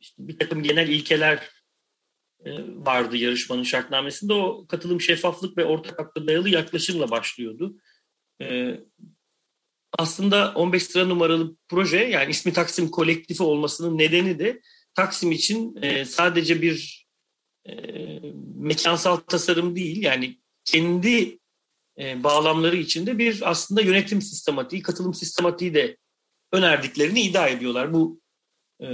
işte 0.00 0.28
bir 0.28 0.38
takım 0.38 0.62
genel 0.62 0.88
ilkeler 0.88 1.48
e, 2.44 2.50
vardı 2.68 3.16
yarışmanın 3.16 3.62
şartnamesinde. 3.62 4.32
O 4.32 4.66
katılım 4.66 5.00
şeffaflık 5.00 5.58
ve 5.58 5.64
ortak 5.64 5.98
hakta 5.98 6.26
dayalı 6.26 6.48
yaklaşımla 6.48 7.10
başlıyordu. 7.10 7.76
E, 8.42 8.80
aslında 9.98 10.52
15 10.54 10.82
sıra 10.82 11.06
numaralı 11.06 11.56
proje 11.68 11.98
yani 11.98 12.30
ismi 12.30 12.52
Taksim 12.52 12.90
Kolektifi 12.90 13.42
olmasının 13.42 13.98
nedeni 13.98 14.38
de 14.38 14.60
Taksim 14.94 15.32
için 15.32 15.82
e, 15.82 16.04
sadece 16.04 16.62
bir 16.62 17.06
e, 17.68 17.74
mekansal 18.56 19.16
tasarım 19.16 19.76
değil 19.76 20.02
yani 20.02 20.40
kendi 20.72 21.38
e, 21.98 22.24
bağlamları 22.24 22.76
içinde 22.76 23.18
bir 23.18 23.50
aslında 23.50 23.80
yönetim 23.80 24.22
sistematiği, 24.22 24.82
katılım 24.82 25.14
sistematiği 25.14 25.74
de 25.74 25.96
önerdiklerini 26.52 27.20
iddia 27.22 27.48
ediyorlar. 27.48 27.92
Bu 27.92 28.20
e, 28.82 28.86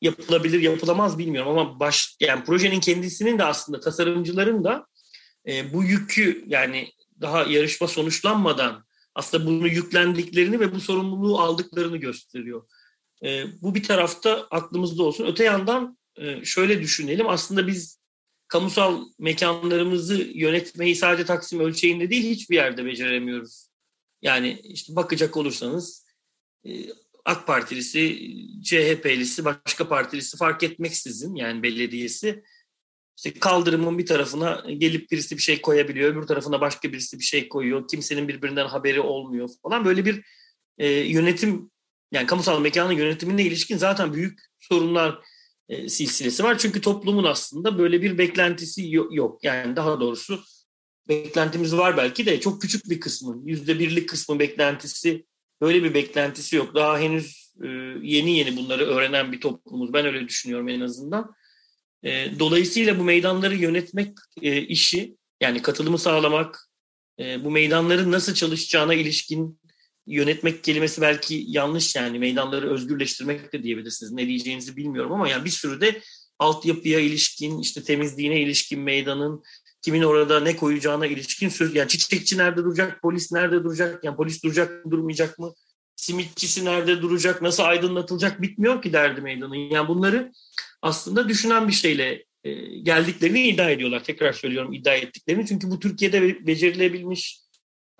yapılabilir, 0.00 0.60
yapılamaz 0.60 1.18
bilmiyorum 1.18 1.58
ama 1.58 1.80
baş 1.80 2.16
yani 2.20 2.44
projenin 2.44 2.80
kendisinin 2.80 3.38
de 3.38 3.44
aslında 3.44 3.80
tasarımcıların 3.80 4.64
da 4.64 4.86
e, 5.48 5.72
bu 5.72 5.84
yükü 5.84 6.44
yani 6.46 6.92
daha 7.20 7.42
yarışma 7.42 7.88
sonuçlanmadan 7.88 8.84
aslında 9.14 9.46
bunu 9.46 9.68
yüklendiklerini 9.68 10.60
ve 10.60 10.74
bu 10.74 10.80
sorumluluğu 10.80 11.40
aldıklarını 11.40 11.96
gösteriyor. 11.96 12.62
Bu 13.62 13.74
bir 13.74 13.82
tarafta 13.82 14.46
aklımızda 14.50 15.02
olsun. 15.02 15.26
Öte 15.26 15.44
yandan 15.44 15.98
şöyle 16.44 16.80
düşünelim. 16.80 17.28
Aslında 17.28 17.66
biz 17.66 18.01
kamusal 18.52 19.04
mekanlarımızı 19.18 20.14
yönetmeyi 20.34 20.96
sadece 20.96 21.24
Taksim 21.24 21.60
ölçeğinde 21.60 22.10
değil 22.10 22.24
hiçbir 22.24 22.54
yerde 22.54 22.84
beceremiyoruz. 22.84 23.68
Yani 24.22 24.60
işte 24.64 24.96
bakacak 24.96 25.36
olursanız 25.36 26.06
e, 26.66 26.70
AK 27.24 27.46
Partilisi, 27.46 28.18
CHP'lisi, 28.62 29.44
başka 29.44 29.88
partilisi 29.88 30.36
fark 30.36 30.62
etmeksizin 30.62 31.34
yani 31.34 31.62
belediyesi 31.62 32.42
işte 33.16 33.38
kaldırımın 33.38 33.98
bir 33.98 34.06
tarafına 34.06 34.64
gelip 34.78 35.10
birisi 35.10 35.36
bir 35.36 35.42
şey 35.42 35.62
koyabiliyor, 35.62 36.12
öbür 36.12 36.26
tarafına 36.26 36.60
başka 36.60 36.92
birisi 36.92 37.18
bir 37.18 37.24
şey 37.24 37.48
koyuyor. 37.48 37.88
Kimsenin 37.88 38.28
birbirinden 38.28 38.66
haberi 38.66 39.00
olmuyor 39.00 39.48
falan. 39.62 39.84
Böyle 39.84 40.04
bir 40.04 40.24
e, 40.78 40.88
yönetim 40.90 41.70
yani 42.12 42.26
kamusal 42.26 42.60
mekanın 42.60 42.92
yönetimine 42.92 43.42
ilişkin 43.42 43.76
zaten 43.76 44.14
büyük 44.14 44.40
sorunlar 44.60 45.18
e, 45.68 45.88
silsilesi 45.88 46.44
var. 46.44 46.58
Çünkü 46.58 46.80
toplumun 46.80 47.24
aslında 47.24 47.78
böyle 47.78 48.02
bir 48.02 48.18
beklentisi 48.18 48.90
yok. 48.90 49.44
Yani 49.44 49.76
daha 49.76 50.00
doğrusu 50.00 50.40
beklentimiz 51.08 51.76
var 51.76 51.96
belki 51.96 52.26
de 52.26 52.40
çok 52.40 52.62
küçük 52.62 52.90
bir 52.90 53.00
kısmın, 53.00 53.42
yüzde 53.46 53.78
birlik 53.78 54.08
kısmın 54.08 54.38
beklentisi, 54.38 55.26
böyle 55.60 55.82
bir 55.82 55.94
beklentisi 55.94 56.56
yok. 56.56 56.74
Daha 56.74 56.98
henüz 56.98 57.52
e, 57.62 57.68
yeni 58.02 58.38
yeni 58.38 58.56
bunları 58.56 58.86
öğrenen 58.86 59.32
bir 59.32 59.40
toplumuz. 59.40 59.92
Ben 59.92 60.06
öyle 60.06 60.28
düşünüyorum 60.28 60.68
en 60.68 60.80
azından. 60.80 61.34
E, 62.02 62.38
dolayısıyla 62.38 62.98
bu 62.98 63.04
meydanları 63.04 63.54
yönetmek 63.54 64.18
işi, 64.42 65.16
yani 65.40 65.62
katılımı 65.62 65.98
sağlamak, 65.98 66.68
bu 67.18 67.50
meydanların 67.50 68.12
nasıl 68.12 68.34
çalışacağına 68.34 68.94
ilişkin 68.94 69.60
yönetmek 70.06 70.64
kelimesi 70.64 71.00
belki 71.00 71.44
yanlış 71.48 71.96
yani 71.96 72.18
meydanları 72.18 72.70
özgürleştirmek 72.70 73.52
de 73.52 73.62
diyebilirsiniz. 73.62 74.12
Ne 74.12 74.26
diyeceğinizi 74.26 74.76
bilmiyorum 74.76 75.12
ama 75.12 75.28
yani 75.28 75.44
bir 75.44 75.50
sürü 75.50 75.80
de 75.80 76.00
altyapıya 76.38 77.00
ilişkin, 77.00 77.58
işte 77.58 77.82
temizliğine 77.82 78.40
ilişkin 78.40 78.80
meydanın 78.80 79.42
kimin 79.82 80.02
orada 80.02 80.40
ne 80.40 80.56
koyacağına 80.56 81.06
ilişkin 81.06 81.48
söz. 81.48 81.74
Yani 81.74 81.88
çiçekçi 81.88 82.38
nerede 82.38 82.56
duracak, 82.56 83.02
polis 83.02 83.32
nerede 83.32 83.64
duracak, 83.64 84.04
yani 84.04 84.16
polis 84.16 84.44
duracak 84.44 84.84
mı 84.84 84.92
durmayacak 84.92 85.38
mı, 85.38 85.54
simitçisi 85.96 86.64
nerede 86.64 87.02
duracak, 87.02 87.42
nasıl 87.42 87.62
aydınlatılacak 87.62 88.42
bitmiyor 88.42 88.82
ki 88.82 88.92
derdi 88.92 89.20
meydanın. 89.20 89.54
Yani 89.54 89.88
bunları 89.88 90.32
aslında 90.82 91.28
düşünen 91.28 91.68
bir 91.68 91.72
şeyle 91.72 92.24
e, 92.44 92.52
geldiklerini 92.78 93.48
iddia 93.48 93.70
ediyorlar. 93.70 94.04
Tekrar 94.04 94.32
söylüyorum 94.32 94.72
iddia 94.72 94.94
ettiklerini. 94.94 95.46
Çünkü 95.46 95.70
bu 95.70 95.80
Türkiye'de 95.80 96.46
becerilebilmiş. 96.46 97.40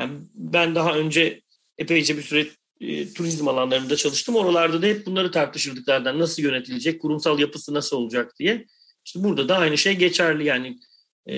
Yani 0.00 0.20
ben 0.34 0.74
daha 0.74 0.94
önce 0.94 1.42
epeyce 1.82 2.16
bir 2.16 2.22
süre 2.22 2.46
e, 2.80 3.12
turizm 3.12 3.48
alanlarında 3.48 3.96
çalıştım. 3.96 4.36
Oralarda 4.36 4.82
da 4.82 4.86
hep 4.86 5.06
bunları 5.06 5.30
tartışırdık 5.30 5.84
zaten. 5.84 6.18
Nasıl 6.18 6.42
yönetilecek, 6.42 7.02
kurumsal 7.02 7.38
yapısı 7.38 7.74
nasıl 7.74 7.96
olacak 7.96 8.32
diye. 8.38 8.66
İşte 9.04 9.24
burada 9.24 9.48
da 9.48 9.56
aynı 9.56 9.78
şey 9.78 9.96
geçerli 9.96 10.44
yani. 10.44 10.78
E, 11.26 11.36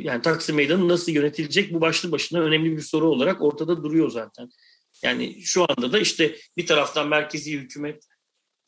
yani 0.00 0.22
Taksim 0.22 0.56
Meydanı 0.56 0.88
nasıl 0.88 1.12
yönetilecek 1.12 1.74
bu 1.74 1.80
başlı 1.80 2.12
başına 2.12 2.40
önemli 2.40 2.76
bir 2.76 2.82
soru 2.82 3.08
olarak 3.08 3.42
ortada 3.42 3.82
duruyor 3.82 4.10
zaten. 4.10 4.48
Yani 5.02 5.42
şu 5.42 5.66
anda 5.68 5.92
da 5.92 5.98
işte 5.98 6.36
bir 6.56 6.66
taraftan 6.66 7.08
merkezi 7.08 7.52
hükümet 7.52 8.04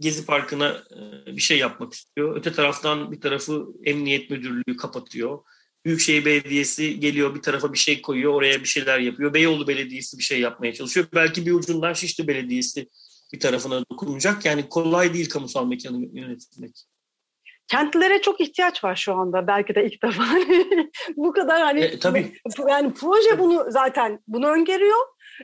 Gezi 0.00 0.26
Parkı'na 0.26 0.84
e, 1.26 1.36
bir 1.36 1.40
şey 1.40 1.58
yapmak 1.58 1.92
istiyor. 1.92 2.36
Öte 2.36 2.52
taraftan 2.52 3.12
bir 3.12 3.20
tarafı 3.20 3.66
Emniyet 3.84 4.30
Müdürlüğü 4.30 4.76
kapatıyor. 4.76 5.38
Büyükşehir 5.84 6.24
Belediyesi 6.24 7.00
geliyor 7.00 7.34
bir 7.34 7.42
tarafa 7.42 7.72
bir 7.72 7.78
şey 7.78 8.02
koyuyor, 8.02 8.34
oraya 8.34 8.60
bir 8.60 8.68
şeyler 8.68 8.98
yapıyor. 8.98 9.34
Beyoğlu 9.34 9.68
Belediyesi 9.68 10.18
bir 10.18 10.22
şey 10.22 10.40
yapmaya 10.40 10.74
çalışıyor. 10.74 11.06
Belki 11.14 11.46
bir 11.46 11.52
ucundan 11.52 11.92
Şişli 11.92 12.28
Belediyesi 12.28 12.88
bir 13.32 13.40
tarafına 13.40 13.84
dokunacak. 13.90 14.44
Yani 14.44 14.68
kolay 14.68 15.14
değil 15.14 15.28
kamusal 15.28 15.66
mekanı 15.66 16.18
yönetmek. 16.18 16.86
Kentlilere 17.68 18.20
çok 18.20 18.40
ihtiyaç 18.40 18.84
var 18.84 18.96
şu 18.96 19.14
anda 19.14 19.46
belki 19.46 19.74
de 19.74 19.86
ilk 19.86 20.02
defa. 20.02 20.22
Bu 21.16 21.32
kadar 21.32 21.62
hani 21.62 21.80
e, 21.80 21.98
tabii. 21.98 22.32
yani 22.68 22.94
proje 22.94 23.38
bunu 23.38 23.66
zaten 23.68 24.18
bunu 24.26 24.48
öngörüyor. 24.48 24.98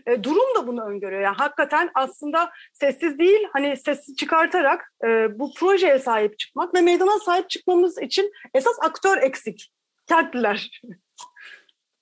E, 0.06 0.22
durum 0.24 0.54
da 0.56 0.66
bunu 0.66 0.84
öngörüyor. 0.84 1.22
Yani 1.22 1.36
hakikaten 1.36 1.90
aslında 1.94 2.50
sessiz 2.72 3.18
değil 3.18 3.40
hani 3.52 3.76
sessiz 3.76 4.16
çıkartarak 4.16 4.92
e, 5.04 5.38
bu 5.38 5.54
projeye 5.54 5.98
sahip 5.98 6.38
çıkmak 6.38 6.74
ve 6.74 6.80
meydana 6.80 7.18
sahip 7.18 7.50
çıkmamız 7.50 8.02
için 8.02 8.32
esas 8.54 8.76
aktör 8.82 9.22
eksik 9.22 9.70
kentliler. 10.08 10.70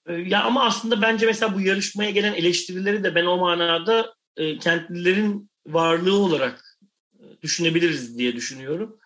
Ee, 0.06 0.12
ya 0.12 0.42
ama 0.42 0.64
aslında 0.64 1.02
bence 1.02 1.26
mesela 1.26 1.54
bu 1.54 1.60
yarışmaya 1.60 2.10
gelen 2.10 2.34
eleştirileri 2.34 3.04
de 3.04 3.14
ben 3.14 3.26
o 3.26 3.36
manada 3.36 4.14
e, 4.36 4.58
kentlilerin 4.58 5.50
varlığı 5.66 6.18
olarak 6.18 6.78
e, 7.18 7.42
düşünebiliriz 7.42 8.18
diye 8.18 8.36
düşünüyorum. 8.36 8.98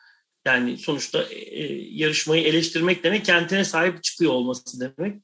Yani 0.45 0.79
sonuçta 0.79 1.23
e, 1.23 1.37
e, 1.37 1.89
yarışmayı 1.91 2.45
eleştirmek 2.45 3.05
demek 3.05 3.25
kentine 3.25 3.65
sahip 3.65 4.03
çıkıyor 4.03 4.33
olması 4.33 4.81
demek. 4.81 5.23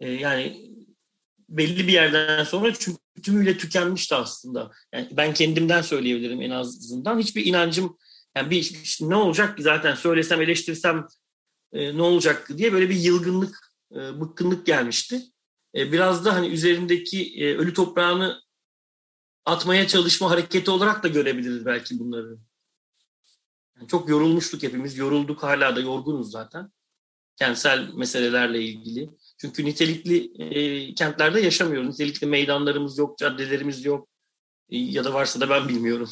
E, 0.00 0.10
yani 0.10 0.70
belli 1.48 1.88
bir 1.88 1.92
yerden 1.92 2.44
sonra 2.44 2.74
çünkü 2.74 2.98
bütünüyle 3.16 3.58
tükenmişti 3.58 4.14
aslında. 4.14 4.70
Yani 4.92 5.08
ben 5.12 5.34
kendimden 5.34 5.82
söyleyebilirim 5.82 6.42
en 6.42 6.50
azından. 6.50 7.18
Hiçbir 7.18 7.46
inancım 7.46 7.98
yani 8.36 8.50
bir 8.50 8.96
ne 9.00 9.14
olacak 9.14 9.56
ki 9.56 9.62
zaten 9.62 9.94
söylesem 9.94 10.42
eleştirsem 10.42 11.06
e, 11.72 11.96
ne 11.96 12.02
olacak 12.02 12.48
diye 12.56 12.72
böyle 12.72 12.90
bir 12.90 12.96
yılgınlık, 12.96 13.72
e, 13.92 14.20
bıkkınlık 14.20 14.66
gelmişti. 14.66 15.22
E, 15.74 15.92
biraz 15.92 16.24
da 16.24 16.34
hani 16.34 16.48
üzerindeki 16.48 17.44
e, 17.44 17.56
ölü 17.56 17.74
toprağını 17.74 18.42
atmaya 19.44 19.88
çalışma 19.88 20.30
hareketi 20.30 20.70
olarak 20.70 21.02
da 21.02 21.08
görebiliriz 21.08 21.66
belki 21.66 21.98
bunları. 21.98 22.38
Yani 23.76 23.88
çok 23.88 24.08
yorulmuştuk 24.08 24.62
hepimiz, 24.62 24.98
yorulduk 24.98 25.42
hala 25.42 25.76
da 25.76 25.80
yorgunuz 25.80 26.30
zaten. 26.30 26.72
Kentsel 27.36 27.88
meselelerle 27.94 28.62
ilgili. 28.62 29.10
Çünkü 29.38 29.64
nitelikli 29.64 30.42
e, 30.42 30.94
kentlerde 30.94 31.40
yaşamıyoruz. 31.40 31.88
Nitelikli 31.88 32.26
meydanlarımız 32.26 32.98
yok, 32.98 33.18
caddelerimiz 33.18 33.84
yok. 33.84 34.08
E, 34.70 34.78
ya 34.78 35.04
da 35.04 35.14
varsa 35.14 35.40
da 35.40 35.50
ben 35.50 35.68
bilmiyorum. 35.68 36.10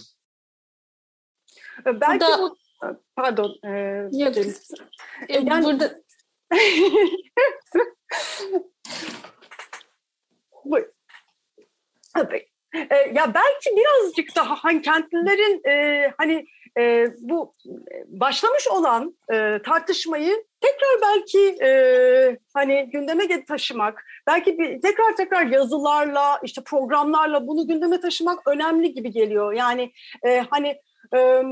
Belki 1.87 2.21
burada, 2.21 2.39
bu... 2.39 2.57
Pardon. 3.17 3.55
E, 3.65 3.69
yok. 4.13 4.37
E, 5.29 5.41
yani, 5.41 5.65
burada... 5.65 5.95
E, 12.91 12.97
ya 12.97 13.35
belki 13.35 13.71
birazcık 13.77 14.37
daha 14.37 14.57
hani 14.57 14.83
kentlilerin 14.83 15.69
e, 15.69 16.13
hani 16.19 16.47
e, 16.79 17.07
bu 17.19 17.55
başlamış 18.07 18.69
olan 18.69 19.17
e, 19.33 19.61
tartışmayı 19.65 20.45
tekrar 20.61 21.01
belki 21.03 21.57
e, 21.63 22.39
hani 22.55 22.91
gündeme 22.93 23.45
taşımak, 23.45 24.05
belki 24.27 24.59
bir, 24.59 24.81
tekrar 24.81 25.17
tekrar 25.17 25.47
yazılarla, 25.47 26.41
işte 26.43 26.63
programlarla 26.67 27.47
bunu 27.47 27.67
gündeme 27.67 28.01
taşımak 28.01 28.49
önemli 28.49 28.95
gibi 28.95 29.11
geliyor. 29.11 29.53
Yani 29.53 29.93
e, 30.27 30.45
hani 30.51 30.81
e, 31.17 31.43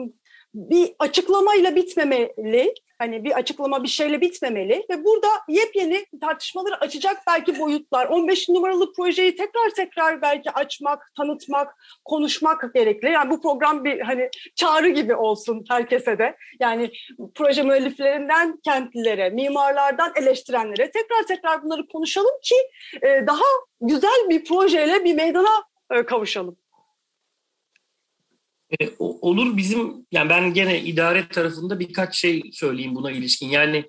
bir 0.55 0.93
açıklamayla 0.99 1.77
bitmemeli 1.77 2.75
Hani 3.03 3.25
bir 3.25 3.33
açıklama 3.33 3.83
bir 3.83 3.89
şeyle 3.89 4.21
bitmemeli 4.21 4.87
ve 4.91 5.05
burada 5.05 5.29
yepyeni 5.49 6.07
tartışmaları 6.21 6.81
açacak 6.81 7.17
belki 7.27 7.59
boyutlar. 7.59 8.07
15 8.07 8.49
numaralı 8.49 8.93
projeyi 8.93 9.37
tekrar 9.37 9.71
tekrar 9.77 10.23
belki 10.23 10.51
açmak, 10.51 11.13
tanıtmak, 11.17 11.77
konuşmak 12.05 12.75
gerekli. 12.75 13.11
Yani 13.11 13.31
bu 13.31 13.41
program 13.43 13.85
bir 13.85 14.01
hani 14.01 14.31
çağrı 14.55 14.89
gibi 14.89 15.15
olsun 15.15 15.65
herkese 15.69 16.19
de. 16.19 16.37
Yani 16.61 16.91
proje 17.35 17.63
müelliflerinden 17.63 18.61
kentlilere, 18.65 19.31
mimarlardan 19.31 20.13
eleştirenlere 20.17 20.91
tekrar 20.91 21.23
tekrar 21.29 21.63
bunları 21.63 21.87
konuşalım 21.89 22.41
ki 22.43 22.57
e, 23.03 23.27
daha 23.27 23.45
güzel 23.81 24.29
bir 24.29 24.45
projeyle 24.45 25.05
bir 25.05 25.15
meydana 25.15 25.65
e, 25.91 26.07
kavuşalım. 26.07 26.62
E, 28.81 28.91
olur 28.99 29.57
bizim 29.57 30.07
yani 30.13 30.29
ben 30.29 30.55
gene 30.55 30.83
idare 30.83 31.29
tarafında 31.29 31.81
birkaç 31.81 32.17
şey 32.17 32.43
söyleyeyim 32.53 32.95
buna 32.95 33.11
ilişkin. 33.11 33.49
Yani, 33.49 33.85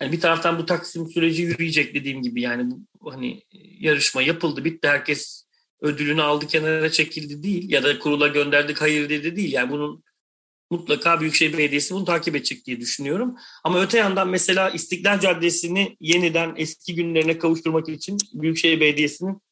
yani 0.00 0.12
bir 0.12 0.20
taraftan 0.20 0.58
bu 0.58 0.66
Taksim 0.66 1.08
süreci 1.08 1.42
yürüyecek 1.42 1.94
dediğim 1.94 2.22
gibi 2.22 2.40
yani 2.40 2.72
bu, 3.00 3.12
hani 3.12 3.42
yarışma 3.78 4.22
yapıldı 4.22 4.64
bitti 4.64 4.88
herkes 4.88 5.46
ödülünü 5.80 6.22
aldı 6.22 6.46
kenara 6.46 6.90
çekildi 6.90 7.42
değil 7.42 7.70
ya 7.70 7.82
da 7.82 7.98
kurula 7.98 8.28
gönderdik 8.28 8.80
hayır 8.80 9.08
dedi 9.08 9.36
değil. 9.36 9.52
Yani 9.52 9.70
bunun 9.70 10.04
mutlaka 10.70 11.20
Büyükşehir 11.20 11.58
Belediyesi 11.58 11.94
bunu 11.94 12.04
takip 12.04 12.36
edecek 12.36 12.66
diye 12.66 12.80
düşünüyorum. 12.80 13.36
Ama 13.64 13.82
öte 13.82 13.98
yandan 13.98 14.28
mesela 14.28 14.70
İstiklal 14.70 15.20
Caddesi'ni 15.20 15.96
yeniden 16.00 16.54
eski 16.56 16.94
günlerine 16.94 17.38
kavuşturmak 17.38 17.88
için 17.88 18.18
Büyükşehir 18.34 18.80
Belediyesi'nin 18.80 19.42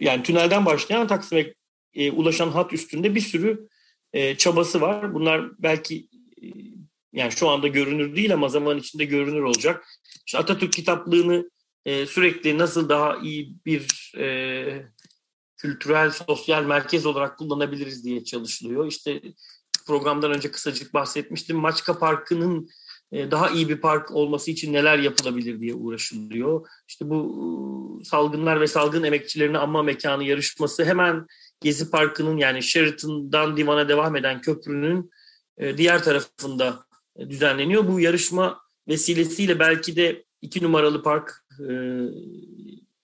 yani 0.00 0.22
tünelden 0.22 0.66
başlayan 0.66 1.06
Taksim'e 1.06 1.54
e, 1.94 2.10
ulaşan 2.10 2.48
hat 2.48 2.72
üstünde 2.72 3.14
bir 3.14 3.20
sürü 3.20 3.68
e, 4.12 4.36
çabası 4.36 4.80
var. 4.80 5.14
Bunlar 5.14 5.62
belki 5.62 6.08
e, 6.42 6.46
yani 7.12 7.32
şu 7.32 7.48
anda 7.48 7.68
görünür 7.68 8.16
değil 8.16 8.34
ama 8.34 8.48
zaman 8.48 8.78
içinde 8.78 9.04
görünür 9.04 9.42
olacak. 9.42 9.84
İşte 10.26 10.38
Atatürk 10.38 10.72
kitaplığını 10.72 11.50
e, 11.84 12.06
sürekli 12.06 12.58
nasıl 12.58 12.88
daha 12.88 13.16
iyi 13.16 13.56
bir 13.66 14.12
e, 14.18 14.86
kültürel, 15.56 16.10
sosyal 16.10 16.64
merkez 16.64 17.06
olarak 17.06 17.38
kullanabiliriz 17.38 18.04
diye 18.04 18.24
çalışılıyor. 18.24 18.86
İşte 18.86 19.22
programdan 19.86 20.32
önce 20.32 20.50
kısacık 20.50 20.94
bahsetmiştim. 20.94 21.56
Maçka 21.56 21.98
Parkı'nın 21.98 22.68
e, 23.12 23.30
daha 23.30 23.50
iyi 23.50 23.68
bir 23.68 23.80
park 23.80 24.10
olması 24.10 24.50
için 24.50 24.72
neler 24.72 24.98
yapılabilir 24.98 25.60
diye 25.60 25.74
uğraşılıyor. 25.74 26.68
İşte 26.88 27.10
bu 27.10 27.98
e, 28.00 28.04
salgınlar 28.04 28.60
ve 28.60 28.66
salgın 28.66 29.02
emekçilerini 29.02 29.58
anma 29.58 29.82
mekanı 29.82 30.24
yarışması 30.24 30.84
hemen 30.84 31.26
Gezi 31.62 31.90
Parkı'nın 31.90 32.36
yani 32.36 32.62
Sheraton'dan 32.62 33.56
Divan'a 33.56 33.88
devam 33.88 34.16
eden 34.16 34.40
köprünün 34.40 35.10
e, 35.58 35.78
diğer 35.78 36.04
tarafında 36.04 36.86
e, 37.16 37.30
düzenleniyor. 37.30 37.88
Bu 37.88 38.00
yarışma 38.00 38.60
vesilesiyle 38.88 39.58
belki 39.58 39.96
de 39.96 40.24
iki 40.42 40.64
numaralı 40.64 41.02
park 41.02 41.44
e, 41.60 41.72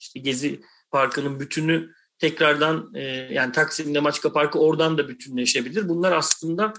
işte 0.01 0.21
Gezi 0.21 0.61
Parkı'nın 0.91 1.41
bütünü 1.41 1.91
tekrardan 2.19 2.91
yani 3.31 3.53
Taksim'de 3.53 4.01
Maçka 4.01 4.33
Parkı 4.33 4.59
oradan 4.59 4.99
da 4.99 5.09
bütünleşebilir. 5.09 5.89
Bunlar 5.89 6.13
aslında 6.13 6.73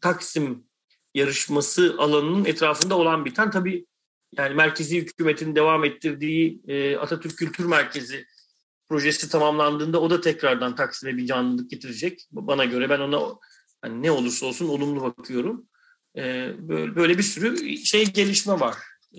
Taksim 0.00 0.64
yarışması 1.14 1.94
alanının 1.98 2.44
etrafında 2.44 2.98
olan 2.98 3.24
biten 3.24 3.50
tabii 3.50 3.86
yani 4.36 4.54
merkezi 4.54 4.96
hükümetin 4.96 5.56
devam 5.56 5.84
ettirdiği 5.84 6.62
Atatürk 7.00 7.38
Kültür 7.38 7.64
Merkezi 7.64 8.26
projesi 8.88 9.28
tamamlandığında 9.28 10.00
o 10.00 10.10
da 10.10 10.20
tekrardan 10.20 10.74
Taksim'e 10.74 11.16
bir 11.16 11.26
canlılık 11.26 11.70
getirecek. 11.70 12.26
Bana 12.32 12.64
göre 12.64 12.90
ben 12.90 13.00
ona 13.00 13.34
hani 13.82 14.02
ne 14.02 14.10
olursa 14.10 14.46
olsun 14.46 14.68
olumlu 14.68 15.02
bakıyorum. 15.02 15.68
Ee, 16.16 16.52
böyle, 16.58 16.96
böyle 16.96 17.18
bir 17.18 17.22
sürü 17.22 17.76
şey 17.76 18.12
gelişme 18.12 18.60
var. 18.60 18.76
Ee, 19.14 19.18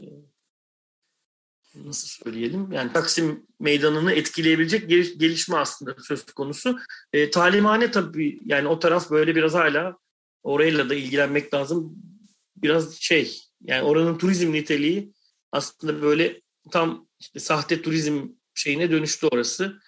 nasıl 1.75 2.07
söyleyelim? 2.23 2.71
Yani 2.71 2.93
Taksim 2.93 3.45
meydanını 3.59 4.13
etkileyebilecek 4.13 4.89
gelişme 5.19 5.57
aslında 5.57 5.95
söz 6.03 6.25
konusu. 6.25 6.79
Ee, 7.13 7.29
talimhane 7.29 7.91
tabii 7.91 8.39
yani 8.45 8.67
o 8.67 8.79
taraf 8.79 9.11
böyle 9.11 9.35
biraz 9.35 9.53
hala 9.53 9.97
orayla 10.43 10.89
da 10.89 10.95
ilgilenmek 10.95 11.53
lazım. 11.53 11.95
Biraz 12.55 12.95
şey 12.95 13.41
yani 13.61 13.83
oranın 13.83 14.17
turizm 14.17 14.53
niteliği 14.53 15.13
aslında 15.51 16.01
böyle 16.01 16.41
tam 16.71 17.07
işte 17.19 17.39
sahte 17.39 17.81
turizm 17.81 18.27
şeyine 18.55 18.91
dönüştü 18.91 19.27
orası. 19.31 19.79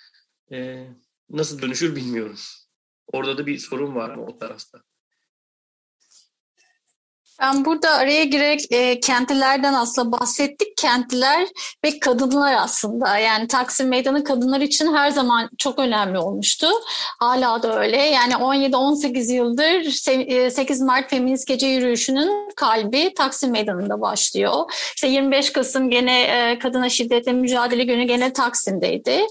E, 0.51 0.87
nasıl 1.29 1.61
dönüşür 1.61 1.95
bilmiyorum. 1.95 2.37
Orada 3.07 3.37
da 3.37 3.45
bir 3.47 3.57
sorun 3.59 3.95
var 3.95 4.09
ama 4.09 4.23
o 4.23 4.37
tarafta. 4.37 4.83
Ben 7.41 7.65
burada 7.65 7.89
araya 7.89 8.23
girerek 8.23 8.71
e, 8.71 8.99
kentlilerden 8.99 9.73
aslında 9.73 10.19
bahsettik. 10.19 10.77
Kentliler 10.77 11.47
ve 11.85 11.99
kadınlar 11.99 12.53
aslında. 12.53 13.17
Yani 13.17 13.47
Taksim 13.47 13.87
Meydanı 13.87 14.23
kadınlar 14.23 14.61
için 14.61 14.95
her 14.95 15.09
zaman 15.09 15.49
çok 15.57 15.79
önemli 15.79 16.17
olmuştu. 16.17 16.67
Hala 17.19 17.63
da 17.63 17.79
öyle. 17.79 17.97
Yani 17.97 18.33
17-18 18.33 19.33
yıldır 19.33 19.83
8 20.49 20.81
e, 20.81 20.85
Mart 20.85 21.09
Feminist 21.09 21.47
Gece 21.47 21.67
Yürüyüşü'nün 21.67 22.49
kalbi 22.55 23.13
Taksim 23.13 23.51
Meydanı'nda 23.51 24.01
başlıyor. 24.01 24.71
İşte 24.95 25.07
25 25.07 25.49
Kasım 25.49 25.89
gene 25.89 26.21
e, 26.21 26.59
kadına 26.59 26.89
şiddetle 26.89 27.33
mücadele 27.33 27.83
günü 27.83 28.03
gene 28.03 28.33
Taksim'deydi. 28.33 29.21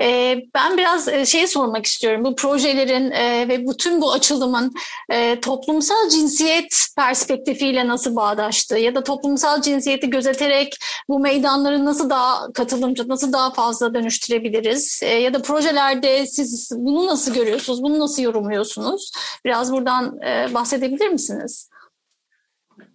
E, 0.00 0.36
ben 0.54 0.78
biraz 0.78 1.08
e, 1.08 1.26
şey 1.26 1.46
sormak 1.46 1.86
istiyorum. 1.86 2.24
Bu 2.24 2.36
projelerin 2.36 3.10
e, 3.10 3.48
ve 3.48 3.66
bütün 3.68 4.00
bu 4.00 4.12
açılımın 4.12 4.74
e, 5.10 5.40
toplumsal 5.40 6.08
cinsiyet 6.08 6.86
perspektifi 6.96 7.53
perspektifiyle 7.54 7.88
nasıl 7.88 8.16
bağdaştı 8.16 8.78
ya 8.78 8.94
da 8.94 9.02
toplumsal 9.02 9.62
cinsiyeti 9.62 10.10
gözeterek 10.10 10.76
bu 11.08 11.20
meydanları 11.20 11.84
nasıl 11.84 12.10
daha 12.10 12.52
katılımcı, 12.52 13.08
nasıl 13.08 13.32
daha 13.32 13.52
fazla 13.52 13.94
dönüştürebiliriz? 13.94 15.00
E, 15.02 15.06
ya 15.06 15.34
da 15.34 15.42
projelerde 15.42 16.26
siz 16.26 16.72
bunu 16.76 17.06
nasıl 17.06 17.34
görüyorsunuz, 17.34 17.82
bunu 17.82 17.98
nasıl 17.98 18.22
yorumluyorsunuz? 18.22 19.12
Biraz 19.44 19.72
buradan 19.72 20.18
e, 20.22 20.54
bahsedebilir 20.54 21.08
misiniz? 21.08 21.70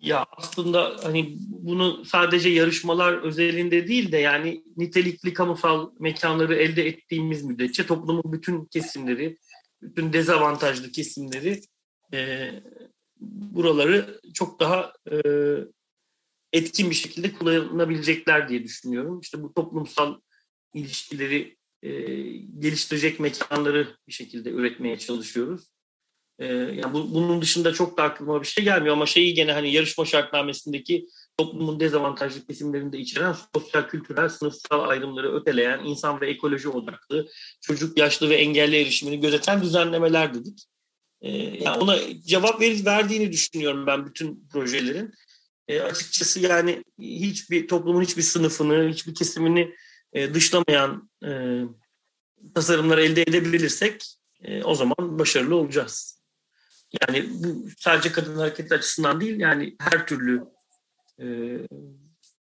Ya 0.01 0.26
aslında 0.38 0.95
hani 1.03 1.38
bunu 1.49 2.05
sadece 2.05 2.49
yarışmalar 2.49 3.14
özelinde 3.24 3.88
değil 3.88 4.12
de 4.12 4.18
yani 4.18 4.64
nitelikli 4.78 5.34
kamusal 5.34 5.89
mekanları 5.99 6.55
elde 6.55 6.88
ettiğimiz 6.88 7.43
müddetçe 7.43 7.86
toplumun 7.86 8.24
bütün 8.26 8.66
kesimleri, 8.66 9.38
bütün 9.82 10.14
dezavantajlı 10.14 10.91
kesimleri 10.91 11.62
e, 12.14 12.49
buraları 13.20 14.22
çok 14.34 14.59
daha 14.59 14.93
e, 15.11 15.17
etkin 16.53 16.89
bir 16.89 16.95
şekilde 16.95 17.34
kullanabilecekler 17.34 18.49
diye 18.49 18.63
düşünüyorum. 18.63 19.20
İşte 19.20 19.43
bu 19.43 19.53
toplumsal 19.53 20.20
ilişkileri 20.74 21.57
e, 21.84 21.89
geliştirecek 22.59 23.20
mekanları 23.20 23.88
bir 24.07 24.13
şekilde 24.13 24.49
üretmeye 24.49 24.99
çalışıyoruz. 24.99 25.67
E, 26.39 26.45
yani 26.53 26.93
bu, 26.93 27.13
bunun 27.13 27.41
dışında 27.41 27.74
çok 27.74 27.97
da 27.97 28.03
aklıma 28.03 28.41
bir 28.41 28.47
şey 28.47 28.63
gelmiyor 28.63 28.95
ama 28.95 29.05
şeyi 29.05 29.34
gene 29.34 29.51
hani 29.53 29.74
yarışma 29.74 30.05
şartnamesindeki 30.05 31.07
toplumun 31.38 31.80
dezavantajlı 31.80 32.45
kesimlerinde 32.45 32.97
içeren 32.97 33.36
sosyal, 33.55 33.88
kültürel, 33.88 34.30
sınıfsal 34.30 34.89
ayrımları 34.89 35.36
öteleyen, 35.36 35.84
insan 35.86 36.22
ve 36.22 36.30
ekoloji 36.30 36.70
odaklı, 36.70 37.28
çocuk, 37.61 37.97
yaşlı 37.97 38.30
ve 38.30 38.36
engelli 38.36 38.82
erişimini 38.82 39.20
gözeten 39.20 39.61
düzenlemeler 39.61 40.34
dedik. 40.34 40.65
Ee, 41.22 41.32
yani 41.38 41.78
ona 41.78 41.97
cevap 42.26 42.61
ver, 42.61 42.86
verdiğini 42.86 43.32
düşünüyorum 43.32 43.88
ben 43.88 44.05
bütün 44.05 44.47
projelerin. 44.51 45.13
E, 45.67 45.82
açıkçası 45.82 46.39
yani 46.39 46.84
hiçbir 46.99 47.67
toplumun 47.67 48.01
hiçbir 48.01 48.22
sınıfını, 48.22 48.89
hiçbir 48.89 49.15
kesimini 49.15 49.76
e, 50.13 50.34
dışlamayan 50.34 51.09
e, 51.26 51.61
tasarımları 52.55 53.03
elde 53.03 53.22
edebilirsek 53.22 54.15
e, 54.43 54.63
o 54.63 54.76
zaman 54.76 55.20
başarılı 55.20 55.55
olacağız. 55.55 56.22
Yani 57.01 57.30
bu 57.30 57.67
sadece 57.78 58.11
kadın 58.11 58.36
hareketi 58.36 58.74
açısından 58.74 59.22
değil 59.22 59.39
yani 59.39 59.76
her 59.80 60.07
türlü 60.07 60.43
e, 61.20 61.28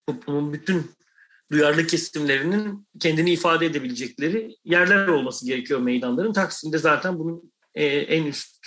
toplumun 0.08 0.54
bütün 0.54 0.92
duyarlı 1.52 1.88
kesimlerinin 1.88 2.88
kendini 3.00 3.32
ifade 3.32 3.66
edebilecekleri 3.66 4.56
yerler 4.66 5.08
olması 5.08 5.46
gerekiyor 5.46 5.80
meydanların. 5.80 6.34
Taksim'de 6.34 6.78
zaten 6.78 7.20
bunun 7.20 7.52
e, 7.76 7.86
en 7.86 8.26
üst 8.26 8.58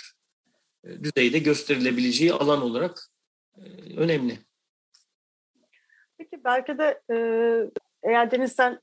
e, 0.83 1.03
düzeyde 1.03 1.39
gösterilebileceği 1.39 2.33
alan 2.33 2.61
olarak 2.61 2.99
e, 3.57 3.61
önemli. 3.97 4.39
Peki 6.17 6.43
belki 6.43 6.77
de 6.77 7.01
e, 7.11 7.15
eğer 8.03 8.31
Deniz 8.31 8.51
sen 8.51 8.79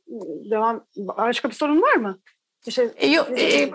devam 0.50 0.86
başka 0.96 1.48
bir 1.48 1.54
sorun 1.54 1.82
var 1.82 1.94
mı? 1.94 2.18
Bir 2.66 2.72
şey, 2.72 3.12
yok, 3.12 3.28
e, 3.38 3.70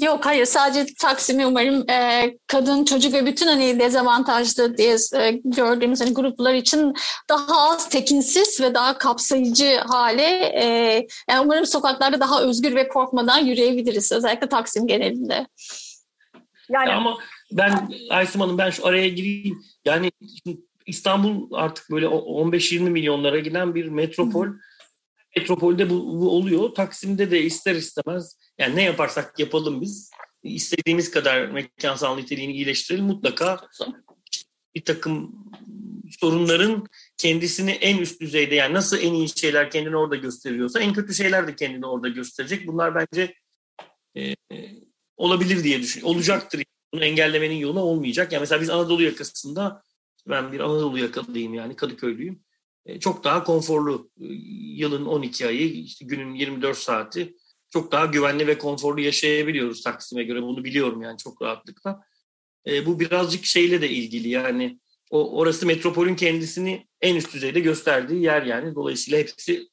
yok 0.00 0.26
hayır 0.26 0.44
sadece 0.44 0.94
Taksim'i 1.00 1.46
umarım 1.46 1.90
e, 1.90 2.30
kadın 2.46 2.84
çocuk 2.84 3.12
ve 3.12 3.26
bütün 3.26 3.46
hani 3.46 3.80
dezavantajlı 3.80 4.76
diye 4.76 4.96
e, 5.14 5.30
gördüğümüz 5.44 6.00
hani 6.00 6.14
gruplar 6.14 6.54
için 6.54 6.94
daha 7.28 7.70
az 7.70 7.88
tekinsiz 7.88 8.60
ve 8.60 8.74
daha 8.74 8.98
kapsayıcı 8.98 9.76
hale 9.76 10.52
e, 10.62 10.66
yani 11.30 11.40
umarım 11.40 11.66
sokaklarda 11.66 12.20
daha 12.20 12.42
özgür 12.42 12.74
ve 12.74 12.88
korkmadan 12.88 13.38
yürüyebiliriz 13.38 14.12
özellikle 14.12 14.48
Taksim 14.48 14.86
genelinde. 14.86 15.46
Yani 16.70 16.92
ama 16.92 17.18
ben 17.52 17.90
Aysim 18.10 18.40
Hanım 18.40 18.58
ben 18.58 18.70
şu 18.70 18.86
araya 18.86 19.08
gireyim 19.08 19.62
yani 19.84 20.12
İstanbul 20.86 21.48
artık 21.52 21.90
böyle 21.90 22.06
15-20 22.06 22.80
milyonlara 22.80 23.38
giden 23.38 23.74
bir 23.74 23.88
metropol. 23.88 24.46
Hı 24.46 24.60
metropolde 25.36 25.90
bu, 25.90 26.20
bu 26.20 26.30
oluyor. 26.30 26.74
Taksim'de 26.74 27.30
de 27.30 27.42
ister 27.42 27.74
istemez 27.74 28.38
yani 28.58 28.76
ne 28.76 28.82
yaparsak 28.82 29.38
yapalım 29.38 29.80
biz 29.80 30.10
istediğimiz 30.42 31.10
kadar 31.10 31.46
mekansal 31.46 32.16
niteliğini 32.16 32.52
iyileştirelim 32.52 33.04
mutlaka 33.04 33.60
bir 34.74 34.84
takım 34.84 35.34
sorunların 36.20 36.86
kendisini 37.16 37.70
en 37.70 37.98
üst 37.98 38.20
düzeyde 38.20 38.54
yani 38.54 38.74
nasıl 38.74 38.98
en 38.98 39.14
iyi 39.14 39.28
şeyler 39.28 39.70
kendini 39.70 39.96
orada 39.96 40.16
gösteriyorsa 40.16 40.80
en 40.80 40.92
kötü 40.92 41.14
şeyler 41.14 41.46
de 41.46 41.56
kendini 41.56 41.86
orada 41.86 42.08
gösterecek. 42.08 42.66
Bunlar 42.66 42.94
bence 42.94 43.34
e, 44.16 44.34
olabilir 45.20 45.64
diye 45.64 45.80
düşünüyorum. 45.80 46.16
Olacaktır. 46.16 46.64
Bunu 46.94 47.04
engellemenin 47.04 47.54
yolu 47.54 47.80
olmayacak. 47.80 48.32
Yani 48.32 48.40
mesela 48.40 48.60
biz 48.60 48.70
Anadolu 48.70 49.02
yakasında 49.02 49.82
ben 50.28 50.52
bir 50.52 50.60
Anadolu 50.60 50.98
yakalıyım 50.98 51.54
yani 51.54 51.76
Kadıköylüyüm. 51.76 52.42
E, 52.86 53.00
çok 53.00 53.24
daha 53.24 53.44
konforlu 53.44 54.10
e, 54.20 54.26
yılın 54.76 55.06
12 55.06 55.46
ayı, 55.46 55.72
işte 55.72 56.04
günün 56.04 56.34
24 56.34 56.78
saati 56.78 57.34
çok 57.70 57.92
daha 57.92 58.06
güvenli 58.06 58.46
ve 58.46 58.58
konforlu 58.58 59.00
yaşayabiliyoruz 59.00 59.82
Taksim'e 59.82 60.24
göre. 60.24 60.42
Bunu 60.42 60.64
biliyorum 60.64 61.02
yani 61.02 61.18
çok 61.18 61.42
rahatlıkla. 61.42 62.02
E, 62.66 62.86
bu 62.86 63.00
birazcık 63.00 63.44
şeyle 63.44 63.82
de 63.82 63.88
ilgili 63.88 64.28
yani 64.28 64.80
o 65.10 65.38
orası 65.38 65.66
metropolün 65.66 66.16
kendisini 66.16 66.88
en 67.00 67.16
üst 67.16 67.34
düzeyde 67.34 67.60
gösterdiği 67.60 68.22
yer 68.22 68.42
yani. 68.42 68.74
Dolayısıyla 68.74 69.18
hepsi 69.18 69.68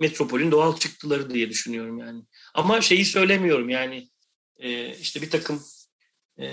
metropolün 0.00 0.50
doğal 0.50 0.76
çıktıları 0.76 1.30
diye 1.30 1.50
düşünüyorum 1.50 1.98
yani. 1.98 2.22
Ama 2.54 2.80
şeyi 2.80 3.04
söylemiyorum 3.04 3.68
yani 3.68 4.09
e, 4.60 4.96
işte 4.96 5.22
bir 5.22 5.30
takım 5.30 5.60
e, 6.38 6.46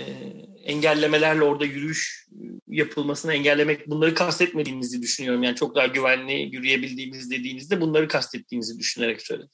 engellemelerle 0.64 1.42
orada 1.42 1.64
yürüyüş 1.64 2.28
yapılmasını 2.68 3.34
engellemek 3.34 3.90
bunları 3.90 4.14
kastetmediğinizi 4.14 5.02
düşünüyorum. 5.02 5.42
Yani 5.42 5.56
çok 5.56 5.74
daha 5.74 5.86
güvenli 5.86 6.32
yürüyebildiğimiz 6.32 7.30
dediğinizde 7.30 7.80
bunları 7.80 8.08
kastettiğinizi 8.08 8.78
düşünerek 8.78 9.22
söyledim. 9.22 9.50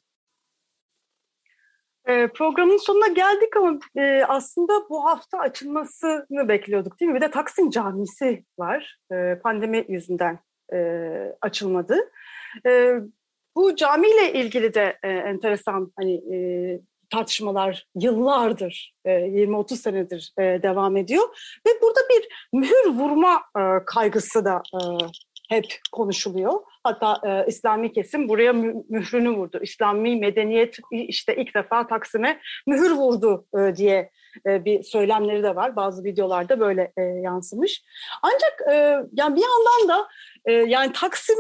E, 2.08 2.28
programın 2.28 2.76
sonuna 2.76 3.08
geldik 3.08 3.56
ama 3.56 3.78
e, 3.96 4.24
aslında 4.28 4.88
bu 4.90 5.04
hafta 5.04 5.38
açılmasını 5.38 6.48
bekliyorduk 6.48 7.00
değil 7.00 7.10
mi? 7.10 7.16
Bir 7.16 7.20
de 7.20 7.30
Taksim 7.30 7.70
Camisi 7.70 8.44
var. 8.58 8.98
E, 9.12 9.38
pandemi 9.42 9.84
yüzünden 9.88 10.38
e, 10.72 10.78
açılmadı. 11.40 12.10
E, 12.66 12.94
bu 13.56 13.76
camiyle 13.76 14.32
ilgili 14.32 14.74
de 14.74 14.98
e, 15.02 15.08
enteresan 15.08 15.92
hani 15.96 16.14
e, 16.34 16.36
tartışmalar 17.10 17.86
yıllardır, 17.94 18.94
20-30 19.06 19.72
e, 19.72 19.76
senedir 19.76 20.32
e, 20.38 20.42
devam 20.42 20.96
ediyor. 20.96 21.22
Ve 21.66 21.70
burada 21.82 22.00
bir 22.10 22.28
mühür 22.52 22.86
vurma 22.86 23.42
e, 23.58 23.84
kaygısı 23.86 24.44
da 24.44 24.62
hep 25.48 25.66
konuşuluyor. 25.92 26.52
Hatta 26.84 27.44
İslami 27.46 27.92
kesim 27.92 28.28
buraya 28.28 28.52
mührünü 28.88 29.30
vurdu. 29.30 29.58
İslami 29.62 30.16
medeniyet 30.16 30.76
işte 30.90 31.36
ilk 31.36 31.54
defa 31.54 31.86
Taksim'e 31.86 32.40
mühür 32.66 32.90
vurdu 32.90 33.46
diye 33.76 34.10
bir 34.46 34.82
söylemleri 34.82 35.42
de 35.42 35.56
var. 35.56 35.76
Bazı 35.76 36.04
videolarda 36.04 36.60
böyle 36.60 36.92
yansımış. 37.22 37.84
Ancak 38.22 38.60
yani 39.12 39.36
bir 39.36 39.42
yandan 39.42 39.88
da 39.88 40.08
e, 40.44 40.52
yani 40.52 40.92
Taksim 40.92 41.38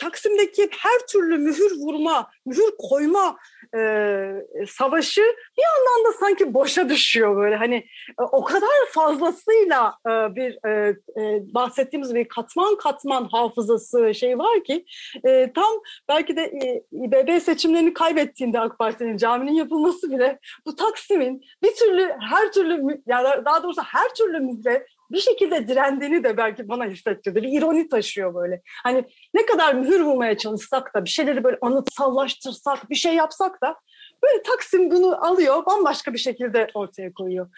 Taksim'deki 0.00 0.68
her 0.78 1.06
türlü 1.08 1.38
mühür 1.38 1.72
vurma, 1.78 2.30
mühür 2.46 2.70
koyma 2.78 3.36
e, 3.76 4.66
savaşı 4.68 5.20
bir 5.58 5.62
yandan 5.62 6.12
da 6.12 6.18
sanki 6.18 6.54
boşa 6.54 6.88
düşüyor 6.88 7.36
böyle. 7.36 7.56
Hani 7.56 7.74
e, 8.20 8.22
o 8.32 8.44
kadar 8.44 8.68
fazlasıyla 8.90 9.94
e, 10.06 10.10
bir 10.10 10.68
e, 10.68 10.88
e, 11.20 11.54
bahsettiğimiz 11.54 12.14
bir 12.14 12.28
katman 12.28 12.76
katman 12.76 13.24
hafızası 13.24 14.14
şey 14.14 14.38
var 14.38 14.64
ki 14.64 14.84
e, 15.24 15.52
tam 15.52 15.72
belki 16.08 16.36
de 16.36 16.42
e, 16.42 16.82
İBB 16.92 17.42
seçimlerini 17.42 17.94
kaybettiğinde 17.94 18.60
AK 18.60 18.78
Parti'nin 18.78 19.16
caminin 19.16 19.52
yapılması 19.52 20.10
bile 20.10 20.38
bu 20.66 20.76
Taksim'in 20.76 21.44
bir 21.62 21.74
türlü 21.74 22.16
her 22.30 22.52
türlü 22.52 23.02
yani 23.06 23.44
daha 23.44 23.62
doğrusu 23.62 23.82
her 23.82 24.14
türlü 24.14 24.40
mühre 24.40 24.86
bir 25.12 25.18
şekilde 25.18 25.68
direndiğini 25.68 26.24
de 26.24 26.36
belki 26.36 26.68
bana 26.68 26.84
hissettirdi. 26.84 27.42
Bir 27.42 27.58
ironi 27.58 27.88
taşıyor 27.88 28.34
böyle. 28.34 28.62
Hani 28.82 29.04
ne 29.34 29.46
kadar 29.46 29.74
mühür 29.74 30.00
vurmaya 30.00 30.36
çalışsak 30.36 30.94
da 30.94 31.04
bir 31.04 31.10
şeyleri 31.10 31.44
böyle 31.44 31.58
anıtsallaştırsak, 31.62 32.90
bir 32.90 32.94
şey 32.94 33.14
yapsak 33.14 33.62
da 33.62 33.76
Böyle 34.22 34.42
Taksim 34.42 34.90
bunu 34.90 35.26
alıyor, 35.26 35.66
bambaşka 35.66 36.12
bir 36.12 36.18
şekilde 36.18 36.68
ortaya 36.74 37.12
koyuyor. 37.12 37.48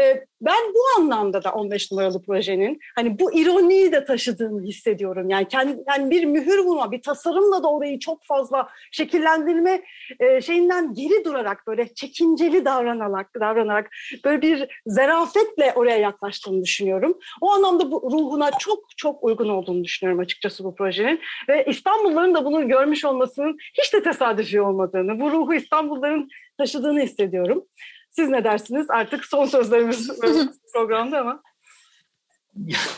Ee, 0.00 0.24
ben 0.40 0.74
bu 0.74 1.02
anlamda 1.02 1.44
da 1.44 1.52
15 1.52 1.92
numaralı 1.92 2.22
projenin 2.22 2.78
hani 2.96 3.18
bu 3.18 3.34
ironiyi 3.34 3.92
de 3.92 4.04
taşıdığını 4.04 4.62
hissediyorum. 4.62 5.30
Yani 5.30 5.48
kendi 5.48 5.82
yani 5.88 6.10
bir 6.10 6.24
mühür 6.24 6.58
vurma, 6.58 6.92
bir 6.92 7.02
tasarımla 7.02 7.62
da 7.62 7.72
orayı 7.72 7.98
çok 7.98 8.24
fazla 8.24 8.68
şekillendirme 8.92 9.82
e, 10.20 10.40
şeyinden 10.40 10.94
geri 10.94 11.24
durarak 11.24 11.66
böyle 11.66 11.94
çekinceli 11.94 12.64
davranarak 12.64 13.30
davranarak 13.40 13.90
böyle 14.24 14.42
bir 14.42 14.82
zerafetle 14.86 15.72
oraya 15.74 15.96
yaklaştığını 15.96 16.62
düşünüyorum. 16.62 17.18
O 17.40 17.50
anlamda 17.50 17.90
bu 17.90 18.10
ruhuna 18.12 18.50
çok 18.58 18.84
çok 18.96 19.24
uygun 19.24 19.48
olduğunu 19.48 19.84
düşünüyorum 19.84 20.20
açıkçası 20.20 20.64
bu 20.64 20.74
projenin 20.74 21.20
ve 21.48 21.64
İstanbulluların 21.64 22.34
da 22.34 22.44
bunu 22.44 22.68
görmüş 22.68 23.04
olmasının 23.04 23.58
hiç 23.78 23.94
de 23.94 24.02
tesadüfi 24.02 24.60
olmadığını, 24.60 25.20
bu 25.20 25.30
ruhu 25.30 25.54
İstanbulluların 25.54 26.13
onların 26.14 26.28
taşıdığını 26.58 27.02
hissediyorum. 27.02 27.64
Siz 28.10 28.28
ne 28.28 28.44
dersiniz? 28.44 28.90
Artık 28.90 29.24
son 29.24 29.46
sözlerimiz 29.46 30.10
programda 30.72 31.20
ama. 31.20 31.42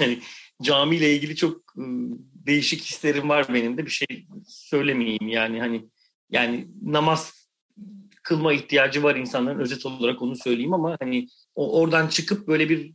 Yani 0.01 0.19
camiyle 0.63 1.15
ilgili 1.15 1.37
çok 1.37 1.77
ıı, 1.79 1.85
değişik 2.47 2.83
hislerim 2.83 3.29
var 3.29 3.47
benim 3.49 3.79
de 3.79 3.87
bir 3.87 3.91
şey 3.91 4.27
söylemeyeyim 4.47 5.29
yani 5.29 5.61
hani 5.61 5.89
yani 6.31 6.69
namaz 6.83 7.49
kılma 8.23 8.53
ihtiyacı 8.53 9.03
var 9.03 9.17
insanların 9.17 9.59
özet 9.59 9.87
olarak 9.87 10.23
onu 10.23 10.37
söyleyeyim 10.37 10.75
ama 10.75 10.97
hani 11.01 11.29
o 11.55 11.81
oradan 11.81 12.09
çıkıp 12.09 12.49
böyle 12.49 12.69
bir 12.69 12.93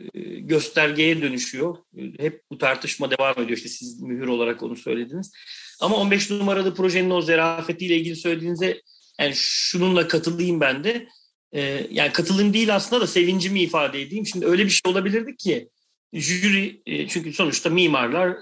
ıı, 0.00 0.22
göstergeye 0.38 1.22
dönüşüyor. 1.22 1.76
Hep 2.18 2.42
bu 2.50 2.58
tartışma 2.58 3.10
devam 3.10 3.34
ediyor. 3.34 3.56
İşte 3.56 3.68
siz 3.68 4.02
mühür 4.02 4.28
olarak 4.28 4.62
onu 4.62 4.76
söylediniz. 4.76 5.32
Ama 5.80 5.96
15 5.96 6.30
numaralı 6.30 6.74
projenin 6.74 7.10
o 7.10 7.22
zerafetiyle 7.22 7.96
ilgili 7.96 8.16
söylediğinize 8.16 8.80
yani 9.20 9.32
şununla 9.36 10.08
katılayım 10.08 10.60
ben 10.60 10.84
de. 10.84 11.08
Ee, 11.52 11.86
yani 11.90 12.12
katılayım 12.12 12.54
değil 12.54 12.74
aslında 12.74 13.02
da 13.02 13.06
sevincimi 13.06 13.60
ifade 13.60 14.02
edeyim. 14.02 14.26
Şimdi 14.26 14.46
öyle 14.46 14.64
bir 14.64 14.70
şey 14.70 14.92
olabilirdi 14.92 15.36
ki 15.36 15.68
jüri 16.12 16.82
e, 16.86 17.08
çünkü 17.08 17.32
sonuçta 17.32 17.70
mimarlar 17.70 18.28
e, 18.28 18.36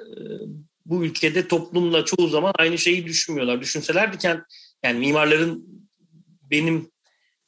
bu 0.87 1.05
ülkede 1.05 1.49
toplumla 1.49 2.05
çoğu 2.05 2.29
zaman 2.29 2.53
aynı 2.59 2.79
şeyi 2.79 3.07
düşünmüyorlar. 3.07 3.61
Düşünselerdi 3.61 4.19
kent 4.19 4.41
yani 4.83 4.99
mimarların 4.99 5.65
benim 6.51 6.91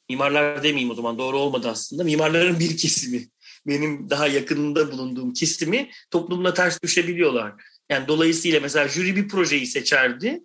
mimarlar 0.09 0.63
demeyeyim 0.63 0.91
o 0.91 0.95
zaman 0.95 1.17
doğru 1.17 1.37
olmadı 1.37 1.67
aslında. 1.69 2.03
Mimarların 2.03 2.59
bir 2.59 2.77
kesimi 2.77 3.27
benim 3.67 4.09
daha 4.09 4.27
yakınında 4.27 4.91
bulunduğum 4.91 5.33
kesimi 5.33 5.89
toplumla 6.11 6.53
ters 6.53 6.83
düşebiliyorlar. 6.83 7.53
Yani 7.89 8.07
dolayısıyla 8.07 8.59
mesela 8.59 8.87
jüri 8.87 9.15
bir 9.15 9.27
projeyi 9.27 9.67
seçerdi 9.67 10.43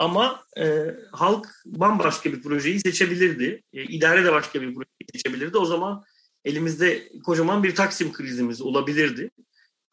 ama 0.00 0.44
e, 0.58 0.86
halk 1.12 1.46
bambaşka 1.66 2.32
bir 2.32 2.42
projeyi 2.42 2.80
seçebilirdi. 2.80 3.62
E, 3.72 3.82
idare 3.82 4.24
de 4.24 4.32
başka 4.32 4.62
bir 4.62 4.74
projeyi 4.74 5.06
seçebilirdi. 5.12 5.58
O 5.58 5.64
zaman 5.64 6.04
elimizde 6.44 7.08
kocaman 7.24 7.62
bir 7.62 7.74
Taksim 7.74 8.12
krizimiz 8.12 8.62
olabilirdi. 8.62 9.30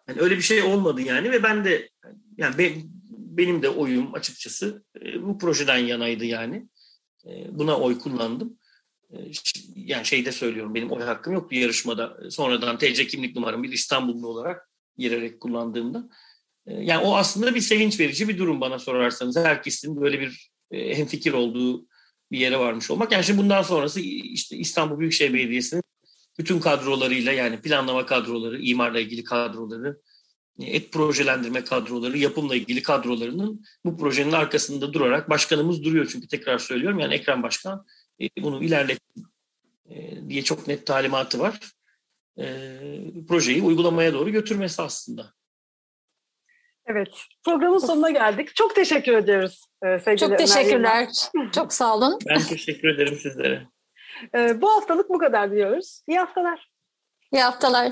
Yani 0.07 0.21
öyle 0.21 0.37
bir 0.37 0.41
şey 0.41 0.63
olmadı 0.63 1.01
yani 1.01 1.31
ve 1.31 1.43
ben 1.43 1.65
de 1.65 1.89
yani 2.37 2.57
be, 2.57 2.71
benim 3.09 3.61
de 3.61 3.69
oyum 3.69 4.13
açıkçası 4.15 4.83
e, 5.01 5.23
bu 5.23 5.37
projeden 5.37 5.77
yanaydı 5.77 6.25
yani. 6.25 6.67
E, 7.25 7.57
buna 7.57 7.77
oy 7.79 7.99
kullandım. 7.99 8.57
E, 9.11 9.15
yani 9.75 10.05
şeyde 10.05 10.31
söylüyorum 10.31 10.75
benim 10.75 10.91
oy 10.91 11.01
hakkım 11.01 11.33
yoktu 11.33 11.55
yarışmada. 11.55 12.17
Sonradan 12.29 12.77
TC 12.77 13.07
kimlik 13.07 13.35
numaram 13.35 13.63
bir 13.63 13.71
İstanbullu 13.71 14.27
olarak 14.27 14.69
girerek 14.97 15.39
kullandığımda. 15.39 16.09
E, 16.67 16.73
yani 16.73 17.05
o 17.05 17.15
aslında 17.15 17.55
bir 17.55 17.61
sevinç 17.61 17.99
verici 17.99 18.27
bir 18.27 18.37
durum 18.37 18.61
bana 18.61 18.79
sorarsanız. 18.79 19.37
Herkesin 19.37 20.01
böyle 20.01 20.19
bir 20.19 20.51
e, 20.71 20.97
hemfikir 20.97 21.33
olduğu 21.33 21.87
bir 22.31 22.39
yere 22.39 22.59
varmış 22.59 22.91
olmak. 22.91 23.11
Yani 23.11 23.23
şimdi 23.23 23.39
bundan 23.39 23.61
sonrası 23.61 23.99
işte 23.99 24.57
İstanbul 24.57 24.99
Büyükşehir 24.99 25.33
Belediyesi'nin 25.33 25.83
bütün 26.39 26.59
kadrolarıyla 26.59 27.31
yani 27.31 27.61
planlama 27.61 28.05
kadroları, 28.05 28.61
imarla 28.61 28.99
ilgili 28.99 29.23
kadroları, 29.23 30.01
et 30.59 30.91
projelendirme 30.91 31.63
kadroları, 31.63 32.17
yapımla 32.17 32.55
ilgili 32.55 32.81
kadrolarının 32.81 33.65
bu 33.85 33.97
projenin 33.97 34.31
arkasında 34.31 34.93
durarak 34.93 35.29
başkanımız 35.29 35.83
duruyor 35.83 36.07
çünkü 36.11 36.27
tekrar 36.27 36.57
söylüyorum 36.57 36.99
yani 36.99 37.13
Ekrem 37.13 37.43
Başkan 37.43 37.85
e, 38.21 38.43
bunu 38.43 38.63
ilerlet 38.63 38.99
e, 39.89 40.29
diye 40.29 40.43
çok 40.43 40.67
net 40.67 40.85
talimatı 40.85 41.39
var. 41.39 41.59
E, 42.39 42.45
projeyi 43.27 43.61
uygulamaya 43.61 44.13
doğru 44.13 44.29
götürmesi 44.29 44.81
aslında. 44.81 45.36
Evet, 46.87 47.09
programın 47.45 47.77
sonuna 47.77 48.09
geldik. 48.09 48.55
Çok 48.55 48.75
teşekkür 48.75 49.13
ediyoruz 49.13 49.65
sevgili 49.83 50.17
Çok 50.17 50.37
teşekkürler. 50.37 51.07
Çok 51.55 51.73
sağ 51.73 51.95
olun. 51.95 52.19
Ben 52.29 52.39
teşekkür 52.39 52.95
ederim 52.95 53.15
sizlere. 53.15 53.67
Bu 54.61 54.71
haftalık 54.71 55.09
bu 55.09 55.17
kadar 55.17 55.51
diyoruz. 55.51 56.01
İyi 56.07 56.19
haftalar. 56.19 56.69
İyi 57.33 57.43
haftalar. 57.43 57.91